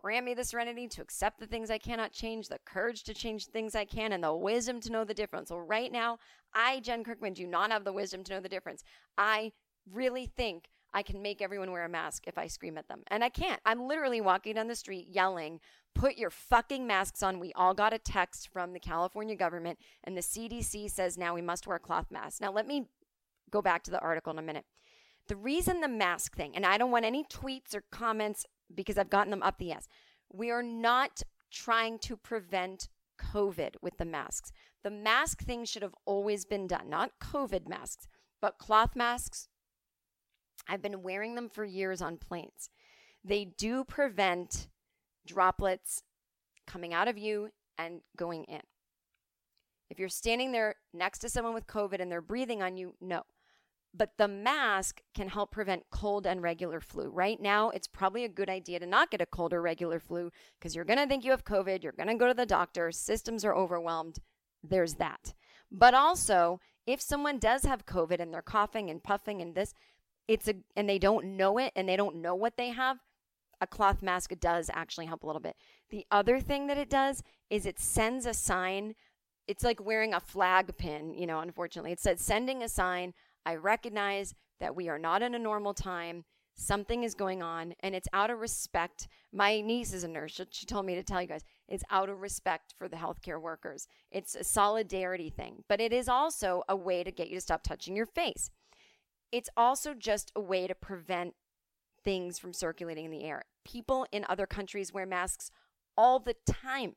Grant 0.00 0.26
me 0.26 0.34
the 0.34 0.44
serenity 0.44 0.86
to 0.88 1.02
accept 1.02 1.40
the 1.40 1.46
things 1.46 1.70
I 1.70 1.78
cannot 1.78 2.12
change, 2.12 2.48
the 2.48 2.58
courage 2.64 3.02
to 3.04 3.14
change 3.14 3.46
things 3.46 3.74
I 3.74 3.84
can, 3.84 4.12
and 4.12 4.22
the 4.22 4.34
wisdom 4.34 4.80
to 4.82 4.92
know 4.92 5.04
the 5.04 5.14
difference. 5.14 5.48
So, 5.48 5.56
right 5.56 5.90
now, 5.90 6.18
I, 6.54 6.80
Jen 6.80 7.02
Kirkman, 7.02 7.32
do 7.32 7.46
not 7.46 7.70
have 7.70 7.84
the 7.84 7.92
wisdom 7.92 8.22
to 8.24 8.34
know 8.34 8.40
the 8.40 8.48
difference. 8.48 8.84
I 9.16 9.52
really 9.90 10.26
think 10.26 10.68
I 10.92 11.02
can 11.02 11.22
make 11.22 11.42
everyone 11.42 11.72
wear 11.72 11.84
a 11.84 11.88
mask 11.88 12.24
if 12.26 12.38
I 12.38 12.46
scream 12.46 12.78
at 12.78 12.88
them. 12.88 13.02
And 13.08 13.24
I 13.24 13.30
can't. 13.30 13.60
I'm 13.64 13.86
literally 13.86 14.20
walking 14.20 14.54
down 14.54 14.68
the 14.68 14.74
street 14.74 15.08
yelling, 15.10 15.60
put 15.94 16.16
your 16.16 16.30
fucking 16.30 16.86
masks 16.86 17.22
on. 17.22 17.40
We 17.40 17.52
all 17.54 17.74
got 17.74 17.92
a 17.92 17.98
text 17.98 18.50
from 18.52 18.72
the 18.72 18.80
California 18.80 19.34
government, 19.34 19.78
and 20.04 20.16
the 20.16 20.22
CDC 20.22 20.90
says 20.90 21.18
now 21.18 21.34
we 21.34 21.42
must 21.42 21.66
wear 21.66 21.78
cloth 21.78 22.10
masks. 22.10 22.40
Now, 22.40 22.52
let 22.52 22.66
me 22.66 22.86
go 23.50 23.62
back 23.62 23.82
to 23.84 23.90
the 23.90 24.00
article 24.00 24.32
in 24.32 24.38
a 24.38 24.42
minute. 24.42 24.64
The 25.28 25.36
reason 25.36 25.80
the 25.80 25.88
mask 25.88 26.36
thing, 26.36 26.54
and 26.54 26.64
I 26.64 26.78
don't 26.78 26.92
want 26.92 27.04
any 27.04 27.24
tweets 27.24 27.74
or 27.74 27.82
comments 27.90 28.46
because 28.74 28.98
I've 28.98 29.10
gotten 29.10 29.30
them 29.30 29.42
up 29.42 29.58
the 29.58 29.72
ass. 29.72 29.88
We 30.32 30.50
are 30.50 30.62
not 30.62 31.22
trying 31.50 31.98
to 32.00 32.16
prevent 32.16 32.88
COVID 33.20 33.76
with 33.80 33.98
the 33.98 34.04
masks. 34.04 34.52
The 34.82 34.90
mask 34.90 35.42
thing 35.42 35.64
should 35.64 35.82
have 35.82 35.94
always 36.04 36.44
been 36.44 36.66
done, 36.66 36.88
not 36.88 37.18
COVID 37.20 37.68
masks, 37.68 38.08
but 38.40 38.58
cloth 38.58 38.94
masks. 38.94 39.48
I've 40.68 40.82
been 40.82 41.02
wearing 41.02 41.34
them 41.34 41.48
for 41.48 41.64
years 41.64 42.02
on 42.02 42.18
planes. 42.18 42.70
They 43.24 43.44
do 43.44 43.84
prevent 43.84 44.68
droplets 45.26 46.02
coming 46.66 46.92
out 46.92 47.08
of 47.08 47.18
you 47.18 47.50
and 47.78 48.00
going 48.16 48.44
in. 48.44 48.60
If 49.90 49.98
you're 49.98 50.08
standing 50.08 50.52
there 50.52 50.76
next 50.92 51.20
to 51.20 51.28
someone 51.28 51.54
with 51.54 51.66
COVID 51.66 52.00
and 52.00 52.10
they're 52.10 52.20
breathing 52.20 52.62
on 52.62 52.76
you, 52.76 52.94
no 53.00 53.22
but 53.96 54.16
the 54.18 54.28
mask 54.28 55.00
can 55.14 55.28
help 55.28 55.50
prevent 55.50 55.84
cold 55.90 56.26
and 56.26 56.42
regular 56.42 56.80
flu. 56.80 57.08
Right 57.08 57.40
now, 57.40 57.70
it's 57.70 57.86
probably 57.86 58.24
a 58.24 58.28
good 58.28 58.50
idea 58.50 58.78
to 58.78 58.86
not 58.86 59.10
get 59.10 59.20
a 59.20 59.26
cold 59.26 59.52
or 59.52 59.62
regular 59.62 59.98
flu 59.98 60.30
because 60.58 60.74
you're 60.74 60.84
going 60.84 60.98
to 60.98 61.06
think 61.06 61.24
you 61.24 61.30
have 61.30 61.44
COVID, 61.44 61.82
you're 61.82 61.92
going 61.92 62.08
to 62.08 62.14
go 62.14 62.26
to 62.26 62.34
the 62.34 62.46
doctor, 62.46 62.90
systems 62.92 63.44
are 63.44 63.54
overwhelmed. 63.54 64.18
There's 64.62 64.94
that. 64.94 65.34
But 65.70 65.94
also, 65.94 66.60
if 66.86 67.00
someone 67.00 67.38
does 67.38 67.64
have 67.64 67.86
COVID 67.86 68.20
and 68.20 68.32
they're 68.32 68.42
coughing 68.42 68.90
and 68.90 69.02
puffing 69.02 69.40
and 69.40 69.54
this, 69.54 69.74
it's 70.28 70.48
a 70.48 70.54
and 70.76 70.88
they 70.88 70.98
don't 70.98 71.36
know 71.36 71.58
it 71.58 71.72
and 71.76 71.88
they 71.88 71.96
don't 71.96 72.16
know 72.16 72.34
what 72.34 72.56
they 72.56 72.70
have, 72.70 72.98
a 73.60 73.66
cloth 73.66 74.02
mask 74.02 74.32
does 74.40 74.70
actually 74.72 75.06
help 75.06 75.22
a 75.22 75.26
little 75.26 75.40
bit. 75.40 75.56
The 75.90 76.06
other 76.10 76.40
thing 76.40 76.66
that 76.66 76.78
it 76.78 76.90
does 76.90 77.22
is 77.48 77.64
it 77.64 77.78
sends 77.78 78.26
a 78.26 78.34
sign. 78.34 78.94
It's 79.46 79.64
like 79.64 79.84
wearing 79.84 80.12
a 80.12 80.20
flag 80.20 80.76
pin, 80.76 81.14
you 81.14 81.26
know, 81.26 81.40
unfortunately. 81.40 81.92
It 81.92 82.00
says 82.00 82.20
sending 82.20 82.62
a 82.62 82.68
sign 82.68 83.14
I 83.46 83.54
recognize 83.54 84.34
that 84.60 84.76
we 84.76 84.88
are 84.88 84.98
not 84.98 85.22
in 85.22 85.34
a 85.34 85.38
normal 85.38 85.72
time. 85.72 86.24
Something 86.58 87.04
is 87.04 87.14
going 87.14 87.42
on, 87.42 87.74
and 87.80 87.94
it's 87.94 88.08
out 88.12 88.30
of 88.30 88.40
respect. 88.40 89.08
My 89.32 89.60
niece 89.60 89.92
is 89.92 90.04
a 90.04 90.08
nurse. 90.08 90.40
She 90.50 90.66
told 90.66 90.86
me 90.86 90.94
to 90.94 91.02
tell 91.02 91.22
you 91.22 91.28
guys 91.28 91.44
it's 91.68 91.84
out 91.90 92.08
of 92.08 92.22
respect 92.22 92.74
for 92.76 92.88
the 92.88 92.96
healthcare 92.96 93.40
workers. 93.40 93.86
It's 94.10 94.34
a 94.34 94.42
solidarity 94.42 95.30
thing, 95.30 95.64
but 95.68 95.80
it 95.80 95.92
is 95.92 96.08
also 96.08 96.62
a 96.68 96.74
way 96.74 97.04
to 97.04 97.12
get 97.12 97.28
you 97.28 97.36
to 97.36 97.40
stop 97.40 97.62
touching 97.62 97.94
your 97.94 98.06
face. 98.06 98.50
It's 99.30 99.50
also 99.56 99.94
just 99.94 100.32
a 100.34 100.40
way 100.40 100.66
to 100.66 100.74
prevent 100.74 101.34
things 102.02 102.38
from 102.38 102.52
circulating 102.52 103.04
in 103.04 103.10
the 103.10 103.24
air. 103.24 103.42
People 103.64 104.06
in 104.10 104.24
other 104.28 104.46
countries 104.46 104.92
wear 104.92 105.06
masks 105.06 105.50
all 105.96 106.18
the 106.18 106.36
time. 106.46 106.96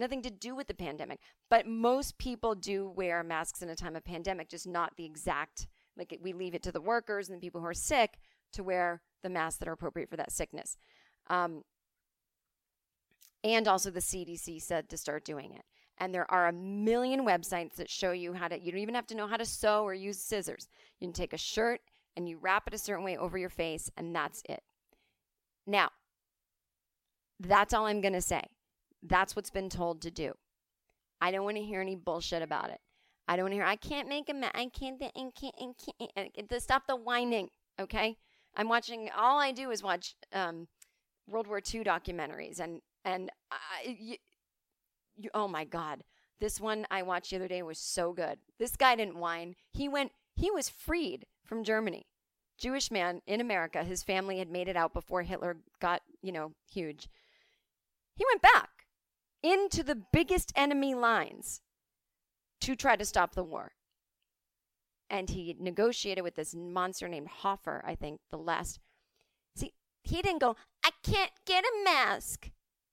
Nothing 0.00 0.22
to 0.22 0.30
do 0.30 0.56
with 0.56 0.66
the 0.66 0.72
pandemic. 0.72 1.20
But 1.50 1.66
most 1.66 2.16
people 2.16 2.54
do 2.54 2.88
wear 2.88 3.22
masks 3.22 3.60
in 3.60 3.68
a 3.68 3.76
time 3.76 3.94
of 3.96 4.04
pandemic, 4.04 4.48
just 4.48 4.66
not 4.66 4.96
the 4.96 5.04
exact, 5.04 5.68
like 5.94 6.18
we 6.22 6.32
leave 6.32 6.54
it 6.54 6.62
to 6.62 6.72
the 6.72 6.80
workers 6.80 7.28
and 7.28 7.36
the 7.36 7.40
people 7.40 7.60
who 7.60 7.66
are 7.66 7.74
sick 7.74 8.18
to 8.54 8.64
wear 8.64 9.02
the 9.22 9.28
masks 9.28 9.58
that 9.58 9.68
are 9.68 9.72
appropriate 9.72 10.08
for 10.08 10.16
that 10.16 10.32
sickness. 10.32 10.78
Um, 11.28 11.64
and 13.44 13.68
also, 13.68 13.90
the 13.90 14.00
CDC 14.00 14.62
said 14.62 14.88
to 14.88 14.96
start 14.96 15.26
doing 15.26 15.52
it. 15.52 15.64
And 15.98 16.14
there 16.14 16.30
are 16.30 16.48
a 16.48 16.52
million 16.52 17.26
websites 17.26 17.74
that 17.74 17.90
show 17.90 18.12
you 18.12 18.32
how 18.32 18.48
to, 18.48 18.58
you 18.58 18.72
don't 18.72 18.80
even 18.80 18.94
have 18.94 19.06
to 19.08 19.14
know 19.14 19.26
how 19.26 19.36
to 19.36 19.44
sew 19.44 19.84
or 19.84 19.92
use 19.92 20.18
scissors. 20.18 20.66
You 20.98 21.08
can 21.08 21.12
take 21.12 21.34
a 21.34 21.38
shirt 21.38 21.82
and 22.16 22.26
you 22.26 22.38
wrap 22.38 22.66
it 22.66 22.72
a 22.72 22.78
certain 22.78 23.04
way 23.04 23.18
over 23.18 23.36
your 23.36 23.50
face, 23.50 23.90
and 23.98 24.16
that's 24.16 24.42
it. 24.48 24.62
Now, 25.66 25.90
that's 27.38 27.74
all 27.74 27.84
I'm 27.84 28.00
going 28.00 28.14
to 28.14 28.22
say. 28.22 28.44
That's 29.02 29.34
what's 29.34 29.50
been 29.50 29.70
told 29.70 30.02
to 30.02 30.10
do. 30.10 30.34
I 31.20 31.30
don't 31.30 31.44
want 31.44 31.56
to 31.56 31.62
hear 31.62 31.80
any 31.80 31.96
bullshit 31.96 32.42
about 32.42 32.70
it. 32.70 32.80
I 33.28 33.36
don't 33.36 33.44
want 33.44 33.52
to 33.52 33.56
hear, 33.56 33.64
I 33.64 33.76
can't 33.76 34.08
make 34.08 34.28
a, 34.28 34.34
ma- 34.34 34.50
I 34.54 34.66
can't, 34.66 35.00
I 35.02 35.10
can't, 35.38 35.54
I 36.16 36.30
can't. 36.34 36.62
Stop 36.62 36.86
the 36.86 36.96
whining, 36.96 37.48
okay? 37.78 38.16
I'm 38.56 38.68
watching, 38.68 39.08
all 39.16 39.38
I 39.38 39.52
do 39.52 39.70
is 39.70 39.82
watch 39.82 40.16
um, 40.32 40.66
World 41.28 41.46
War 41.46 41.58
II 41.58 41.84
documentaries 41.84 42.58
and, 42.58 42.80
and 43.04 43.30
I, 43.52 43.96
you, 43.98 44.16
you, 45.16 45.30
oh 45.34 45.46
my 45.46 45.64
God. 45.64 46.02
This 46.40 46.58
one 46.58 46.86
I 46.90 47.02
watched 47.02 47.30
the 47.30 47.36
other 47.36 47.48
day 47.48 47.62
was 47.62 47.78
so 47.78 48.12
good. 48.12 48.38
This 48.58 48.74
guy 48.74 48.96
didn't 48.96 49.18
whine. 49.18 49.54
He 49.72 49.88
went, 49.88 50.12
he 50.34 50.50
was 50.50 50.68
freed 50.68 51.26
from 51.44 51.64
Germany. 51.64 52.06
Jewish 52.58 52.90
man 52.90 53.22
in 53.26 53.40
America. 53.40 53.84
His 53.84 54.02
family 54.02 54.38
had 54.38 54.50
made 54.50 54.68
it 54.68 54.76
out 54.76 54.92
before 54.92 55.22
Hitler 55.22 55.58
got, 55.80 56.02
you 56.22 56.32
know, 56.32 56.52
huge. 56.70 57.08
He 58.16 58.24
went 58.26 58.42
back 58.42 58.79
into 59.42 59.82
the 59.82 60.02
biggest 60.12 60.52
enemy 60.56 60.94
lines 60.94 61.60
to 62.60 62.76
try 62.76 62.96
to 62.96 63.04
stop 63.04 63.34
the 63.34 63.44
war. 63.44 63.72
And 65.08 65.30
he 65.30 65.56
negotiated 65.58 66.22
with 66.22 66.36
this 66.36 66.54
monster 66.54 67.08
named 67.08 67.28
Hofer, 67.28 67.82
I 67.84 67.94
think, 67.94 68.20
the 68.30 68.36
last. 68.36 68.78
See, 69.56 69.72
he 70.04 70.22
didn't 70.22 70.40
go, 70.40 70.56
I 70.84 70.90
can't 71.02 71.32
get 71.46 71.64
a 71.64 71.84
mask. 71.84 72.50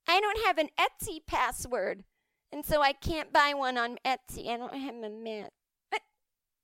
I 0.07 0.19
don't 0.19 0.45
have 0.45 0.57
an 0.57 0.69
Etsy 0.79 1.19
password. 1.27 2.03
And 2.51 2.65
so 2.65 2.81
I 2.81 2.93
can't 2.93 3.33
buy 3.33 3.53
one 3.53 3.77
on 3.77 3.97
Etsy. 4.05 4.49
I 4.49 4.57
don't 4.57 4.73
have 4.73 4.95
a 4.95 5.09
mask. 5.09 5.51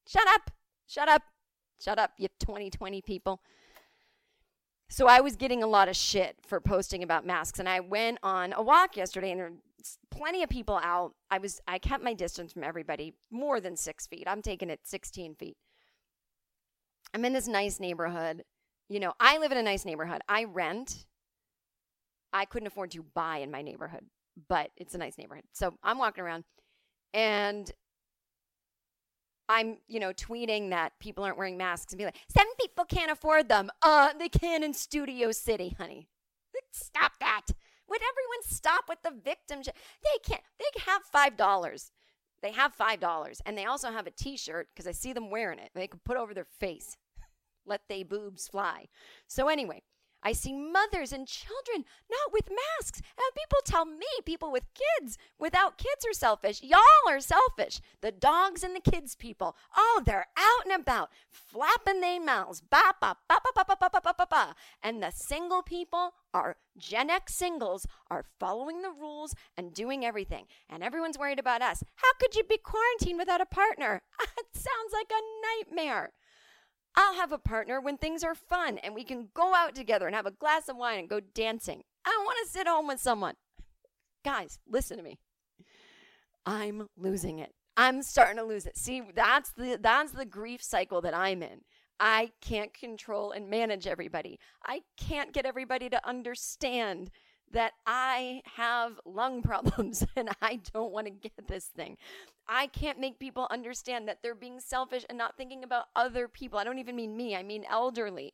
Shut 0.08 0.28
up. 0.28 0.52
Shut 0.88 1.08
up. 1.08 1.24
Shut 1.84 2.00
up, 2.00 2.12
you 2.18 2.30
2020 2.40 3.02
people. 3.02 3.42
So 4.90 5.08
I 5.08 5.20
was 5.20 5.36
getting 5.36 5.64
a 5.64 5.68
lot 5.68 5.90
of 5.90 5.96
shit 5.96 6.38
for 6.48 6.62
posting 6.62 7.04
about 7.04 7.26
masks. 7.26 7.60
And 7.60 7.68
I 7.68 7.82
went 7.82 8.20
on 8.24 8.54
a 8.54 8.62
walk 8.62 8.96
yesterday, 8.96 9.32
and 9.32 9.58
plenty 10.12 10.44
of 10.44 10.50
people 10.50 10.80
out. 10.84 11.14
I 11.30 11.38
was 11.38 11.62
I 11.68 11.80
kept 11.80 12.04
my 12.04 12.14
distance 12.14 12.54
from 12.54 12.64
everybody, 12.64 13.14
more 13.32 13.60
than 13.60 13.76
six 13.76 14.08
feet. 14.08 14.26
I'm 14.28 14.42
taking 14.42 14.70
it 14.70 14.82
16 14.84 15.36
feet. 15.36 15.58
I'm 17.14 17.26
in 17.26 17.34
this 17.34 17.48
nice 17.48 17.80
neighborhood. 17.80 18.44
You 18.90 19.00
know, 19.00 19.14
I 19.20 19.38
live 19.38 19.52
in 19.52 19.58
a 19.58 19.64
nice 19.64 19.86
neighborhood. 19.86 20.22
I 20.28 20.46
rent. 20.46 21.06
I 22.32 22.46
couldn't 22.46 22.68
afford 22.68 22.92
to 22.92 23.04
buy 23.04 23.38
in 23.38 23.52
my 23.52 23.62
neighborhood, 23.62 24.06
but 24.50 24.72
it's 24.78 24.96
a 24.96 24.98
nice 24.98 25.18
neighborhood. 25.18 25.46
So 25.54 25.76
I'm 25.84 26.00
walking 26.00 26.24
around 26.24 26.44
and 27.14 27.72
I'm, 29.50 29.78
you 29.88 30.00
know, 30.00 30.14
tweeting 30.14 30.72
that 30.72 30.94
people 31.00 31.24
aren't 31.24 31.38
wearing 31.38 31.58
masks 31.58 31.94
and 31.94 32.00
be 32.00 32.06
like, 32.06 32.18
some 32.36 32.48
people 32.60 32.86
can't 32.86 33.12
afford 33.12 33.50
them. 33.50 33.70
Uh, 33.82 34.10
they 34.18 34.30
can 34.30 34.64
in 34.64 34.74
Studio 34.74 35.32
City, 35.32 35.76
honey. 35.78 36.08
Stop 36.72 37.14
that. 37.20 37.48
Would 37.94 38.02
everyone 38.02 38.42
stop 38.42 38.86
with 38.90 39.04
the 39.04 39.12
victim? 39.12 39.62
They 39.64 40.20
can't. 40.26 40.42
They 40.58 40.82
have 40.88 41.04
five 41.04 41.38
dollars. 41.38 41.92
They 42.42 42.52
have 42.52 42.74
five 42.74 43.00
dollars, 43.00 43.40
and 43.46 43.56
they 43.56 43.66
also 43.66 43.92
have 43.92 44.08
a 44.08 44.12
T-shirt 44.12 44.70
because 44.74 44.88
I 44.88 44.94
see 44.94 45.14
them 45.14 45.30
wearing 45.30 45.60
it. 45.60 45.70
They 45.76 45.86
can 45.86 46.00
put 46.04 46.18
over 46.18 46.34
their 46.34 46.48
face. 46.60 46.98
Let 47.68 47.82
they 47.88 48.02
boobs 48.02 48.48
fly. 48.48 48.88
So 49.28 49.48
anyway, 49.48 49.84
I 50.24 50.32
see 50.32 50.54
mothers 50.54 51.12
and 51.12 51.28
children 51.28 51.86
not 52.10 52.32
with 52.32 52.50
masks. 52.50 53.02
And 53.02 53.36
people 53.36 53.60
tell 53.66 53.86
me 53.86 54.08
people 54.26 54.52
with 54.52 54.64
kids 54.74 55.18
without 55.38 55.78
kids 55.78 56.06
are 56.08 56.14
selfish. 56.14 56.64
Y'all 56.64 56.80
are 57.08 57.20
selfish. 57.20 57.82
The 58.02 58.12
dogs 58.12 58.64
and 58.64 58.76
the 58.76 58.92
kids 58.92 59.16
people. 59.16 59.56
Oh, 59.76 60.02
they're 60.06 60.28
out 60.38 60.66
and 60.66 60.82
about, 60.82 61.10
flapping 61.30 62.02
their 62.02 62.22
mouths. 62.22 62.62
Ba 62.62 62.96
ba 63.02 63.18
ba 63.28 63.38
ba 63.44 63.52
ba 63.56 63.66
ba 63.68 63.90
ba 63.92 64.02
ba 64.04 64.14
ba 64.18 64.28
ba. 64.30 64.56
And 64.82 65.04
the 65.04 65.12
single 65.12 65.62
people 65.62 66.14
are 66.34 66.58
Gen 66.78 67.10
X 67.10 67.36
singles 67.36 67.86
are 68.10 68.26
following 68.40 68.82
the 68.82 68.90
rules 68.90 69.36
and 69.58 69.74
doing 69.74 70.04
everything. 70.04 70.46
And 70.70 70.84
everyone's 70.84 71.20
worried 71.20 71.40
about 71.40 71.62
us. 71.62 71.84
How 71.96 72.14
could 72.20 72.36
you 72.36 72.44
be 72.44 72.58
quarantined 72.58 73.20
without 73.20 73.42
a 73.42 73.46
partner? 73.46 74.02
it 74.38 74.46
sounds 74.54 74.94
like 74.94 75.12
a 75.12 75.70
nightmare. 75.78 76.14
I'll 76.96 77.16
have 77.16 77.32
a 77.32 77.38
partner 77.38 77.82
when 77.82 77.98
things 77.98 78.24
are 78.24 78.36
fun 78.36 78.78
and 78.80 78.94
we 78.94 79.04
can 79.04 79.30
go 79.34 79.54
out 79.56 79.76
together 79.76 80.06
and 80.06 80.16
have 80.16 80.26
a 80.26 80.32
glass 80.32 80.70
of 80.70 80.78
wine 80.78 81.00
and 81.00 81.10
go 81.10 81.20
dancing. 81.20 81.84
I 82.06 82.12
don't 82.12 82.26
want 82.26 82.38
to 82.44 82.52
sit 82.52 82.68
home 82.68 82.88
with 82.88 83.00
someone. 83.00 83.36
Guys, 84.24 84.60
listen 84.68 84.98
to 84.98 85.04
me. 85.04 85.20
I'm 86.46 86.88
losing 86.98 87.40
it. 87.40 87.54
I'm 87.76 88.04
starting 88.04 88.38
to 88.38 88.44
lose 88.44 88.66
it. 88.66 88.78
See, 88.78 89.02
that's 89.16 89.52
the 89.52 89.80
that's 89.82 90.12
the 90.12 90.26
grief 90.26 90.62
cycle 90.62 91.02
that 91.02 91.16
I'm 91.16 91.42
in. 91.42 91.62
I 92.00 92.32
can't 92.42 92.74
control 92.74 93.32
and 93.32 93.50
manage 93.50 93.88
everybody. 93.88 94.40
I 94.66 94.82
can't 94.98 95.34
get 95.34 95.46
everybody 95.46 95.90
to 95.90 96.08
understand 96.08 97.10
that 97.52 97.74
I 97.86 98.42
have 98.56 99.00
lung 99.06 99.42
problems 99.44 100.06
and 100.16 100.30
I 100.42 100.60
don't 100.74 100.92
want 100.92 101.08
to 101.08 101.12
get 101.12 101.48
this 101.48 101.66
thing. 101.66 101.98
I 102.48 102.68
can't 102.68 103.00
make 103.00 103.20
people 103.20 103.48
understand 103.50 104.08
that 104.08 104.20
they're 104.22 104.36
being 104.36 104.60
selfish 104.60 105.06
and 105.08 105.18
not 105.18 105.38
thinking 105.38 105.64
about 105.64 105.86
other 105.96 106.28
people. 106.28 106.60
I 106.60 106.64
don't 106.64 106.80
even 106.80 106.96
mean 106.96 107.16
me, 107.16 107.36
I 107.36 107.44
mean 107.44 107.66
elderly. 107.70 108.34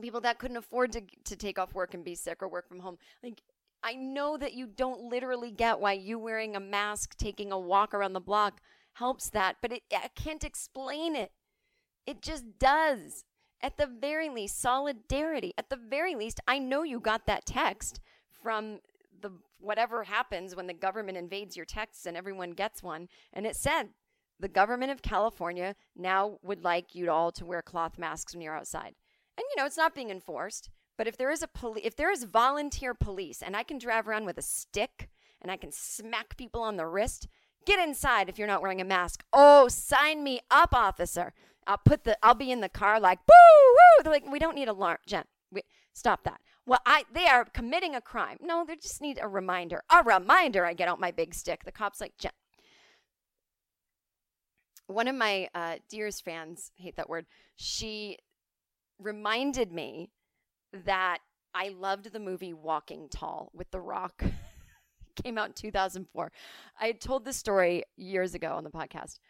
People 0.00 0.20
that 0.22 0.38
couldn't 0.38 0.56
afford 0.56 0.92
to, 0.92 1.02
to 1.24 1.36
take 1.36 1.58
off 1.58 1.74
work 1.74 1.94
and 1.94 2.04
be 2.04 2.16
sick 2.16 2.42
or 2.42 2.48
work 2.48 2.68
from 2.68 2.80
home. 2.80 2.98
Like, 3.22 3.42
I 3.82 3.94
know 3.94 4.36
that 4.38 4.54
you 4.54 4.66
don't 4.66 5.02
literally 5.02 5.52
get 5.52 5.78
why 5.78 5.92
you 5.92 6.18
wearing 6.18 6.56
a 6.56 6.60
mask, 6.60 7.16
taking 7.16 7.52
a 7.52 7.58
walk 7.58 7.94
around 7.94 8.14
the 8.14 8.20
block 8.20 8.60
helps 8.94 9.28
that, 9.30 9.56
but 9.60 9.72
it, 9.72 9.82
I 9.92 10.08
can't 10.14 10.44
explain 10.44 11.14
it. 11.14 11.32
It 12.06 12.22
just 12.22 12.58
does. 12.58 13.24
At 13.60 13.76
the 13.76 13.86
very 13.86 14.28
least, 14.28 14.60
solidarity. 14.60 15.52
At 15.56 15.70
the 15.70 15.76
very 15.76 16.14
least, 16.14 16.40
I 16.46 16.58
know 16.58 16.82
you 16.82 17.00
got 17.00 17.26
that 17.26 17.46
text 17.46 18.00
from 18.42 18.80
the 19.24 19.32
whatever 19.58 20.04
happens 20.04 20.54
when 20.54 20.66
the 20.66 20.74
government 20.74 21.16
invades 21.16 21.56
your 21.56 21.64
texts 21.64 22.04
and 22.04 22.16
everyone 22.16 22.50
gets 22.50 22.82
one. 22.82 23.08
And 23.32 23.46
it 23.46 23.56
said 23.56 23.88
the 24.38 24.48
government 24.48 24.92
of 24.92 25.00
California 25.00 25.74
now 25.96 26.38
would 26.42 26.62
like 26.62 26.94
you 26.94 27.10
all 27.10 27.32
to 27.32 27.46
wear 27.46 27.62
cloth 27.62 27.98
masks 27.98 28.34
when 28.34 28.42
you're 28.42 28.56
outside. 28.56 28.94
And 29.38 29.44
you 29.50 29.56
know, 29.56 29.64
it's 29.66 29.78
not 29.78 29.94
being 29.94 30.10
enforced. 30.10 30.68
But 30.98 31.08
if 31.08 31.16
there 31.16 31.30
is 31.30 31.42
a 31.42 31.48
poli- 31.48 31.84
if 31.84 31.96
there 31.96 32.12
is 32.12 32.24
volunteer 32.24 32.92
police 32.92 33.42
and 33.42 33.56
I 33.56 33.62
can 33.62 33.78
drive 33.78 34.06
around 34.06 34.26
with 34.26 34.38
a 34.38 34.42
stick 34.42 35.08
and 35.40 35.50
I 35.50 35.56
can 35.56 35.72
smack 35.72 36.36
people 36.36 36.60
on 36.60 36.76
the 36.76 36.86
wrist, 36.86 37.26
get 37.66 37.80
inside 37.80 38.28
if 38.28 38.38
you're 38.38 38.46
not 38.46 38.62
wearing 38.62 38.82
a 38.82 38.84
mask. 38.84 39.24
Oh, 39.32 39.68
sign 39.68 40.22
me 40.22 40.40
up, 40.50 40.74
officer. 40.74 41.32
I'll 41.66 41.80
put 41.82 42.04
the 42.04 42.18
I'll 42.22 42.34
be 42.34 42.52
in 42.52 42.60
the 42.60 42.68
car 42.68 43.00
like 43.00 43.20
woo 43.26 43.72
woo. 43.72 44.02
They're 44.04 44.12
like, 44.12 44.30
we 44.30 44.38
don't 44.38 44.54
need 44.54 44.68
alarm, 44.68 44.98
Jen. 45.06 45.24
We, 45.50 45.62
stop 45.94 46.24
that. 46.24 46.40
Well, 46.66 46.80
I 46.86 47.04
they 47.12 47.26
are 47.26 47.44
committing 47.44 47.94
a 47.94 48.00
crime. 48.00 48.38
No, 48.40 48.64
they 48.66 48.76
just 48.76 49.02
need 49.02 49.18
a 49.20 49.28
reminder. 49.28 49.82
A 49.90 50.02
reminder. 50.02 50.64
I 50.64 50.72
get 50.72 50.88
out 50.88 50.98
my 51.00 51.10
big 51.10 51.34
stick. 51.34 51.64
The 51.64 51.72
cops 51.72 52.00
like 52.00 52.16
Jen. 52.18 52.32
One 54.86 55.08
of 55.08 55.14
my 55.14 55.48
uh, 55.54 55.76
dearest 55.88 56.24
fans, 56.24 56.70
hate 56.76 56.96
that 56.96 57.08
word. 57.08 57.26
She 57.56 58.18
reminded 58.98 59.72
me 59.72 60.10
that 60.72 61.18
I 61.54 61.68
loved 61.68 62.12
the 62.12 62.20
movie 62.20 62.52
Walking 62.52 63.08
Tall 63.08 63.50
with 63.54 63.70
The 63.70 63.80
Rock. 63.80 64.24
Came 65.22 65.38
out 65.38 65.48
in 65.48 65.52
2004. 65.52 66.32
I 66.80 66.92
told 66.92 67.24
this 67.24 67.36
story 67.36 67.84
years 67.96 68.34
ago 68.34 68.52
on 68.52 68.64
the 68.64 68.70
podcast. 68.70 69.20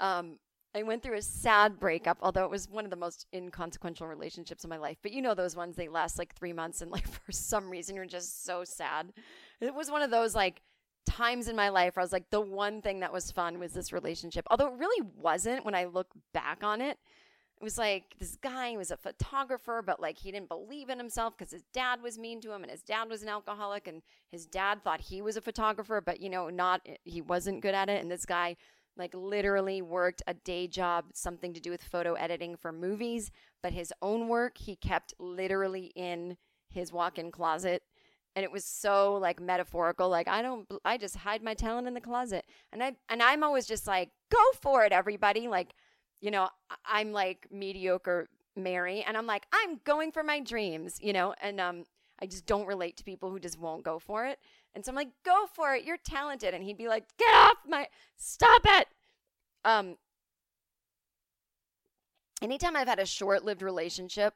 Um, 0.00 0.38
I 0.74 0.82
went 0.82 1.02
through 1.02 1.16
a 1.16 1.22
sad 1.22 1.78
breakup, 1.78 2.18
although 2.20 2.44
it 2.44 2.50
was 2.50 2.68
one 2.68 2.84
of 2.84 2.90
the 2.90 2.96
most 2.96 3.26
inconsequential 3.32 4.06
relationships 4.06 4.64
of 4.64 4.70
my 4.70 4.76
life. 4.76 4.98
But 5.02 5.12
you 5.12 5.22
know 5.22 5.34
those 5.34 5.56
ones, 5.56 5.76
they 5.76 5.88
last 5.88 6.18
like 6.18 6.34
three 6.34 6.52
months, 6.52 6.82
and 6.82 6.90
like 6.90 7.08
for 7.24 7.32
some 7.32 7.70
reason 7.70 7.96
you're 7.96 8.06
just 8.06 8.44
so 8.44 8.64
sad. 8.64 9.12
It 9.60 9.74
was 9.74 9.90
one 9.90 10.02
of 10.02 10.10
those 10.10 10.34
like 10.34 10.62
times 11.06 11.48
in 11.48 11.56
my 11.56 11.70
life 11.70 11.96
where 11.96 12.02
I 12.02 12.04
was 12.04 12.12
like, 12.12 12.30
the 12.30 12.40
one 12.40 12.82
thing 12.82 13.00
that 13.00 13.12
was 13.12 13.30
fun 13.30 13.58
was 13.58 13.72
this 13.72 13.92
relationship. 13.92 14.46
Although 14.50 14.68
it 14.68 14.78
really 14.78 15.08
wasn't 15.16 15.64
when 15.64 15.74
I 15.74 15.84
look 15.84 16.08
back 16.34 16.62
on 16.62 16.80
it. 16.80 16.98
It 17.60 17.64
was 17.64 17.76
like 17.76 18.14
this 18.20 18.36
guy—he 18.36 18.76
was 18.76 18.92
a 18.92 18.96
photographer, 18.96 19.82
but 19.84 19.98
like 19.98 20.16
he 20.16 20.30
didn't 20.30 20.48
believe 20.48 20.90
in 20.90 20.98
himself 20.98 21.36
because 21.36 21.50
his 21.50 21.64
dad 21.74 22.00
was 22.00 22.16
mean 22.16 22.40
to 22.42 22.52
him 22.52 22.62
and 22.62 22.70
his 22.70 22.82
dad 22.82 23.08
was 23.08 23.24
an 23.24 23.28
alcoholic 23.28 23.88
and 23.88 24.02
his 24.30 24.46
dad 24.46 24.84
thought 24.84 25.00
he 25.00 25.22
was 25.22 25.36
a 25.36 25.40
photographer, 25.40 26.00
but 26.00 26.20
you 26.20 26.30
know, 26.30 26.50
not, 26.50 26.86
he 27.02 27.20
wasn't 27.20 27.60
good 27.60 27.74
at 27.74 27.88
it. 27.88 28.00
And 28.00 28.08
this 28.08 28.24
guy 28.24 28.56
like 28.98 29.14
literally 29.14 29.80
worked 29.80 30.22
a 30.26 30.34
day 30.34 30.66
job, 30.66 31.06
something 31.14 31.54
to 31.54 31.60
do 31.60 31.70
with 31.70 31.82
photo 31.82 32.14
editing 32.14 32.56
for 32.56 32.72
movies, 32.72 33.30
but 33.62 33.72
his 33.72 33.92
own 34.02 34.28
work 34.28 34.58
he 34.58 34.76
kept 34.76 35.14
literally 35.18 35.92
in 35.94 36.36
his 36.68 36.92
walk-in 36.92 37.30
closet. 37.30 37.82
And 38.36 38.44
it 38.44 38.52
was 38.52 38.64
so 38.64 39.16
like 39.16 39.40
metaphorical, 39.40 40.08
like 40.08 40.28
I 40.28 40.42
don't, 40.42 40.66
I 40.84 40.98
just 40.98 41.16
hide 41.16 41.42
my 41.42 41.54
talent 41.54 41.88
in 41.88 41.94
the 41.94 42.00
closet, 42.00 42.44
and 42.72 42.82
I 42.82 42.94
and 43.08 43.22
I'm 43.22 43.42
always 43.42 43.66
just 43.66 43.86
like, 43.86 44.10
go 44.30 44.42
for 44.60 44.84
it, 44.84 44.92
everybody. 44.92 45.48
Like, 45.48 45.74
you 46.20 46.30
know, 46.30 46.48
I'm 46.84 47.12
like 47.12 47.48
mediocre 47.50 48.28
Mary, 48.54 49.02
and 49.06 49.16
I'm 49.16 49.26
like, 49.26 49.46
I'm 49.52 49.80
going 49.84 50.12
for 50.12 50.22
my 50.22 50.40
dreams, 50.40 50.98
you 51.00 51.12
know, 51.12 51.34
and 51.40 51.60
um, 51.60 51.84
I 52.20 52.26
just 52.26 52.46
don't 52.46 52.66
relate 52.66 52.96
to 52.98 53.04
people 53.04 53.30
who 53.30 53.40
just 53.40 53.58
won't 53.58 53.84
go 53.84 53.98
for 53.98 54.26
it. 54.26 54.38
And 54.74 54.84
so 54.84 54.92
I'm 54.92 54.96
like, 54.96 55.10
go 55.24 55.46
for 55.52 55.74
it. 55.74 55.84
You're 55.84 55.96
talented. 55.96 56.54
And 56.54 56.62
he'd 56.62 56.78
be 56.78 56.88
like, 56.88 57.04
get 57.18 57.34
off 57.34 57.56
my, 57.66 57.88
stop 58.16 58.62
it. 58.64 58.88
Um, 59.64 59.96
anytime 62.42 62.76
I've 62.76 62.88
had 62.88 62.98
a 62.98 63.06
short 63.06 63.44
lived 63.44 63.62
relationship, 63.62 64.34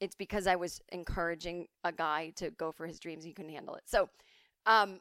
it's 0.00 0.14
because 0.14 0.46
I 0.46 0.56
was 0.56 0.80
encouraging 0.90 1.66
a 1.84 1.92
guy 1.92 2.32
to 2.36 2.50
go 2.50 2.72
for 2.72 2.86
his 2.86 2.98
dreams. 2.98 3.24
He 3.24 3.32
couldn't 3.32 3.52
handle 3.52 3.74
it. 3.74 3.82
So, 3.86 4.08
um, 4.66 5.00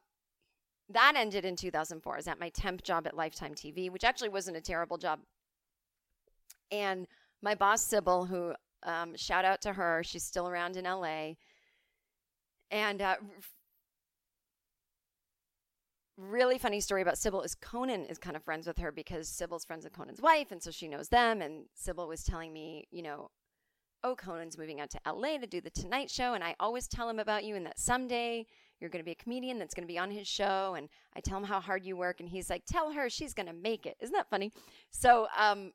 that 0.89 1.13
ended 1.15 1.45
in 1.45 1.55
2004. 1.55 2.13
I 2.13 2.17
was 2.17 2.27
at 2.27 2.39
my 2.39 2.49
temp 2.49 2.83
job 2.83 3.05
at 3.05 3.15
Lifetime 3.15 3.53
TV, 3.53 3.91
which 3.91 4.03
actually 4.03 4.29
wasn't 4.29 4.57
a 4.57 4.61
terrible 4.61 4.97
job. 4.97 5.19
And 6.71 7.07
my 7.41 7.55
boss, 7.55 7.81
Sybil, 7.81 8.25
who, 8.25 8.53
um, 8.83 9.15
shout 9.15 9.45
out 9.45 9.61
to 9.61 9.73
her, 9.73 10.01
she's 10.03 10.23
still 10.23 10.47
around 10.47 10.77
in 10.77 10.85
LA. 10.85 11.33
And 12.71 13.01
uh, 13.01 13.15
really 16.19 16.57
funny 16.57 16.81
story 16.81 17.01
about 17.01 17.17
Sybil 17.17 17.41
is 17.41 17.55
Conan 17.55 18.05
is 18.05 18.17
kind 18.17 18.35
of 18.35 18.43
friends 18.43 18.67
with 18.67 18.77
her 18.79 18.91
because 18.91 19.29
Sybil's 19.29 19.65
friends 19.65 19.83
with 19.85 19.93
Conan's 19.93 20.21
wife, 20.21 20.51
and 20.51 20.61
so 20.61 20.71
she 20.71 20.87
knows 20.87 21.09
them. 21.09 21.41
And 21.41 21.65
Sybil 21.73 22.07
was 22.07 22.23
telling 22.23 22.53
me, 22.53 22.87
you 22.91 23.01
know, 23.01 23.31
oh, 24.03 24.15
Conan's 24.15 24.57
moving 24.57 24.79
out 24.79 24.89
to 24.91 24.99
LA 25.05 25.37
to 25.37 25.47
do 25.47 25.61
the 25.61 25.69
Tonight 25.69 26.09
Show, 26.09 26.33
and 26.33 26.43
I 26.43 26.55
always 26.59 26.87
tell 26.87 27.09
him 27.09 27.19
about 27.19 27.43
you, 27.43 27.55
and 27.55 27.65
that 27.65 27.79
someday 27.79 28.45
you're 28.79 28.89
going 28.89 29.03
to 29.03 29.05
be 29.05 29.11
a 29.11 29.15
comedian 29.15 29.59
that's 29.59 29.73
going 29.73 29.87
to 29.87 29.91
be 29.91 29.97
on 29.97 30.11
his 30.11 30.27
show. 30.27 30.75
And 30.75 30.87
I 31.15 31.19
tell 31.19 31.37
him 31.37 31.43
how 31.43 31.59
hard 31.59 31.85
you 31.85 31.97
work, 31.97 32.19
and 32.19 32.29
he's 32.29 32.49
like, 32.49 32.63
tell 32.65 32.91
her 32.91 33.09
she's 33.09 33.33
going 33.33 33.47
to 33.47 33.53
make 33.53 33.85
it. 33.85 33.97
Isn't 33.99 34.15
that 34.15 34.29
funny? 34.29 34.51
So, 34.89 35.27
um, 35.37 35.71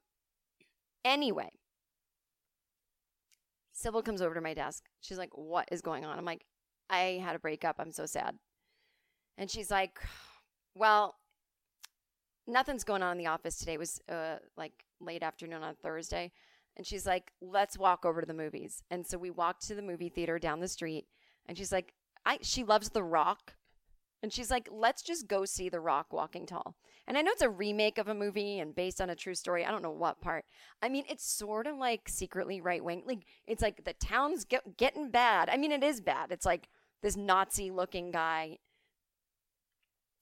anyway, 1.04 1.50
Sybil 3.72 4.02
comes 4.02 4.22
over 4.22 4.34
to 4.34 4.40
my 4.40 4.54
desk. 4.54 4.84
She's 5.00 5.18
like, 5.18 5.36
what 5.36 5.68
is 5.70 5.82
going 5.82 6.04
on? 6.04 6.18
I'm 6.18 6.24
like, 6.24 6.44
I 6.88 7.20
had 7.22 7.36
a 7.36 7.38
breakup. 7.38 7.76
I'm 7.78 7.92
so 7.92 8.06
sad. 8.06 8.38
And 9.36 9.50
she's 9.50 9.70
like, 9.70 9.98
well, 10.74 11.16
nothing's 12.46 12.84
going 12.84 13.02
on 13.02 13.12
in 13.12 13.18
the 13.18 13.30
office 13.30 13.56
today. 13.58 13.74
It 13.74 13.78
was 13.78 14.00
uh, 14.08 14.36
like 14.56 14.84
late 15.00 15.22
afternoon 15.22 15.62
on 15.62 15.74
Thursday. 15.76 16.32
And 16.76 16.86
she's 16.86 17.06
like, 17.06 17.30
let's 17.40 17.78
walk 17.78 18.04
over 18.04 18.20
to 18.20 18.26
the 18.26 18.34
movies. 18.34 18.82
And 18.90 19.06
so 19.06 19.16
we 19.16 19.30
walked 19.30 19.66
to 19.68 19.74
the 19.74 19.82
movie 19.82 20.08
theater 20.08 20.38
down 20.38 20.60
the 20.60 20.68
street. 20.68 21.06
And 21.46 21.56
she's 21.56 21.70
like, 21.72 21.94
I, 22.26 22.38
she 22.42 22.64
loves 22.64 22.90
The 22.90 23.02
Rock. 23.02 23.54
And 24.22 24.32
she's 24.32 24.50
like, 24.50 24.68
let's 24.72 25.02
just 25.02 25.28
go 25.28 25.44
see 25.44 25.68
The 25.68 25.80
Rock 25.80 26.12
Walking 26.12 26.46
Tall. 26.46 26.76
And 27.06 27.18
I 27.18 27.22
know 27.22 27.30
it's 27.30 27.42
a 27.42 27.50
remake 27.50 27.98
of 27.98 28.08
a 28.08 28.14
movie 28.14 28.58
and 28.58 28.74
based 28.74 29.00
on 29.00 29.10
a 29.10 29.14
true 29.14 29.34
story. 29.34 29.64
I 29.64 29.70
don't 29.70 29.82
know 29.82 29.90
what 29.90 30.22
part. 30.22 30.46
I 30.82 30.88
mean, 30.88 31.04
it's 31.08 31.26
sort 31.26 31.66
of 31.66 31.76
like 31.76 32.08
secretly 32.08 32.60
right 32.60 32.82
wing. 32.82 33.02
Like, 33.06 33.26
it's 33.46 33.62
like 33.62 33.84
the 33.84 33.92
town's 33.92 34.44
get, 34.44 34.78
getting 34.78 35.10
bad. 35.10 35.50
I 35.50 35.58
mean, 35.58 35.70
it 35.70 35.84
is 35.84 36.00
bad. 36.00 36.32
It's 36.32 36.46
like 36.46 36.68
this 37.02 37.16
Nazi 37.16 37.70
looking 37.70 38.10
guy 38.10 38.58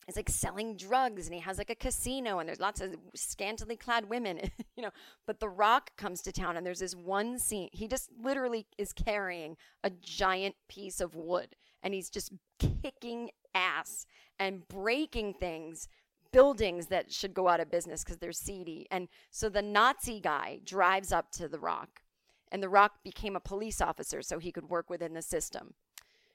is 0.09 0.17
like 0.17 0.29
selling 0.29 0.77
drugs 0.77 1.27
and 1.27 1.35
he 1.35 1.41
has 1.41 1.59
like 1.59 1.71
a 1.71 1.75
casino 1.75 2.39
and 2.39 2.49
there's 2.49 2.61
lots 2.61 2.81
of 2.81 2.97
scantily 3.15 3.77
clad 3.77 4.09
women, 4.09 4.41
you 4.77 4.83
know. 4.83 4.91
But 5.27 5.41
The 5.41 5.49
Rock 5.49 5.97
comes 5.97 6.23
to 6.23 6.33
town 6.33 6.57
and 6.57 6.67
there's 6.67 6.81
this 6.81 6.95
one 6.95 7.39
scene. 7.39 7.69
He 7.73 7.87
just 7.87 8.11
literally 8.21 8.67
is 8.79 8.93
carrying 8.93 9.57
a 9.85 9.91
giant 9.91 10.57
piece 10.69 11.01
of 11.01 11.15
wood 11.15 11.57
and 11.83 11.95
he's 11.95 12.11
just 12.11 12.33
kicking 12.59 13.31
ass 13.55 14.07
and 14.39 14.67
breaking 14.69 15.35
things, 15.35 15.89
buildings 16.33 16.87
that 16.87 17.13
should 17.13 17.35
go 17.35 17.49
out 17.49 17.61
of 17.61 17.71
business 17.71 18.03
because 18.03 18.19
they're 18.19 18.33
seedy. 18.33 18.87
And 18.91 19.09
so 19.31 19.49
the 19.49 19.63
Nazi 19.63 20.21
guy 20.21 20.61
drives 20.65 21.13
up 21.13 21.31
to 21.33 21.49
The 21.49 21.59
Rock 21.59 22.03
And 22.51 22.63
The 22.63 22.69
Rock 22.69 23.03
became 23.05 23.37
a 23.37 23.41
police 23.41 23.81
officer 23.81 24.23
so 24.23 24.39
he 24.39 24.53
could 24.53 24.69
work 24.69 24.91
within 24.91 25.15
the 25.15 25.23
system. 25.23 25.75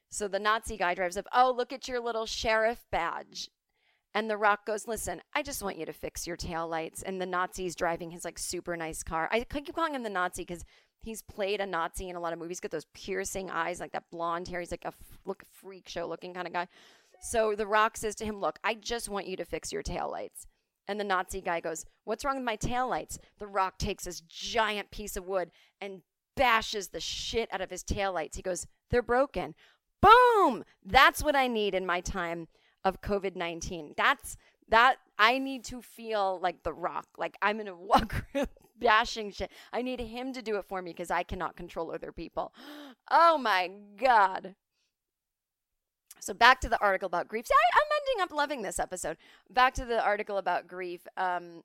So 0.09 0.27
the 0.29 0.39
Nazi 0.39 0.77
guy 0.77 0.93
drives 0.93 1.17
up, 1.17 1.27
Oh, 1.33 1.53
look 1.55 1.73
at 1.73 1.87
your 1.87 1.99
little 1.99 2.25
sheriff 2.25 2.85
badge. 2.91 3.49
And 4.13 4.29
The 4.29 4.37
Rock 4.37 4.65
goes, 4.65 4.87
Listen, 4.87 5.21
I 5.33 5.43
just 5.43 5.61
want 5.61 5.77
you 5.77 5.85
to 5.85 5.93
fix 5.93 6.25
your 6.25 6.37
taillights. 6.37 7.03
And 7.05 7.21
the 7.21 7.25
Nazi's 7.25 7.75
driving 7.75 8.11
his 8.11 8.25
like 8.25 8.39
super 8.39 8.75
nice 8.75 9.03
car. 9.03 9.29
I 9.31 9.41
keep 9.43 9.75
calling 9.75 9.95
him 9.95 10.03
the 10.03 10.09
Nazi 10.09 10.43
because 10.43 10.65
he's 11.01 11.21
played 11.21 11.61
a 11.61 11.65
Nazi 11.65 12.09
in 12.09 12.15
a 12.15 12.19
lot 12.19 12.33
of 12.33 12.39
movies. 12.39 12.57
He's 12.57 12.61
got 12.61 12.71
those 12.71 12.87
piercing 12.93 13.49
eyes, 13.49 13.79
like 13.79 13.91
that 13.91 14.09
blonde 14.11 14.47
hair. 14.47 14.59
He's 14.59 14.71
like 14.71 14.85
a 14.85 14.93
look 15.25 15.43
freak 15.51 15.87
show 15.87 16.07
looking 16.07 16.33
kind 16.33 16.47
of 16.47 16.53
guy. 16.53 16.67
So 17.21 17.55
The 17.55 17.67
Rock 17.67 17.97
says 17.97 18.15
to 18.15 18.25
him, 18.25 18.39
Look, 18.39 18.59
I 18.63 18.73
just 18.73 19.09
want 19.09 19.27
you 19.27 19.35
to 19.37 19.45
fix 19.45 19.71
your 19.71 19.83
taillights. 19.83 20.45
And 20.87 20.99
the 20.99 21.03
Nazi 21.03 21.41
guy 21.41 21.59
goes, 21.59 21.85
What's 22.03 22.23
wrong 22.23 22.35
with 22.35 22.45
my 22.45 22.57
taillights? 22.57 23.17
The 23.39 23.47
Rock 23.47 23.77
takes 23.77 24.05
this 24.05 24.21
giant 24.21 24.91
piece 24.91 25.17
of 25.17 25.27
wood 25.27 25.51
and 25.81 26.01
bashes 26.35 26.89
the 26.89 26.99
shit 26.99 27.49
out 27.51 27.61
of 27.61 27.69
his 27.69 27.83
taillights. 27.83 28.35
He 28.35 28.41
goes, 28.41 28.67
They're 28.89 29.01
broken. 29.01 29.55
Boom! 30.01 30.63
That's 30.85 31.23
what 31.23 31.35
I 31.35 31.47
need 31.47 31.73
in 31.73 31.85
my 31.85 32.01
time 32.01 32.47
of 32.83 33.01
COVID 33.01 33.35
19. 33.35 33.93
That's 33.97 34.37
that 34.69 34.97
I 35.17 35.37
need 35.39 35.63
to 35.65 35.81
feel 35.81 36.39
like 36.41 36.63
the 36.63 36.73
rock. 36.73 37.07
Like 37.17 37.37
I'm 37.41 37.59
in 37.59 37.67
a 37.67 37.75
walk 37.75 38.25
bashing 38.79 39.31
shit. 39.31 39.51
I 39.73 39.81
need 39.81 39.99
him 39.99 40.33
to 40.33 40.41
do 40.41 40.57
it 40.57 40.65
for 40.67 40.81
me 40.81 40.91
because 40.91 41.11
I 41.11 41.23
cannot 41.23 41.55
control 41.55 41.91
other 41.91 42.11
people. 42.11 42.53
Oh 43.09 43.37
my 43.37 43.71
God. 43.97 44.55
So 46.19 46.33
back 46.33 46.59
to 46.59 46.67
the 46.67 46.77
article 46.81 47.07
about 47.07 47.29
grief. 47.29 47.47
See, 47.47 47.53
I, 47.53 47.77
am 47.77 48.01
ending 48.01 48.21
up 48.21 48.35
loving 48.35 48.61
this 48.61 48.79
episode. 48.79 49.15
Back 49.49 49.73
to 49.75 49.85
the 49.85 50.03
article 50.03 50.37
about 50.37 50.67
grief. 50.67 51.07
Um, 51.15 51.63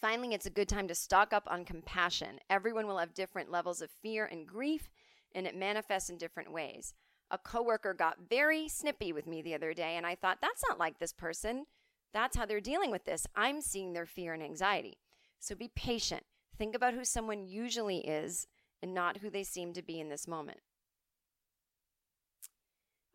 finally, 0.00 0.32
it's 0.34 0.46
a 0.46 0.50
good 0.50 0.68
time 0.68 0.86
to 0.86 0.94
stock 0.94 1.32
up 1.32 1.48
on 1.50 1.64
compassion. 1.64 2.38
Everyone 2.48 2.86
will 2.86 2.98
have 2.98 3.12
different 3.12 3.50
levels 3.50 3.82
of 3.82 3.90
fear 3.90 4.24
and 4.24 4.46
grief, 4.46 4.92
and 5.34 5.48
it 5.48 5.56
manifests 5.56 6.10
in 6.10 6.16
different 6.16 6.52
ways. 6.52 6.94
A 7.30 7.38
coworker 7.38 7.92
got 7.92 8.18
very 8.28 8.68
snippy 8.68 9.12
with 9.12 9.26
me 9.26 9.42
the 9.42 9.54
other 9.54 9.74
day, 9.74 9.96
and 9.96 10.06
I 10.06 10.14
thought, 10.14 10.38
that's 10.40 10.62
not 10.68 10.78
like 10.78 10.98
this 10.98 11.12
person. 11.12 11.66
That's 12.12 12.36
how 12.36 12.46
they're 12.46 12.60
dealing 12.60 12.90
with 12.90 13.04
this. 13.04 13.26
I'm 13.34 13.60
seeing 13.60 13.92
their 13.92 14.06
fear 14.06 14.32
and 14.32 14.42
anxiety. 14.42 14.98
So 15.40 15.54
be 15.54 15.70
patient. 15.74 16.24
Think 16.56 16.74
about 16.74 16.94
who 16.94 17.04
someone 17.04 17.46
usually 17.46 17.98
is 17.98 18.46
and 18.82 18.94
not 18.94 19.18
who 19.18 19.30
they 19.30 19.42
seem 19.42 19.72
to 19.74 19.82
be 19.82 20.00
in 20.00 20.08
this 20.08 20.28
moment. 20.28 20.60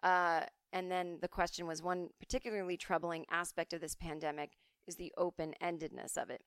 Uh, 0.04 0.42
and 0.74 0.92
then 0.92 1.18
the 1.22 1.28
question 1.28 1.68
was 1.68 1.82
one 1.82 2.10
particularly 2.20 2.78
troubling 2.78 3.26
aspect 3.30 3.74
of 3.74 3.82
this 3.82 3.96
pandemic 3.96 4.52
is 4.88 4.96
the 4.96 5.14
open 5.18 5.54
endedness 5.62 6.18
of 6.18 6.30
it. 6.30 6.42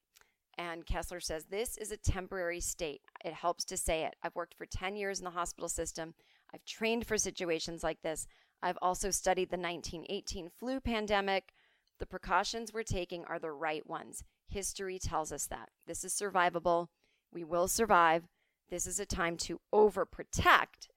And 0.57 0.87
Kessler 0.87 1.21
says 1.21 1.47
this 1.47 1.77
is 1.77 1.91
a 1.91 1.97
temporary 1.97 2.61
state. 2.61 3.03
It 3.25 3.35
helps 3.35 3.65
to 3.67 3.77
say 3.77 4.05
it. 4.05 4.15
I've 4.23 4.35
worked 4.35 4.55
for 4.57 4.67
10 4.67 4.97
years 4.97 5.19
in 5.19 5.25
the 5.25 5.31
hospital 5.31 5.69
system. 5.69 6.15
I've 6.55 6.65
trained 6.65 7.07
for 7.07 7.19
situations 7.19 7.83
like 7.83 8.03
this. 8.03 8.27
I've 8.63 8.79
also 8.81 9.11
studied 9.11 9.51
the 9.51 9.59
1918 9.59 10.49
flu 10.49 10.81
pandemic. 10.81 11.53
The 11.99 12.07
precautions 12.07 12.73
we're 12.73 12.85
taking 12.85 13.25
are 13.25 13.41
the 13.41 13.51
right 13.51 13.87
ones. 13.87 14.23
History 14.49 14.99
tells 14.99 15.33
us 15.33 15.47
that. 15.49 15.71
This 15.87 16.05
is 16.05 16.15
survivable. 16.15 16.89
We 17.33 17.43
will 17.43 17.67
survive. 17.67 18.29
This 18.71 18.87
is 18.87 19.01
a 19.01 19.07
time 19.07 19.37
to 19.39 19.61
overprotect, 19.75 20.89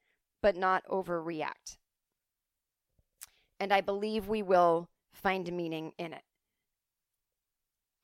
but 0.41 0.55
not 0.55 0.85
overreact 0.85 1.77
and 3.59 3.73
I 3.73 3.81
believe 3.81 4.27
we 4.27 4.41
will 4.41 4.89
find 5.13 5.51
meaning 5.51 5.93
in 5.97 6.13
it. 6.13 6.23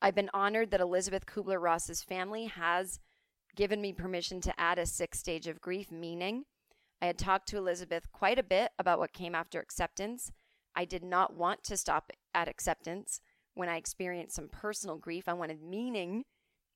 I've 0.02 0.14
been 0.14 0.30
honored 0.34 0.70
that 0.70 0.80
Elisabeth 0.80 1.26
Kubler 1.26 1.60
Ross's 1.60 2.02
family 2.02 2.46
has 2.46 3.00
given 3.56 3.80
me 3.80 3.92
permission 3.92 4.40
to 4.42 4.60
add 4.60 4.78
a 4.78 4.86
sixth 4.86 5.20
stage 5.20 5.46
of 5.46 5.60
grief, 5.60 5.90
meaning 5.90 6.44
I 7.04 7.08
had 7.08 7.18
talked 7.18 7.48
to 7.48 7.58
Elisabeth 7.58 8.10
quite 8.12 8.38
a 8.38 8.42
bit 8.42 8.72
about 8.78 8.98
what 8.98 9.12
came 9.12 9.34
after 9.34 9.60
acceptance. 9.60 10.32
I 10.74 10.86
did 10.86 11.04
not 11.04 11.36
want 11.36 11.62
to 11.64 11.76
stop 11.76 12.10
at 12.32 12.48
acceptance 12.48 13.20
when 13.52 13.68
I 13.68 13.76
experienced 13.76 14.34
some 14.34 14.48
personal 14.48 14.96
grief. 14.96 15.28
I 15.28 15.34
wanted 15.34 15.60
meaning 15.60 16.24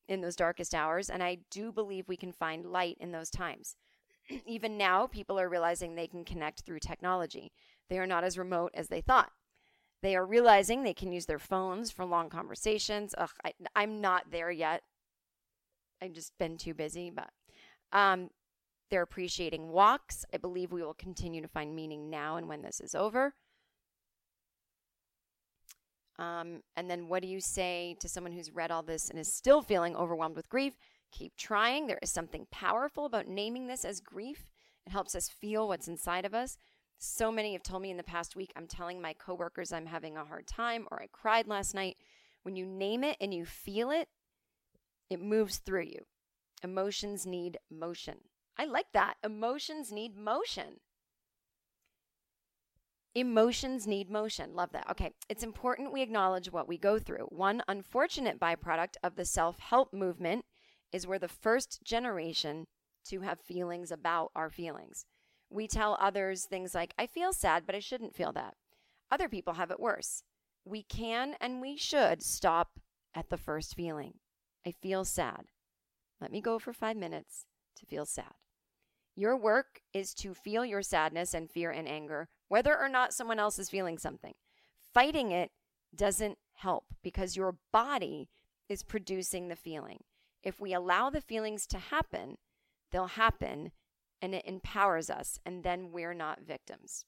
in 0.07 0.21
those 0.21 0.37
darkest 0.37 0.75
hours, 0.75 1.09
and 1.09 1.23
I 1.23 1.39
do 1.51 1.73
believe 1.73 2.09
we 2.09 2.19
can 2.19 2.33
find 2.33 2.67
light 2.67 2.99
in 3.01 3.11
those 3.11 3.31
times. 3.31 3.77
Even 4.47 4.77
now, 4.77 5.07
people 5.07 5.41
are 5.41 5.49
realizing 5.49 5.95
they 5.95 6.07
can 6.07 6.27
connect 6.27 6.61
through 6.61 6.81
technology. 6.81 7.51
They 7.89 7.99
are 7.99 8.07
not 8.07 8.23
as 8.23 8.37
remote 8.37 8.73
as 8.75 8.89
they 8.89 9.01
thought. 9.01 9.33
They 10.03 10.15
are 10.15 10.27
realizing 10.27 10.83
they 10.83 10.93
can 10.93 11.11
use 11.11 11.25
their 11.25 11.39
phones 11.39 11.91
for 11.91 12.05
long 12.05 12.29
conversations. 12.29 13.15
Ugh, 13.17 13.31
I, 13.47 13.55
I'm 13.75 14.03
not 14.03 14.31
there 14.31 14.51
yet. 14.51 14.83
I've 16.03 16.13
just 16.13 16.37
been 16.39 16.59
too 16.59 16.75
busy, 16.75 17.09
but 17.09 17.31
um, 17.93 18.29
they're 18.91 19.03
appreciating 19.03 19.69
walks. 19.69 20.25
I 20.33 20.39
believe 20.39 20.73
we 20.73 20.83
will 20.83 20.95
continue 20.95 21.43
to 21.43 21.49
find 21.49 21.75
meaning 21.75 22.11
now 22.11 22.37
and 22.37 22.49
when 22.49 22.63
this 22.63 22.81
is 22.81 22.95
over. 22.95 23.35
Um, 26.19 26.63
and 26.77 26.91
then, 26.91 27.09
what 27.09 27.23
do 27.23 27.29
you 27.29 27.41
say 27.41 27.97
to 28.01 28.09
someone 28.09 28.33
who's 28.33 28.55
read 28.55 28.71
all 28.71 28.83
this 28.83 29.09
and 29.09 29.19
is 29.19 29.33
still 29.33 29.63
feeling 29.63 29.95
overwhelmed 29.95 30.35
with 30.35 30.49
grief? 30.49 30.77
Keep 31.13 31.37
trying. 31.37 31.87
There 31.87 32.01
is 32.03 32.11
something 32.11 32.47
powerful 32.51 33.07
about 33.07 33.29
naming 33.29 33.67
this 33.67 33.85
as 33.85 34.01
grief. 34.01 34.51
It 34.87 34.91
helps 34.91 35.15
us 35.15 35.29
feel 35.29 35.69
what's 35.69 35.89
inside 35.89 36.25
of 36.25 36.35
us. 36.35 36.59
So 36.99 37.31
many 37.31 37.53
have 37.53 37.63
told 37.63 37.83
me 37.83 37.93
in 37.93 37.97
the 37.97 38.03
past 38.03 38.35
week, 38.35 38.53
I'm 38.57 38.67
telling 38.67 39.01
my 39.01 39.13
coworkers 39.13 39.73
I'm 39.73 39.87
having 39.87 40.17
a 40.17 40.25
hard 40.25 40.49
time 40.49 40.89
or 40.91 41.01
I 41.01 41.07
cried 41.13 41.47
last 41.47 41.73
night. 41.73 41.97
When 42.43 42.57
you 42.57 42.67
name 42.67 43.05
it 43.05 43.17
and 43.21 43.33
you 43.33 43.45
feel 43.45 43.91
it, 43.93 44.09
it 45.09 45.21
moves 45.21 45.59
through 45.59 45.85
you. 45.85 46.01
Emotions 46.65 47.25
need 47.25 47.59
motion. 47.71 48.17
I 48.59 48.65
like 48.65 48.93
that. 48.93 49.15
Emotions 49.23 49.93
need 49.93 50.17
motion. 50.17 50.81
Emotions 53.15 53.87
need 53.87 54.11
motion. 54.11 54.55
Love 54.55 54.73
that. 54.73 54.91
Okay. 54.91 55.13
It's 55.29 55.43
important 55.43 55.93
we 55.93 56.03
acknowledge 56.03 56.51
what 56.51 56.69
we 56.69 56.77
go 56.77 56.99
through. 56.99 57.27
One 57.31 57.63
unfortunate 57.69 58.41
byproduct 58.41 58.95
of 59.03 59.17
the 59.17 59.25
self 59.25 59.59
help 59.59 59.93
movement 59.93 60.45
is 60.93 61.07
we're 61.07 61.19
the 61.19 61.29
first 61.29 61.83
generation 61.85 62.67
to 63.09 63.21
have 63.21 63.41
feelings 63.41 63.91
about 63.91 64.31
our 64.35 64.51
feelings. 64.51 65.07
We 65.51 65.67
tell 65.67 65.97
others 66.01 66.45
things 66.45 66.75
like, 66.75 66.95
I 66.99 67.07
feel 67.07 67.33
sad, 67.33 67.65
but 67.65 67.75
I 67.75 67.81
shouldn't 67.81 68.15
feel 68.15 68.33
that. 68.33 68.55
Other 69.11 69.29
people 69.29 69.55
have 69.55 69.71
it 69.71 69.81
worse. 69.81 70.23
We 70.65 70.83
can 70.83 71.35
and 71.41 71.61
we 71.61 71.77
should 71.77 72.23
stop 72.23 72.79
at 73.15 73.31
the 73.31 73.39
first 73.39 73.75
feeling. 73.75 74.15
I 74.67 74.73
feel 74.73 75.05
sad. 75.05 75.47
Let 76.21 76.31
me 76.31 76.41
go 76.41 76.59
for 76.59 76.73
five 76.73 76.97
minutes 76.97 77.47
to 77.77 77.87
feel 77.87 78.05
sad. 78.05 78.35
Your 79.19 79.37
work 79.37 79.81
is 79.93 80.15
to 80.15 80.33
feel 80.33 80.65
your 80.65 80.81
sadness 80.81 81.35
and 81.35 81.51
fear 81.51 81.73
and 81.73 81.89
anger, 81.89 82.29
whether 82.47 82.79
or 82.79 82.89
not 82.89 83.13
someone 83.13 83.41
else 83.41 83.59
is 83.59 83.69
feeling 83.69 83.99
something. 83.99 84.35
Fighting 84.95 85.33
it 85.33 85.51
doesn't 85.93 86.39
help 86.55 86.85
because 87.03 87.37
your 87.37 87.57
body 87.73 88.29
is 88.69 88.85
producing 88.85 89.49
the 89.49 89.57
feeling. 89.57 90.05
If 90.45 90.61
we 90.61 90.73
allow 90.73 91.11
the 91.11 91.21
feelings 91.21 91.67
to 91.67 91.79
happen, 91.79 92.37
they'll 92.93 93.09
happen 93.09 93.73
and 94.23 94.37
it 94.37 94.47
empowers 94.47 95.11
us, 95.11 95.41
and 95.45 95.65
then 95.65 95.91
we're 95.91 96.15
not 96.15 96.43
victims. 96.47 97.05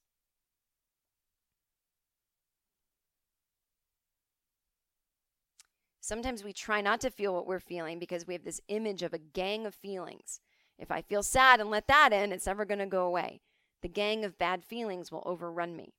Sometimes 6.01 6.43
we 6.43 6.53
try 6.53 6.81
not 6.81 7.01
to 7.03 7.11
feel 7.11 7.33
what 7.33 7.47
we're 7.47 7.61
feeling 7.61 8.01
because 8.01 8.27
we 8.27 8.35
have 8.35 8.43
this 8.43 8.61
image 8.67 9.05
of 9.05 9.15
a 9.15 9.19
gang 9.19 9.65
of 9.65 9.77
feelings. 9.77 10.41
If 10.81 10.91
I 10.91 11.03
feel 11.03 11.23
sad 11.23 11.61
and 11.61 11.71
let 11.71 11.87
that 11.89 12.13
in, 12.13 12.33
it's 12.33 12.47
never 12.47 12.65
going 12.65 12.79
to 12.79 12.87
go 12.87 13.07
away. 13.07 13.43
The 13.83 13.89
gang 13.89 14.25
of 14.25 14.39
bad 14.39 14.65
feelings 14.65 15.13
will 15.13 15.23
overrun 15.27 15.77
me. 15.77 15.93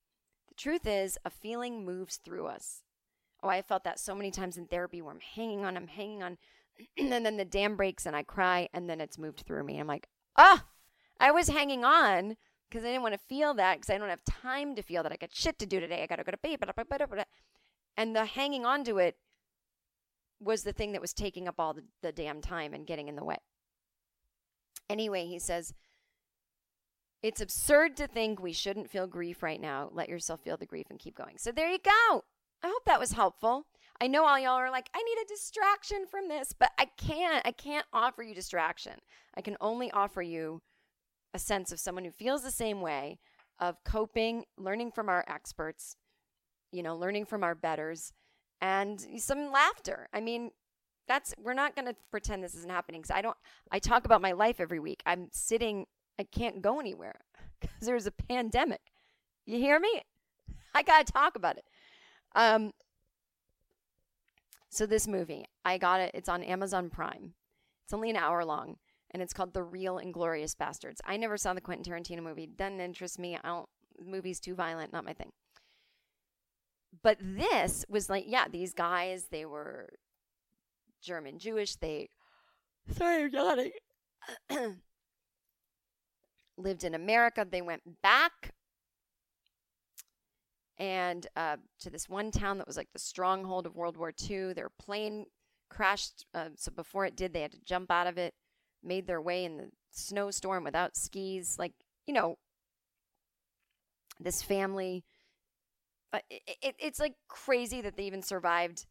The 0.49 0.55
truth 0.55 0.85
is, 0.85 1.17
a 1.23 1.29
feeling 1.29 1.85
moves 1.85 2.17
through 2.17 2.47
us. 2.47 2.81
Oh, 3.43 3.49
I 3.49 3.61
felt 3.61 3.83
that 3.83 3.99
so 3.99 4.15
many 4.15 4.31
times 4.31 4.57
in 4.57 4.65
therapy 4.65 5.01
where 5.01 5.13
I'm 5.13 5.19
hanging 5.19 5.65
on, 5.65 5.77
I'm 5.77 5.87
hanging 5.87 6.23
on, 6.23 6.37
and 6.97 7.25
then 7.25 7.37
the 7.37 7.45
dam 7.45 7.75
breaks 7.75 8.05
and 8.05 8.15
I 8.15 8.23
cry, 8.23 8.69
and 8.73 8.89
then 8.89 8.99
it's 8.99 9.17
moved 9.17 9.41
through 9.41 9.63
me. 9.63 9.79
I'm 9.79 9.87
like, 9.87 10.07
ah, 10.35 10.65
I 11.19 11.31
was 11.31 11.49
hanging 11.49 11.85
on 11.85 12.35
because 12.69 12.83
I 12.83 12.87
didn't 12.87 13.03
want 13.03 13.13
to 13.13 13.27
feel 13.27 13.53
that 13.53 13.75
because 13.75 13.93
I 13.93 13.97
don't 13.97 14.09
have 14.09 14.23
time 14.23 14.75
to 14.75 14.81
feel 14.81 15.03
that. 15.03 15.11
I 15.11 15.17
got 15.17 15.33
shit 15.33 15.59
to 15.59 15.65
do 15.65 15.79
today. 15.79 16.01
I 16.01 16.07
got 16.07 16.17
to 16.17 16.23
go 16.23 16.31
to 16.31 16.37
bed. 16.37 17.25
And 17.97 18.15
the 18.15 18.25
hanging 18.25 18.65
on 18.65 18.83
to 18.85 18.97
it 18.97 19.17
was 20.39 20.63
the 20.63 20.73
thing 20.73 20.93
that 20.93 21.01
was 21.01 21.13
taking 21.13 21.47
up 21.47 21.55
all 21.59 21.73
the, 21.73 21.83
the 22.01 22.11
damn 22.11 22.41
time 22.41 22.73
and 22.73 22.87
getting 22.87 23.07
in 23.07 23.15
the 23.15 23.23
way. 23.23 23.37
Anyway, 24.91 25.25
he 25.25 25.39
says, 25.39 25.73
it's 27.23 27.39
absurd 27.39 27.95
to 27.95 28.07
think 28.07 28.41
we 28.41 28.51
shouldn't 28.51 28.89
feel 28.89 29.07
grief 29.07 29.41
right 29.41 29.61
now. 29.61 29.89
Let 29.93 30.09
yourself 30.09 30.41
feel 30.41 30.57
the 30.57 30.65
grief 30.65 30.87
and 30.89 30.99
keep 30.99 31.15
going. 31.15 31.37
So 31.37 31.53
there 31.53 31.71
you 31.71 31.77
go. 31.77 32.25
I 32.61 32.67
hope 32.67 32.83
that 32.85 32.99
was 32.99 33.13
helpful. 33.13 33.67
I 34.01 34.07
know 34.07 34.25
all 34.25 34.37
y'all 34.37 34.57
are 34.57 34.69
like, 34.69 34.89
I 34.93 35.01
need 35.01 35.17
a 35.23 35.27
distraction 35.27 36.07
from 36.07 36.27
this, 36.27 36.53
but 36.59 36.71
I 36.77 36.87
can't. 36.97 37.45
I 37.47 37.51
can't 37.51 37.85
offer 37.93 38.21
you 38.21 38.35
distraction. 38.35 38.95
I 39.37 39.41
can 39.41 39.55
only 39.61 39.89
offer 39.91 40.21
you 40.21 40.61
a 41.33 41.39
sense 41.39 41.71
of 41.71 41.79
someone 41.79 42.03
who 42.03 42.11
feels 42.11 42.43
the 42.43 42.51
same 42.51 42.81
way 42.81 43.19
of 43.59 43.81
coping, 43.85 44.43
learning 44.57 44.91
from 44.91 45.07
our 45.07 45.23
experts, 45.25 45.95
you 46.73 46.83
know, 46.83 46.97
learning 46.97 47.27
from 47.27 47.45
our 47.45 47.55
betters, 47.55 48.11
and 48.59 48.99
some 49.19 49.51
laughter. 49.51 50.09
I 50.11 50.19
mean, 50.19 50.51
that's 51.07 51.33
we're 51.37 51.53
not 51.53 51.75
going 51.75 51.87
to 51.87 51.95
pretend 52.09 52.43
this 52.43 52.55
isn't 52.55 52.71
happening 52.71 53.01
because 53.01 53.15
I 53.15 53.21
don't. 53.21 53.37
I 53.71 53.79
talk 53.79 54.05
about 54.05 54.21
my 54.21 54.31
life 54.31 54.59
every 54.59 54.79
week. 54.79 55.01
I'm 55.05 55.27
sitting. 55.31 55.85
I 56.19 56.23
can't 56.23 56.61
go 56.61 56.79
anywhere 56.79 57.15
because 57.59 57.85
there's 57.85 58.07
a 58.07 58.11
pandemic. 58.11 58.81
You 59.45 59.57
hear 59.57 59.79
me? 59.79 60.01
I 60.73 60.83
got 60.83 61.05
to 61.05 61.13
talk 61.13 61.35
about 61.35 61.57
it. 61.57 61.65
Um. 62.35 62.71
So 64.69 64.85
this 64.85 65.05
movie, 65.05 65.45
I 65.65 65.77
got 65.77 65.99
it. 65.99 66.11
It's 66.13 66.29
on 66.29 66.43
Amazon 66.43 66.89
Prime. 66.89 67.33
It's 67.83 67.93
only 67.93 68.09
an 68.09 68.15
hour 68.15 68.45
long, 68.45 68.77
and 69.11 69.21
it's 69.21 69.33
called 69.33 69.53
The 69.53 69.63
Real 69.63 69.97
Inglorious 69.97 70.55
Bastards. 70.55 71.01
I 71.05 71.17
never 71.17 71.35
saw 71.35 71.53
the 71.53 71.59
Quentin 71.59 71.91
Tarantino 71.91 72.23
movie. 72.23 72.47
Doesn't 72.47 72.79
interest 72.79 73.19
me. 73.19 73.35
I 73.35 73.47
don't. 73.47 73.67
Movie's 74.01 74.39
too 74.39 74.55
violent. 74.55 74.93
Not 74.93 75.03
my 75.03 75.13
thing. 75.13 75.33
But 77.03 77.17
this 77.19 77.85
was 77.89 78.09
like, 78.09 78.25
yeah, 78.27 78.45
these 78.49 78.73
guys. 78.73 79.27
They 79.29 79.45
were 79.45 79.89
German 81.01 81.39
Jewish. 81.39 81.75
They, 81.75 82.09
sorry, 82.95 83.23
I'm 83.23 83.31
yawning. 83.31 83.71
lived 86.57 86.83
in 86.83 86.93
America. 86.93 87.45
They 87.49 87.61
went 87.61 87.81
back 88.01 88.53
and 90.77 91.27
uh, 91.35 91.57
to 91.79 91.89
this 91.89 92.09
one 92.09 92.31
town 92.31 92.57
that 92.57 92.67
was 92.67 92.77
like 92.77 92.91
the 92.91 92.99
stronghold 92.99 93.65
of 93.65 93.75
World 93.75 93.97
War 93.97 94.11
II. 94.29 94.53
Their 94.53 94.69
plane 94.69 95.25
crashed. 95.69 96.25
Uh, 96.33 96.49
so 96.55 96.71
before 96.71 97.05
it 97.05 97.15
did, 97.15 97.33
they 97.33 97.41
had 97.41 97.51
to 97.51 97.63
jump 97.63 97.91
out 97.91 98.07
of 98.07 98.17
it, 98.17 98.33
made 98.83 99.05
their 99.05 99.21
way 99.21 99.45
in 99.45 99.57
the 99.57 99.69
snowstorm 99.91 100.63
without 100.63 100.95
skis. 100.95 101.57
Like, 101.59 101.73
you 102.07 102.13
know, 102.13 102.37
this 104.19 104.41
family. 104.41 105.03
Uh, 106.13 106.19
it, 106.29 106.57
it, 106.61 106.75
it's 106.79 106.99
like 106.99 107.13
crazy 107.27 107.79
that 107.81 107.95
they 107.95 108.03
even 108.03 108.21
survived. 108.21 108.85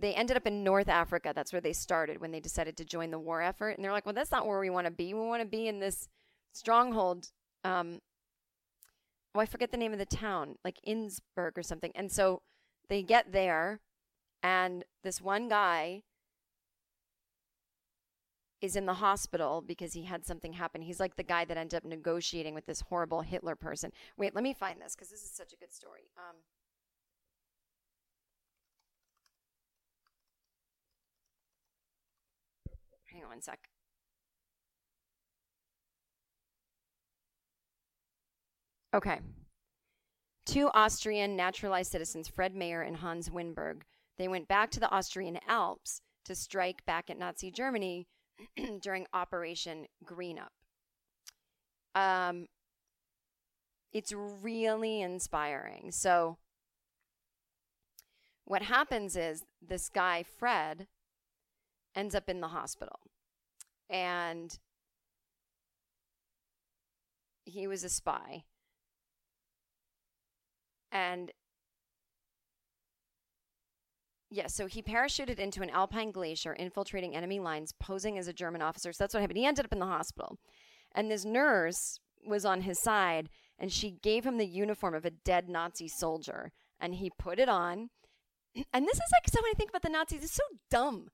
They 0.00 0.14
ended 0.14 0.36
up 0.36 0.46
in 0.46 0.64
North 0.64 0.88
Africa. 0.88 1.32
That's 1.34 1.52
where 1.52 1.60
they 1.60 1.74
started 1.74 2.20
when 2.20 2.30
they 2.30 2.40
decided 2.40 2.76
to 2.78 2.84
join 2.84 3.10
the 3.10 3.18
war 3.18 3.42
effort. 3.42 3.70
And 3.70 3.84
they're 3.84 3.92
like, 3.92 4.06
well, 4.06 4.14
that's 4.14 4.30
not 4.30 4.46
where 4.46 4.58
we 4.58 4.70
want 4.70 4.86
to 4.86 4.90
be. 4.90 5.12
We 5.12 5.20
want 5.20 5.42
to 5.42 5.48
be 5.48 5.68
in 5.68 5.78
this 5.78 6.08
stronghold. 6.52 7.28
Um, 7.64 8.00
oh, 9.34 9.40
I 9.40 9.46
forget 9.46 9.70
the 9.70 9.76
name 9.76 9.92
of 9.92 9.98
the 9.98 10.06
town, 10.06 10.56
like 10.64 10.78
Innsbruck 10.84 11.58
or 11.58 11.62
something. 11.62 11.92
And 11.94 12.10
so 12.10 12.40
they 12.88 13.02
get 13.02 13.32
there, 13.32 13.80
and 14.42 14.84
this 15.04 15.20
one 15.20 15.48
guy 15.48 16.02
is 18.60 18.76
in 18.76 18.86
the 18.86 18.94
hospital 18.94 19.62
because 19.66 19.92
he 19.92 20.02
had 20.02 20.26
something 20.26 20.54
happen. 20.54 20.82
He's 20.82 21.00
like 21.00 21.16
the 21.16 21.22
guy 21.22 21.44
that 21.44 21.56
ended 21.56 21.76
up 21.76 21.84
negotiating 21.84 22.54
with 22.54 22.66
this 22.66 22.82
horrible 22.82 23.22
Hitler 23.22 23.56
person. 23.56 23.92
Wait, 24.16 24.34
let 24.34 24.44
me 24.44 24.52
find 24.52 24.80
this 24.80 24.94
because 24.94 25.10
this 25.10 25.22
is 25.22 25.30
such 25.30 25.52
a 25.52 25.56
good 25.56 25.72
story. 25.72 26.10
Um, 26.18 26.36
hang 33.12 33.22
on 33.22 33.28
one 33.30 33.42
sec. 33.42 33.58
Okay. 38.92 39.20
Two 40.46 40.68
Austrian 40.74 41.36
naturalized 41.36 41.92
citizens, 41.92 42.26
Fred 42.28 42.54
Mayer 42.54 42.82
and 42.82 42.96
Hans 42.96 43.28
Wynberg, 43.28 43.82
they 44.20 44.28
went 44.28 44.48
back 44.48 44.70
to 44.72 44.80
the 44.80 44.90
Austrian 44.90 45.38
Alps 45.48 46.02
to 46.26 46.34
strike 46.34 46.84
back 46.84 47.08
at 47.08 47.18
Nazi 47.18 47.50
Germany 47.50 48.06
during 48.82 49.06
Operation 49.14 49.86
Greenup. 50.04 50.50
Um, 51.94 52.46
it's 53.94 54.12
really 54.12 55.00
inspiring. 55.00 55.90
So, 55.90 56.36
what 58.44 58.60
happens 58.60 59.16
is 59.16 59.44
this 59.66 59.88
guy, 59.88 60.22
Fred, 60.22 60.86
ends 61.94 62.14
up 62.14 62.28
in 62.28 62.40
the 62.40 62.48
hospital. 62.48 63.00
And 63.88 64.56
he 67.44 67.66
was 67.66 67.84
a 67.84 67.88
spy. 67.88 68.44
And 70.92 71.32
yeah, 74.30 74.46
so 74.46 74.66
he 74.66 74.82
parachuted 74.82 75.38
into 75.38 75.62
an 75.62 75.70
alpine 75.70 76.12
glacier, 76.12 76.52
infiltrating 76.52 77.16
enemy 77.16 77.40
lines, 77.40 77.72
posing 77.80 78.16
as 78.16 78.28
a 78.28 78.32
German 78.32 78.62
officer. 78.62 78.92
So 78.92 79.02
that's 79.02 79.14
what 79.14 79.20
happened. 79.20 79.38
He 79.38 79.46
ended 79.46 79.64
up 79.64 79.72
in 79.72 79.80
the 79.80 79.86
hospital. 79.86 80.38
And 80.94 81.10
this 81.10 81.24
nurse 81.24 81.98
was 82.24 82.44
on 82.44 82.62
his 82.62 82.80
side, 82.82 83.28
and 83.58 83.72
she 83.72 83.98
gave 84.02 84.24
him 84.24 84.38
the 84.38 84.46
uniform 84.46 84.94
of 84.94 85.04
a 85.04 85.10
dead 85.10 85.48
Nazi 85.48 85.88
soldier. 85.88 86.52
And 86.78 86.94
he 86.94 87.10
put 87.18 87.38
it 87.38 87.48
on. 87.48 87.90
And 88.72 88.84
this 88.84 88.96
is 88.96 89.12
like, 89.12 89.28
so 89.32 89.40
when 89.42 89.50
I 89.50 89.56
think 89.56 89.70
about 89.70 89.82
the 89.82 89.88
Nazis, 89.88 90.24
it's 90.24 90.34
so 90.34 90.42
dumb. 90.70 91.06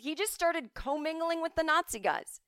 He 0.00 0.14
just 0.14 0.32
started 0.32 0.74
commingling 0.74 1.42
with 1.42 1.54
the 1.54 1.62
Nazi 1.62 1.98
guys. 1.98 2.40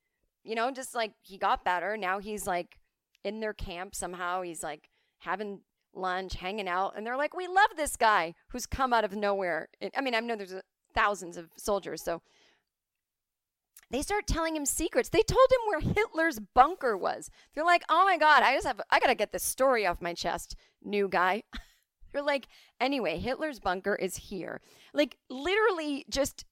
You 0.43 0.55
know, 0.55 0.71
just 0.71 0.95
like 0.95 1.13
he 1.21 1.37
got 1.37 1.63
better. 1.63 1.95
Now 1.95 2.19
he's 2.19 2.47
like 2.47 2.79
in 3.23 3.39
their 3.39 3.53
camp 3.53 3.95
somehow. 3.95 4.41
He's 4.41 4.63
like 4.63 4.89
having 5.19 5.61
lunch, 5.93 6.33
hanging 6.35 6.67
out, 6.67 6.93
and 6.97 7.05
they're 7.05 7.17
like, 7.17 7.35
"We 7.35 7.47
love 7.47 7.69
this 7.77 7.95
guy 7.95 8.33
who's 8.49 8.65
come 8.65 8.91
out 8.91 9.05
of 9.05 9.15
nowhere." 9.15 9.69
I 9.95 10.01
mean, 10.01 10.15
I 10.15 10.19
know 10.19 10.35
there's 10.35 10.55
thousands 10.93 11.37
of 11.37 11.49
soldiers, 11.55 12.03
so 12.03 12.21
they 13.89 14.01
start 14.01 14.25
telling 14.27 14.55
him 14.55 14.65
secrets. 14.65 15.09
They 15.09 15.21
told 15.21 15.47
him 15.51 15.67
where 15.67 15.93
Hitler's 15.93 16.39
bunker 16.39 16.97
was. 16.97 17.29
They're 17.53 17.63
like, 17.63 17.83
"Oh 17.87 18.03
my 18.03 18.17
god, 18.17 18.43
I 18.43 18.55
just 18.55 18.67
have 18.67 18.81
I 18.89 18.99
got 18.99 19.07
to 19.07 19.15
get 19.15 19.31
this 19.31 19.43
story 19.43 19.85
off 19.85 20.01
my 20.01 20.13
chest, 20.13 20.55
new 20.83 21.07
guy." 21.07 21.43
they're 22.11 22.23
like, 22.23 22.47
"Anyway, 22.81 23.19
Hitler's 23.19 23.59
bunker 23.59 23.95
is 23.95 24.17
here." 24.17 24.59
Like 24.93 25.17
literally 25.29 26.05
just 26.09 26.45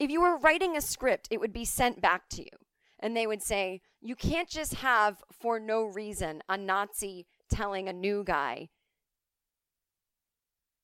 if 0.00 0.10
you 0.10 0.20
were 0.20 0.36
writing 0.36 0.76
a 0.76 0.80
script, 0.80 1.28
it 1.30 1.38
would 1.38 1.52
be 1.52 1.64
sent 1.64 2.00
back 2.00 2.28
to 2.30 2.42
you. 2.42 2.50
And 2.98 3.16
they 3.16 3.26
would 3.26 3.42
say, 3.42 3.80
"You 4.00 4.16
can't 4.16 4.48
just 4.48 4.74
have 4.74 5.22
for 5.30 5.60
no 5.60 5.84
reason 5.84 6.42
a 6.48 6.56
Nazi 6.56 7.26
telling 7.48 7.88
a 7.88 7.92
new 7.92 8.24
guy 8.24 8.68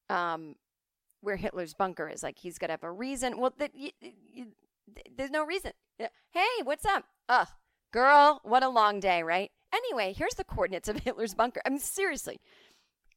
um, 0.08 0.56
where 1.20 1.36
Hitler's 1.36 1.74
bunker 1.74 2.08
is. 2.08 2.22
Like 2.22 2.38
he's 2.38 2.58
got 2.58 2.68
to 2.68 2.74
have 2.74 2.82
a 2.82 2.90
reason. 2.92 3.38
Well, 3.38 3.54
there's 3.58 5.30
no 5.30 5.44
reason. 5.44 5.72
Hey, 5.98 6.62
what's 6.62 6.84
up? 6.84 7.04
Ugh, 7.28 7.48
girl, 7.92 8.40
what 8.44 8.62
a 8.62 8.68
long 8.68 9.00
day, 9.00 9.22
right? 9.22 9.50
Anyway, 9.74 10.14
here's 10.16 10.34
the 10.34 10.44
coordinates 10.44 10.88
of 10.88 10.98
Hitler's 11.04 11.34
bunker. 11.34 11.60
I 11.64 11.70
mean, 11.70 11.78
seriously, 11.78 12.38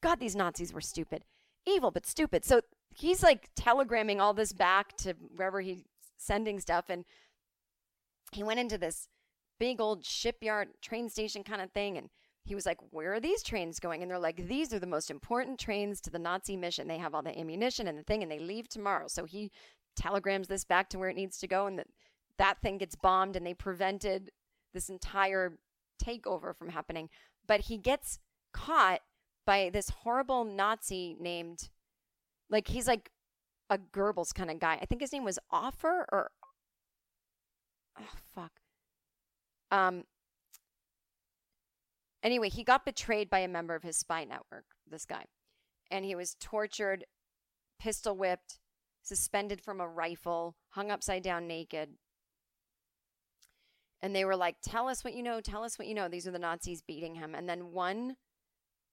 God, 0.02 0.20
these 0.20 0.36
Nazis 0.36 0.74
were 0.74 0.82
stupid, 0.82 1.24
evil 1.68 1.92
but 1.92 2.06
stupid. 2.06 2.46
So 2.46 2.62
he's 3.00 3.24
like 3.24 3.50
telegramming 3.56 4.20
all 4.20 4.34
this 4.34 4.54
back 4.54 4.96
to 4.98 5.14
wherever 5.36 5.62
he's 5.62 5.84
sending 6.18 6.60
stuff, 6.60 6.86
and 6.90 7.06
he 8.32 8.44
went 8.44 8.60
into 8.60 8.78
this 8.78 9.08
big 9.60 9.82
old 9.82 10.06
shipyard 10.06 10.70
train 10.82 11.10
station 11.10 11.44
kind 11.44 11.62
of 11.62 11.72
thing, 11.72 11.98
and 11.98 12.10
he 12.46 12.56
was 12.56 12.66
like, 12.66 12.78
Where 12.92 13.14
are 13.14 13.20
these 13.20 13.44
trains 13.44 13.80
going? 13.80 14.02
And 14.02 14.10
they're 14.10 14.20
like, 14.20 14.48
These 14.48 14.74
are 14.74 14.80
the 14.80 14.88
most 14.88 15.12
important 15.12 15.60
trains 15.60 16.02
to 16.02 16.10
the 16.10 16.20
Nazi 16.20 16.58
mission. 16.58 16.88
They 16.88 16.98
have 16.98 17.14
all 17.14 17.22
the 17.22 17.38
ammunition 17.38 17.88
and 17.88 17.98
the 17.98 18.04
thing, 18.04 18.24
and 18.24 18.32
they 18.32 18.40
leave 18.40 18.68
tomorrow. 18.68 19.08
So 19.08 19.26
he 19.26 19.52
telegrams 19.96 20.48
this 20.48 20.64
back 20.64 20.90
to 20.90 20.98
where 20.98 21.10
it 21.10 21.16
needs 21.16 21.38
to 21.40 21.48
go, 21.48 21.68
and 21.68 21.80
that, 21.80 21.88
that 22.38 22.62
thing 22.62 22.78
gets 22.78 22.96
bombed, 22.96 23.36
and 23.36 23.46
they 23.46 23.54
prevented 23.54 24.32
this 24.74 24.90
entire 24.90 25.58
takeover 26.04 26.56
from 26.56 26.70
happening. 26.70 27.10
But 27.48 27.62
he 27.62 27.78
gets 27.78 28.20
caught 28.54 29.02
by 29.46 29.70
this 29.72 29.90
horrible 29.90 30.44
Nazi 30.44 31.16
named, 31.20 31.70
like, 32.50 32.68
he's 32.68 32.88
like 32.88 33.10
a 33.70 33.78
Goebbels 33.78 34.34
kind 34.34 34.50
of 34.50 34.60
guy. 34.60 34.80
I 34.82 34.86
think 34.86 35.02
his 35.02 35.14
name 35.14 35.24
was 35.24 35.40
Offer 35.52 36.08
or, 36.12 36.32
oh, 38.00 38.04
fuck. 38.36 38.52
Um, 39.72 40.04
Anyway, 42.22 42.50
he 42.50 42.64
got 42.64 42.86
betrayed 42.86 43.30
by 43.30 43.40
a 43.40 43.48
member 43.48 43.76
of 43.76 43.84
his 43.84 43.98
spy 43.98 44.26
network, 44.26 44.66
this 44.90 45.06
guy. 45.06 45.26
And 45.90 46.04
he 46.04 46.16
was 46.16 46.36
tortured, 46.40 47.06
pistol 47.80 48.16
whipped, 48.16 48.60
suspended 49.02 49.62
from 49.62 49.80
a 49.80 49.88
rifle, 49.88 50.56
hung 50.72 50.92
upside 50.92 51.24
down 51.24 51.48
naked. 51.48 51.90
And 54.02 54.16
they 54.16 54.26
were 54.26 54.36
like, 54.36 54.58
Tell 54.62 54.88
us 54.88 55.04
what 55.04 55.14
you 55.14 55.24
know, 55.24 55.42
tell 55.42 55.64
us 55.64 55.80
what 55.80 55.88
you 55.88 55.94
know. 55.94 56.08
These 56.10 56.28
are 56.28 56.32
the 56.32 56.40
Nazis 56.40 56.82
beating 56.82 57.16
him. 57.16 57.36
And 57.36 57.48
then 57.48 57.72
one 57.72 58.16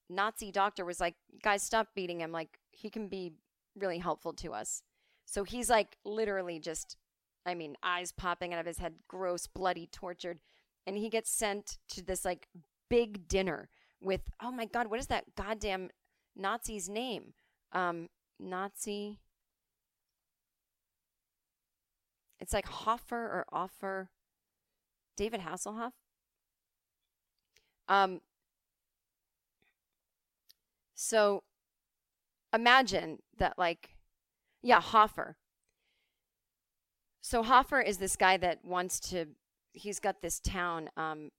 Nazi 0.09 0.53
doctor 0.53 0.85
was 0.85 1.01
like, 1.01 1.15
Guys, 1.43 1.63
stop 1.63 1.89
beating 1.95 2.21
him. 2.21 2.33
Like, 2.33 2.59
he 2.71 2.91
can 2.91 3.09
be 3.09 3.33
really 3.79 3.99
helpful 3.99 4.33
to 4.35 4.53
us. 4.53 4.83
So 5.25 5.45
he's 5.45 5.69
like, 5.69 5.97
literally 6.05 6.59
just, 6.59 6.97
I 7.45 7.55
mean, 7.55 7.77
eyes 7.83 8.13
popping 8.13 8.55
out 8.55 8.61
of 8.61 8.67
his 8.67 8.79
head, 8.79 8.95
gross, 9.09 9.47
bloody, 9.47 9.89
tortured. 9.91 10.39
And 10.87 10.97
he 10.97 11.11
gets 11.11 11.31
sent 11.31 11.79
to 11.91 12.03
this 12.03 12.25
like 12.25 12.49
big 12.89 13.27
dinner 13.29 13.69
with 14.01 14.21
oh 14.43 14.53
my 14.53 14.67
god, 14.67 14.89
what 14.89 15.01
is 15.01 15.09
that 15.09 15.35
goddamn 15.37 15.91
Nazi's 16.37 16.89
name? 16.89 17.35
Um, 17.73 18.09
Nazi. 18.39 19.19
It's 22.39 22.53
like 22.53 22.67
Hofer 22.67 23.17
or 23.17 23.47
Offer. 23.51 24.11
David 25.17 25.41
Hasselhoff. 25.41 25.93
Um. 27.89 28.21
So, 30.95 31.43
imagine 32.57 33.19
that, 33.39 33.57
like, 33.57 33.91
yeah, 34.63 34.81
Hofer. 34.81 35.37
So 37.21 37.43
Hofer 37.43 37.81
is 37.81 37.99
this 37.99 38.17
guy 38.17 38.37
that 38.39 38.65
wants 38.65 38.99
to. 39.11 39.27
He's 39.73 40.01
got 40.01 40.23
this 40.23 40.41
town. 40.41 40.91
Um, 40.97 41.31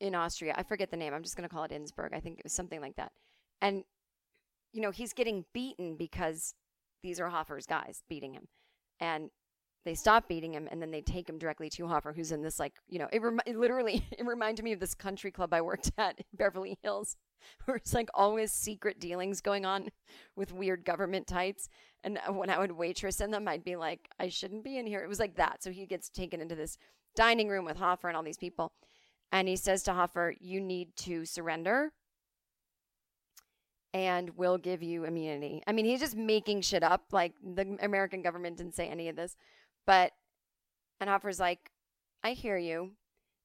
in 0.00 0.14
Austria. 0.14 0.54
I 0.56 0.62
forget 0.62 0.90
the 0.90 0.96
name. 0.96 1.12
I'm 1.12 1.22
just 1.22 1.36
going 1.36 1.48
to 1.48 1.54
call 1.54 1.64
it 1.64 1.72
Innsbruck. 1.72 2.12
I 2.14 2.20
think 2.20 2.38
it 2.38 2.44
was 2.44 2.54
something 2.54 2.80
like 2.80 2.96
that. 2.96 3.12
And, 3.60 3.84
you 4.72 4.80
know, 4.80 4.90
he's 4.90 5.12
getting 5.12 5.44
beaten 5.52 5.96
because 5.96 6.54
these 7.02 7.20
are 7.20 7.28
Hofer's 7.28 7.66
guys 7.66 8.02
beating 8.08 8.32
him. 8.32 8.48
And 8.98 9.30
they 9.84 9.94
stop 9.94 10.28
beating 10.28 10.52
him 10.52 10.68
and 10.70 10.80
then 10.80 10.90
they 10.90 11.00
take 11.00 11.28
him 11.28 11.38
directly 11.38 11.70
to 11.70 11.86
Hofer, 11.86 12.12
who's 12.12 12.32
in 12.32 12.42
this, 12.42 12.60
like, 12.60 12.74
you 12.88 12.98
know, 12.98 13.08
it, 13.12 13.22
rem- 13.22 13.40
it 13.46 13.56
literally, 13.58 14.04
it 14.18 14.26
reminded 14.26 14.64
me 14.64 14.72
of 14.72 14.80
this 14.80 14.94
country 14.94 15.30
club 15.30 15.54
I 15.54 15.60
worked 15.60 15.90
at 15.98 16.18
in 16.18 16.24
Beverly 16.34 16.78
Hills, 16.82 17.16
where 17.64 17.76
it's 17.76 17.94
like 17.94 18.08
always 18.14 18.52
secret 18.52 19.00
dealings 19.00 19.40
going 19.40 19.64
on 19.64 19.88
with 20.36 20.52
weird 20.52 20.84
government 20.84 21.26
types. 21.26 21.68
And 22.04 22.18
uh, 22.18 22.32
when 22.32 22.50
I 22.50 22.58
would 22.58 22.72
waitress 22.72 23.20
in 23.20 23.30
them, 23.30 23.48
I'd 23.48 23.64
be 23.64 23.76
like, 23.76 24.08
I 24.18 24.28
shouldn't 24.28 24.64
be 24.64 24.78
in 24.78 24.86
here. 24.86 25.02
It 25.02 25.08
was 25.08 25.20
like 25.20 25.36
that. 25.36 25.62
So 25.62 25.70
he 25.70 25.86
gets 25.86 26.08
taken 26.08 26.40
into 26.40 26.54
this 26.54 26.76
dining 27.16 27.48
room 27.48 27.64
with 27.64 27.76
Hofer 27.76 28.08
and 28.08 28.16
all 28.16 28.22
these 28.22 28.38
people. 28.38 28.72
And 29.32 29.48
he 29.48 29.56
says 29.56 29.82
to 29.84 29.94
Hofer, 29.94 30.34
You 30.40 30.60
need 30.60 30.96
to 30.98 31.24
surrender 31.24 31.92
and 33.92 34.30
we'll 34.36 34.58
give 34.58 34.82
you 34.82 35.04
immunity. 35.04 35.62
I 35.66 35.72
mean, 35.72 35.84
he's 35.84 36.00
just 36.00 36.16
making 36.16 36.62
shit 36.62 36.82
up. 36.82 37.04
Like 37.12 37.34
the 37.42 37.76
American 37.82 38.22
government 38.22 38.56
didn't 38.56 38.74
say 38.74 38.88
any 38.88 39.08
of 39.08 39.16
this. 39.16 39.36
But, 39.86 40.12
and 41.00 41.10
Hofer's 41.10 41.40
like, 41.40 41.70
I 42.22 42.32
hear 42.32 42.56
you. 42.56 42.92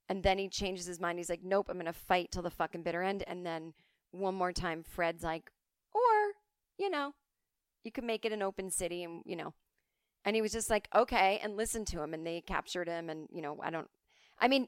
And 0.07 0.21
then 0.21 0.37
he 0.37 0.49
changes 0.49 0.85
his 0.85 0.99
mind. 0.99 1.17
He's 1.17 1.29
like, 1.29 1.43
Nope, 1.43 1.67
I'm 1.69 1.79
to 1.83 1.93
fight 1.93 2.31
till 2.31 2.43
the 2.43 2.49
fucking 2.49 2.83
bitter 2.83 3.01
end. 3.01 3.23
And 3.25 3.45
then 3.45 3.73
one 4.11 4.35
more 4.35 4.51
time, 4.51 4.83
Fred's 4.83 5.23
like, 5.23 5.51
Or, 5.93 6.33
you 6.77 6.89
know, 6.89 7.13
you 7.83 7.91
could 7.91 8.03
make 8.03 8.25
it 8.25 8.31
an 8.31 8.43
open 8.43 8.69
city 8.69 9.03
and, 9.03 9.21
you 9.25 9.35
know. 9.35 9.53
And 10.23 10.35
he 10.35 10.41
was 10.41 10.51
just 10.51 10.69
like, 10.69 10.87
Okay, 10.95 11.39
and 11.43 11.57
listen 11.57 11.85
to 11.85 12.01
him. 12.01 12.13
And 12.13 12.25
they 12.25 12.41
captured 12.41 12.87
him. 12.87 13.09
And, 13.09 13.27
you 13.31 13.41
know, 13.41 13.57
I 13.63 13.71
don't, 13.71 13.89
I 14.39 14.47
mean, 14.47 14.67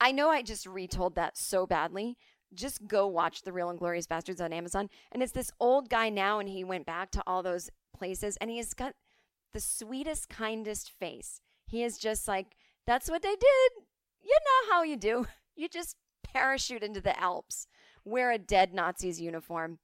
I 0.00 0.12
know 0.12 0.30
I 0.30 0.42
just 0.42 0.66
retold 0.66 1.14
that 1.16 1.36
so 1.36 1.66
badly. 1.66 2.16
Just 2.54 2.86
go 2.86 3.06
watch 3.06 3.42
The 3.42 3.52
Real 3.52 3.70
Inglorious 3.70 4.06
Bastards 4.06 4.40
on 4.40 4.52
Amazon. 4.52 4.88
And 5.12 5.22
it's 5.22 5.32
this 5.32 5.50
old 5.58 5.90
guy 5.90 6.08
now, 6.08 6.38
and 6.38 6.48
he 6.48 6.64
went 6.64 6.86
back 6.86 7.10
to 7.12 7.22
all 7.26 7.42
those 7.42 7.70
places, 7.94 8.36
and 8.40 8.50
he 8.50 8.58
has 8.58 8.72
got 8.72 8.94
the 9.56 9.60
sweetest, 9.60 10.28
kindest 10.28 10.90
face. 10.90 11.40
He 11.64 11.82
is 11.82 11.96
just 11.96 12.28
like, 12.28 12.56
that's 12.86 13.08
what 13.08 13.22
they 13.22 13.30
did. 13.30 13.70
You 14.22 14.36
know 14.44 14.72
how 14.72 14.82
you 14.82 14.96
do. 14.96 15.26
You 15.58 15.70
just 15.70 15.96
parachute 16.22 16.82
into 16.82 17.00
the 17.00 17.18
Alps, 17.18 17.66
wear 18.04 18.30
a 18.30 18.36
dead 18.36 18.74
Nazi's 18.74 19.18
uniform. 19.18 19.78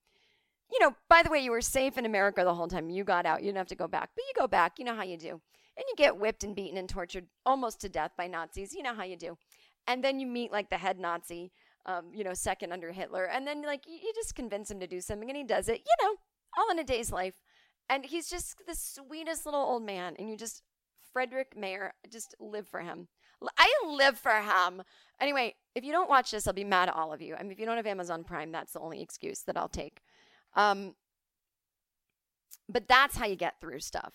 You 0.70 0.80
know, 0.80 0.94
by 1.08 1.22
the 1.22 1.30
way, 1.30 1.38
you 1.38 1.50
were 1.50 1.62
safe 1.62 1.96
in 1.96 2.04
America 2.04 2.44
the 2.44 2.54
whole 2.54 2.68
time. 2.68 2.90
You 2.90 3.04
got 3.04 3.24
out. 3.24 3.40
You 3.40 3.46
didn't 3.46 3.56
have 3.56 3.68
to 3.68 3.74
go 3.74 3.88
back, 3.88 4.10
but 4.14 4.22
you 4.28 4.34
go 4.38 4.46
back. 4.46 4.72
You 4.78 4.84
know 4.84 4.94
how 4.94 5.02
you 5.02 5.16
do. 5.16 5.30
And 5.30 5.84
you 5.88 5.94
get 5.96 6.18
whipped 6.18 6.44
and 6.44 6.54
beaten 6.54 6.76
and 6.76 6.90
tortured 6.90 7.28
almost 7.46 7.80
to 7.80 7.88
death 7.88 8.10
by 8.18 8.26
Nazis. 8.26 8.74
You 8.74 8.82
know 8.82 8.94
how 8.94 9.04
you 9.04 9.16
do 9.16 9.38
and 9.86 10.02
then 10.02 10.20
you 10.20 10.26
meet 10.26 10.52
like 10.52 10.70
the 10.70 10.78
head 10.78 10.98
Nazi, 10.98 11.52
um, 11.86 12.10
you 12.14 12.24
know, 12.24 12.34
second 12.34 12.72
under 12.72 12.92
Hitler, 12.92 13.24
and 13.24 13.46
then 13.46 13.62
like 13.62 13.86
you, 13.86 13.94
you 13.94 14.12
just 14.14 14.34
convince 14.34 14.70
him 14.70 14.80
to 14.80 14.86
do 14.86 15.00
something, 15.00 15.28
and 15.28 15.36
he 15.36 15.44
does 15.44 15.68
it, 15.68 15.78
you 15.80 16.06
know, 16.06 16.16
all 16.56 16.70
in 16.70 16.78
a 16.78 16.84
day's 16.84 17.10
life, 17.10 17.34
and 17.88 18.04
he's 18.04 18.28
just 18.28 18.62
the 18.66 18.74
sweetest 18.74 19.46
little 19.46 19.60
old 19.60 19.84
man, 19.84 20.14
and 20.18 20.28
you 20.28 20.36
just 20.36 20.62
Frederick 21.12 21.56
Mayer, 21.56 21.92
just 22.10 22.34
live 22.40 22.66
for 22.66 22.80
him. 22.80 23.08
I 23.58 23.72
live 23.86 24.18
for 24.18 24.32
him. 24.32 24.82
Anyway, 25.20 25.54
if 25.74 25.84
you 25.84 25.92
don't 25.92 26.08
watch 26.08 26.30
this, 26.30 26.46
I'll 26.46 26.52
be 26.52 26.64
mad 26.64 26.88
at 26.88 26.94
all 26.94 27.12
of 27.12 27.20
you. 27.20 27.34
I 27.34 27.42
mean, 27.42 27.52
if 27.52 27.58
you 27.58 27.66
don't 27.66 27.76
have 27.76 27.86
Amazon 27.86 28.24
Prime, 28.24 28.52
that's 28.52 28.72
the 28.72 28.80
only 28.80 29.02
excuse 29.02 29.40
that 29.42 29.56
I'll 29.56 29.68
take. 29.68 30.00
Um, 30.54 30.94
but 32.68 32.86
that's 32.86 33.16
how 33.16 33.26
you 33.26 33.36
get 33.36 33.60
through 33.60 33.80
stuff 33.80 34.14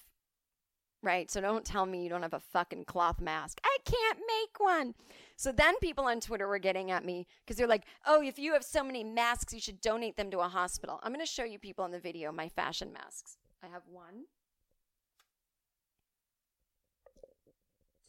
right? 1.03 1.29
So 1.29 1.41
don't 1.41 1.65
tell 1.65 1.85
me 1.85 2.03
you 2.03 2.09
don't 2.09 2.23
have 2.23 2.33
a 2.33 2.39
fucking 2.39 2.85
cloth 2.85 3.21
mask. 3.21 3.59
I 3.63 3.77
can't 3.85 4.19
make 4.19 4.59
one. 4.59 4.95
So 5.35 5.51
then 5.51 5.75
people 5.79 6.05
on 6.05 6.19
Twitter 6.19 6.47
were 6.47 6.59
getting 6.59 6.91
at 6.91 7.05
me 7.05 7.27
because 7.45 7.57
they're 7.57 7.67
like, 7.67 7.85
oh, 8.05 8.21
if 8.21 8.39
you 8.39 8.53
have 8.53 8.63
so 8.63 8.83
many 8.83 9.03
masks, 9.03 9.53
you 9.53 9.59
should 9.59 9.81
donate 9.81 10.17
them 10.17 10.31
to 10.31 10.39
a 10.39 10.47
hospital. 10.47 10.99
I'm 11.03 11.13
going 11.13 11.25
to 11.25 11.31
show 11.31 11.43
you 11.43 11.59
people 11.59 11.85
in 11.85 11.91
the 11.91 11.99
video 11.99 12.31
my 12.31 12.49
fashion 12.49 12.91
masks. 12.91 13.37
I 13.63 13.67
have 13.67 13.83
one, 13.91 14.25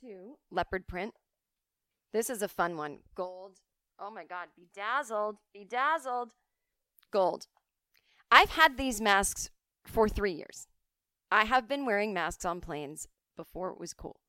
two, 0.01 0.37
leopard 0.51 0.87
print. 0.87 1.15
This 2.13 2.31
is 2.31 2.43
a 2.43 2.49
fun 2.49 2.77
one. 2.77 2.99
Gold. 3.15 3.59
Oh 3.99 4.11
my 4.11 4.25
God. 4.25 4.49
Bedazzled. 4.57 5.37
Bedazzled. 5.53 6.33
Gold. 7.11 7.47
I've 8.31 8.51
had 8.51 8.77
these 8.77 9.01
masks 9.01 9.51
for 9.85 10.09
three 10.09 10.33
years. 10.33 10.69
I 11.31 11.45
have 11.45 11.69
been 11.69 11.85
wearing 11.85 12.15
masks 12.15 12.45
on 12.45 12.61
planes 12.61 13.09
before 13.37 13.71
it 13.71 13.81
was 13.81 13.93
cool. 13.93 14.21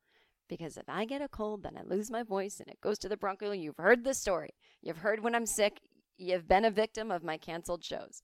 Because 0.47 0.77
if 0.77 0.89
I 0.89 1.05
get 1.05 1.21
a 1.21 1.27
cold, 1.27 1.63
then 1.63 1.77
I 1.77 1.83
lose 1.83 2.09
my 2.09 2.23
voice 2.23 2.59
and 2.59 2.69
it 2.69 2.81
goes 2.81 2.97
to 2.99 3.09
the 3.09 3.17
bronchial. 3.17 3.53
You've 3.53 3.77
heard 3.77 4.03
the 4.03 4.13
story. 4.13 4.51
You've 4.81 4.97
heard 4.97 5.23
when 5.23 5.35
I'm 5.35 5.45
sick. 5.45 5.79
You've 6.17 6.47
been 6.47 6.65
a 6.65 6.71
victim 6.71 7.11
of 7.11 7.23
my 7.23 7.37
canceled 7.37 7.83
shows. 7.83 8.23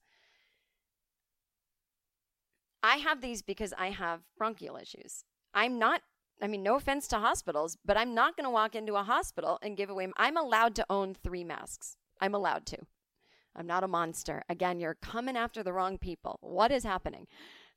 I 2.86 2.98
have 2.98 3.20
these 3.20 3.42
because 3.42 3.74
I 3.76 3.90
have 3.90 4.20
bronchial 4.38 4.76
issues. 4.76 5.24
I'm 5.52 5.76
not, 5.76 6.02
I 6.40 6.46
mean, 6.46 6.62
no 6.62 6.76
offense 6.76 7.08
to 7.08 7.18
hospitals, 7.18 7.76
but 7.84 7.96
I'm 7.96 8.14
not 8.14 8.36
going 8.36 8.44
to 8.44 8.50
walk 8.50 8.76
into 8.76 8.94
a 8.94 9.02
hospital 9.02 9.58
and 9.60 9.76
give 9.76 9.90
away. 9.90 10.06
I'm 10.16 10.36
allowed 10.36 10.76
to 10.76 10.86
own 10.88 11.12
three 11.12 11.42
masks. 11.42 11.96
I'm 12.20 12.32
allowed 12.32 12.64
to. 12.66 12.78
I'm 13.56 13.66
not 13.66 13.82
a 13.82 13.88
monster. 13.88 14.44
Again, 14.48 14.78
you're 14.78 14.94
coming 14.94 15.36
after 15.36 15.64
the 15.64 15.72
wrong 15.72 15.98
people. 15.98 16.38
What 16.42 16.70
is 16.70 16.84
happening? 16.84 17.26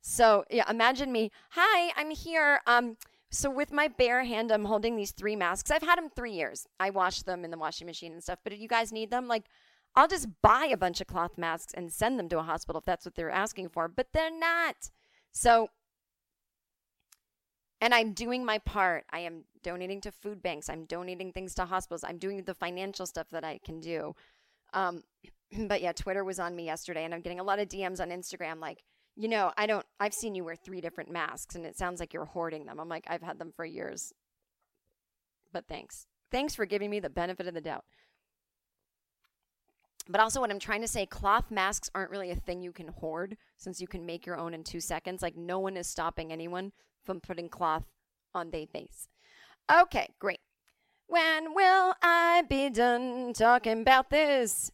So 0.00 0.44
yeah, 0.48 0.70
imagine 0.70 1.10
me. 1.10 1.32
Hi, 1.50 1.92
I'm 1.96 2.12
here. 2.12 2.60
Um, 2.68 2.96
so 3.32 3.50
with 3.50 3.72
my 3.72 3.88
bare 3.88 4.22
hand, 4.22 4.52
I'm 4.52 4.66
holding 4.66 4.94
these 4.94 5.10
three 5.10 5.34
masks. 5.34 5.72
I've 5.72 5.82
had 5.82 5.98
them 5.98 6.08
three 6.08 6.32
years. 6.32 6.68
I 6.78 6.90
wash 6.90 7.22
them 7.22 7.44
in 7.44 7.50
the 7.50 7.58
washing 7.58 7.88
machine 7.88 8.12
and 8.12 8.22
stuff. 8.22 8.38
But 8.44 8.52
if 8.52 8.60
you 8.60 8.68
guys 8.68 8.92
need 8.92 9.10
them, 9.10 9.26
like, 9.26 9.46
I'll 9.96 10.06
just 10.06 10.28
buy 10.40 10.68
a 10.72 10.76
bunch 10.76 11.00
of 11.00 11.08
cloth 11.08 11.36
masks 11.36 11.74
and 11.74 11.92
send 11.92 12.16
them 12.16 12.28
to 12.28 12.38
a 12.38 12.44
hospital 12.44 12.78
if 12.78 12.84
that's 12.84 13.04
what 13.04 13.16
they're 13.16 13.28
asking 13.28 13.70
for. 13.70 13.88
But 13.88 14.08
they're 14.12 14.30
not. 14.30 14.90
So, 15.32 15.68
and 17.80 17.94
I'm 17.94 18.12
doing 18.12 18.44
my 18.44 18.58
part. 18.58 19.04
I 19.10 19.20
am 19.20 19.44
donating 19.62 20.00
to 20.02 20.12
food 20.12 20.42
banks. 20.42 20.68
I'm 20.68 20.84
donating 20.84 21.32
things 21.32 21.54
to 21.54 21.64
hospitals. 21.64 22.04
I'm 22.04 22.18
doing 22.18 22.42
the 22.42 22.54
financial 22.54 23.06
stuff 23.06 23.26
that 23.32 23.44
I 23.44 23.58
can 23.64 23.80
do. 23.80 24.14
Um, 24.72 25.02
but 25.66 25.80
yeah, 25.80 25.92
Twitter 25.92 26.24
was 26.24 26.38
on 26.38 26.54
me 26.54 26.64
yesterday, 26.66 27.04
and 27.04 27.14
I'm 27.14 27.22
getting 27.22 27.40
a 27.40 27.44
lot 27.44 27.58
of 27.58 27.68
DMs 27.68 28.00
on 28.00 28.10
Instagram 28.10 28.60
like, 28.60 28.82
you 29.16 29.28
know, 29.28 29.52
I 29.56 29.66
don't, 29.66 29.84
I've 29.98 30.14
seen 30.14 30.34
you 30.34 30.44
wear 30.44 30.56
three 30.56 30.80
different 30.80 31.10
masks 31.10 31.54
and 31.54 31.66
it 31.66 31.76
sounds 31.76 32.00
like 32.00 32.14
you're 32.14 32.24
hoarding 32.24 32.64
them. 32.64 32.78
I'm 32.78 32.88
like, 32.88 33.04
I've 33.08 33.22
had 33.22 33.38
them 33.38 33.52
for 33.54 33.64
years. 33.64 34.12
But 35.52 35.66
thanks. 35.68 36.06
Thanks 36.30 36.54
for 36.54 36.64
giving 36.64 36.90
me 36.90 37.00
the 37.00 37.10
benefit 37.10 37.46
of 37.46 37.54
the 37.54 37.60
doubt. 37.60 37.84
But 40.10 40.20
also, 40.20 40.40
what 40.40 40.50
I'm 40.50 40.58
trying 40.58 40.80
to 40.80 40.88
say, 40.88 41.06
cloth 41.06 41.52
masks 41.52 41.88
aren't 41.94 42.10
really 42.10 42.32
a 42.32 42.34
thing 42.34 42.62
you 42.62 42.72
can 42.72 42.88
hoard 42.88 43.36
since 43.56 43.80
you 43.80 43.86
can 43.86 44.04
make 44.04 44.26
your 44.26 44.36
own 44.36 44.54
in 44.54 44.64
two 44.64 44.80
seconds. 44.80 45.22
Like, 45.22 45.36
no 45.36 45.60
one 45.60 45.76
is 45.76 45.86
stopping 45.86 46.32
anyone 46.32 46.72
from 47.04 47.20
putting 47.20 47.48
cloth 47.48 47.84
on 48.34 48.50
their 48.50 48.66
face. 48.66 49.06
Okay, 49.72 50.08
great. 50.18 50.40
When 51.06 51.54
will 51.54 51.94
I 52.02 52.42
be 52.48 52.70
done 52.70 53.32
talking 53.34 53.82
about 53.82 54.10
this? 54.10 54.72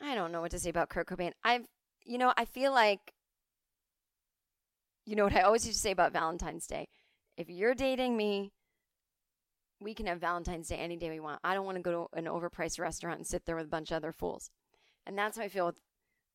I 0.00 0.14
don't 0.14 0.30
know 0.30 0.40
what 0.40 0.52
to 0.52 0.60
say 0.60 0.70
about 0.70 0.90
Kurt 0.90 1.08
Cobain. 1.08 1.32
I've, 1.42 1.66
you 2.04 2.18
know, 2.18 2.32
I 2.36 2.44
feel 2.44 2.72
like, 2.72 3.14
you 5.06 5.16
know 5.16 5.24
what 5.24 5.34
I 5.34 5.40
always 5.40 5.66
used 5.66 5.78
to 5.78 5.82
say 5.82 5.90
about 5.90 6.12
Valentine's 6.12 6.68
Day? 6.68 6.86
If 7.36 7.50
you're 7.50 7.74
dating 7.74 8.16
me, 8.16 8.52
we 9.84 9.94
can 9.94 10.06
have 10.06 10.18
Valentine's 10.18 10.68
Day 10.68 10.76
any 10.76 10.96
day 10.96 11.10
we 11.10 11.20
want. 11.20 11.40
I 11.44 11.52
don't 11.54 11.66
want 11.66 11.76
to 11.76 11.82
go 11.82 11.92
to 11.92 12.08
an 12.18 12.24
overpriced 12.24 12.80
restaurant 12.80 13.18
and 13.18 13.26
sit 13.26 13.44
there 13.44 13.54
with 13.54 13.66
a 13.66 13.70
bunch 13.70 13.90
of 13.90 13.96
other 13.96 14.12
fools. 14.12 14.50
And 15.06 15.18
that's 15.18 15.36
how 15.36 15.44
I 15.44 15.48
feel 15.48 15.66
with 15.66 15.78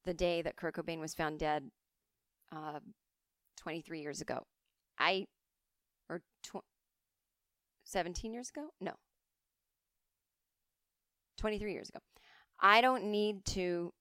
the 0.05 0.13
day 0.13 0.43
that 0.43 0.55
Kurt 0.55 0.75
Cobain 0.75 0.99
was 0.99 1.15
found 1.15 1.39
dead 1.39 1.71
uh, 2.55 2.79
23 3.57 4.01
years 4.01 4.21
ago. 4.21 4.45
I, 4.99 5.25
or 6.07 6.21
tw- 6.43 6.63
17 7.85 8.31
years 8.33 8.49
ago? 8.49 8.67
No. 8.79 8.93
23 11.39 11.73
years 11.73 11.89
ago. 11.89 11.99
I 12.59 12.81
don't 12.81 13.05
need 13.05 13.45
to. 13.45 13.93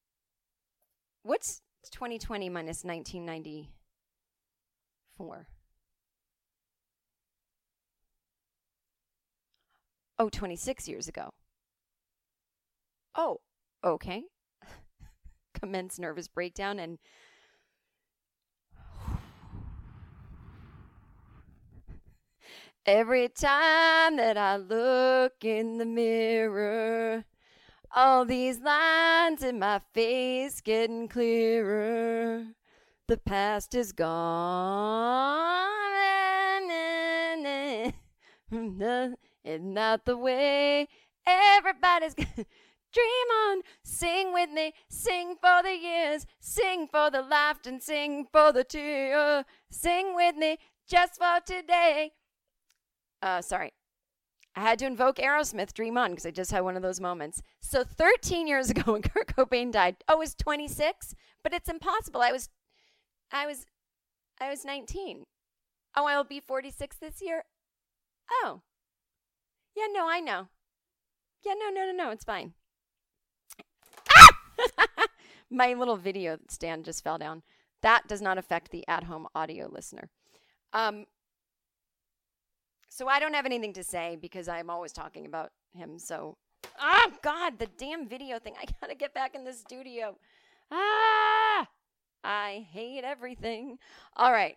What's 1.23 1.63
2020 1.91 2.51
minus 2.51 2.85
1994? 2.85 5.47
Oh, 10.19 10.29
26 10.29 10.89
years 10.89 11.07
ago. 11.09 11.33
Oh, 13.15 13.41
okay. 13.85 14.25
Commence 15.55 15.99
nervous 15.99 16.29
breakdown 16.29 16.79
and. 16.79 16.99
Every 22.87 23.29
time 23.29 24.17
that 24.17 24.37
I 24.39 24.57
look 24.57 25.45
in 25.45 25.79
the 25.79 25.85
mirror, 25.85 27.25
All 27.95 28.25
these 28.27 28.61
lines 28.61 29.43
in 29.43 29.59
my 29.59 29.81
face 29.95 30.61
getting 30.63 31.09
clearer. 31.09 32.47
The 33.09 33.19
past 33.19 33.75
is 33.75 33.93
gone. 33.93 35.17
It's 39.49 39.65
not 39.65 40.05
that 40.05 40.11
the 40.11 40.17
way 40.19 40.89
everybody's 41.27 42.15
gonna 42.15 42.29
dream 42.37 43.29
on. 43.47 43.63
Sing 43.83 44.35
with 44.35 44.51
me, 44.51 44.75
sing 44.91 45.37
for 45.41 45.63
the 45.63 45.75
years, 45.75 46.27
sing 46.39 46.87
for 46.87 47.11
the 47.11 47.23
laughter, 47.23 47.71
and 47.71 47.83
sing 47.83 48.27
for 48.31 48.53
the 48.53 48.63
tears. 48.63 49.45
Sing 49.71 50.15
with 50.15 50.37
me 50.37 50.59
just 50.87 51.15
for 51.19 51.41
today. 51.47 52.13
Uh, 53.23 53.41
sorry. 53.41 53.73
I 54.55 54.61
had 54.61 54.79
to 54.81 54.87
invoke 54.87 55.17
Aerosmith 55.17 55.73
Dream 55.73 55.97
On 55.97 56.11
because 56.11 56.27
I 56.27 56.31
just 56.31 56.51
had 56.51 56.61
one 56.65 56.77
of 56.77 56.83
those 56.83 57.01
moments. 57.01 57.41
So 57.63 57.85
13 57.85 58.47
years 58.47 58.69
ago 58.71 58.93
when 58.93 59.03
Kurt 59.03 59.29
Cobain 59.29 59.73
died, 59.73 59.97
oh, 60.09 60.15
I 60.15 60.17
was 60.17 60.35
26, 60.35 61.15
but 61.43 61.55
it's 61.55 61.71
impossible. 61.71 62.21
I 62.21 62.33
was 62.33 62.51
I 63.33 63.47
was 63.47 63.65
I 64.39 64.51
was 64.51 64.67
19. 64.67 65.25
Oh, 65.97 66.07
I'll 66.07 66.23
be 66.23 66.41
46 66.41 66.99
this 66.99 67.23
year. 67.23 67.45
Oh. 68.31 68.61
Yeah, 69.79 69.87
no, 69.93 70.09
I 70.09 70.19
know. 70.19 70.49
Yeah, 71.47 71.55
no, 71.55 71.71
no, 71.71 71.87
no, 71.87 71.93
no, 71.93 72.11
it's 72.11 72.25
fine. 72.25 72.55
Ah! 74.11 74.29
My 75.51 75.73
little 75.75 75.97
video 75.97 76.39
stand 76.49 76.85
just 76.85 77.05
fell 77.05 77.17
down. 77.17 77.43
That 77.83 78.09
does 78.09 78.21
not 78.21 78.39
affect 78.39 78.73
the 78.73 78.85
at-home 78.89 79.29
audio 79.37 79.69
listener. 79.71 80.11
Um 80.73 81.07
so 82.89 83.07
I 83.07 83.21
don't 83.21 83.35
have 83.35 83.47
anything 83.47 83.73
to 83.75 83.85
say 83.85 84.19
because 84.21 84.49
I'm 84.49 84.69
always 84.69 84.93
talking 84.93 85.27
about 85.27 85.53
him. 85.73 86.01
So, 86.01 86.37
oh 86.81 87.13
God, 87.23 87.61
the 87.61 87.69
damn 87.79 88.09
video 88.09 88.41
thing. 88.41 88.55
I 88.61 88.65
gotta 88.81 88.97
get 88.97 89.15
back 89.15 89.37
in 89.37 89.45
the 89.45 89.53
studio. 89.53 90.17
Ah, 90.73 91.69
I 92.25 92.67
hate 92.73 93.05
everything. 93.05 93.79
All 94.17 94.33
right. 94.33 94.57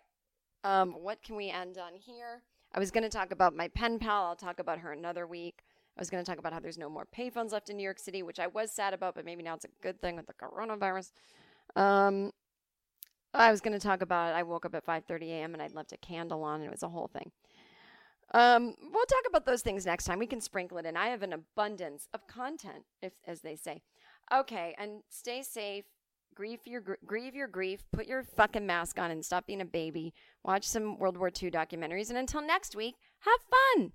Um, 0.64 0.94
what 0.94 1.22
can 1.22 1.36
we 1.36 1.50
end 1.50 1.78
on 1.78 1.92
here? 1.94 2.42
I 2.74 2.78
was 2.78 2.90
gonna 2.90 3.08
talk 3.08 3.32
about 3.32 3.54
my 3.54 3.68
pen 3.68 3.98
pal. 3.98 4.24
I'll 4.24 4.36
talk 4.36 4.58
about 4.58 4.78
her 4.78 4.92
another 4.92 5.26
week. 5.26 5.62
I 5.96 6.00
was 6.00 6.08
going 6.08 6.24
to 6.24 6.30
talk 6.30 6.38
about 6.38 6.54
how 6.54 6.60
there's 6.60 6.78
no 6.78 6.88
more 6.88 7.06
payphones 7.06 7.52
left 7.52 7.68
in 7.68 7.76
New 7.76 7.82
York 7.82 7.98
City, 7.98 8.22
which 8.22 8.40
I 8.40 8.46
was 8.46 8.72
sad 8.72 8.94
about, 8.94 9.14
but 9.14 9.26
maybe 9.26 9.42
now 9.42 9.54
it's 9.54 9.66
a 9.66 9.82
good 9.82 10.00
thing 10.00 10.16
with 10.16 10.26
the 10.26 10.32
coronavirus. 10.32 11.12
Um, 11.76 12.32
I 13.34 13.50
was 13.50 13.60
going 13.60 13.78
to 13.78 13.78
talk 13.78 14.02
about 14.02 14.34
I 14.34 14.42
woke 14.42 14.64
up 14.64 14.74
at 14.74 14.86
5:30 14.86 15.30
a.m. 15.30 15.54
and 15.54 15.62
I'd 15.62 15.74
left 15.74 15.92
a 15.92 15.98
candle 15.98 16.44
on, 16.44 16.56
and 16.56 16.64
it 16.64 16.70
was 16.70 16.82
a 16.82 16.88
whole 16.88 17.08
thing. 17.08 17.30
Um, 18.34 18.74
we'll 18.80 19.04
talk 19.04 19.24
about 19.28 19.44
those 19.44 19.60
things 19.60 19.84
next 19.84 20.04
time. 20.04 20.18
We 20.18 20.26
can 20.26 20.40
sprinkle 20.40 20.78
it 20.78 20.86
in. 20.86 20.96
I 20.96 21.08
have 21.08 21.22
an 21.22 21.34
abundance 21.34 22.08
of 22.14 22.26
content, 22.26 22.84
if 23.02 23.12
as 23.26 23.42
they 23.42 23.56
say. 23.56 23.82
Okay, 24.32 24.74
and 24.78 25.02
stay 25.10 25.42
safe. 25.42 25.84
Grieve 26.34 26.60
your 26.64 26.80
gr- 26.80 26.94
grieve 27.04 27.34
your 27.34 27.48
grief. 27.48 27.84
Put 27.92 28.06
your 28.06 28.22
fucking 28.22 28.66
mask 28.66 28.98
on 28.98 29.10
and 29.10 29.24
stop 29.24 29.46
being 29.46 29.60
a 29.60 29.66
baby. 29.66 30.14
Watch 30.42 30.64
some 30.64 30.98
World 30.98 31.16
War 31.16 31.28
II 31.28 31.50
documentaries, 31.50 32.08
and 32.08 32.18
until 32.18 32.40
next 32.40 32.74
week, 32.74 32.94
have 33.20 33.40
fun. 33.76 33.92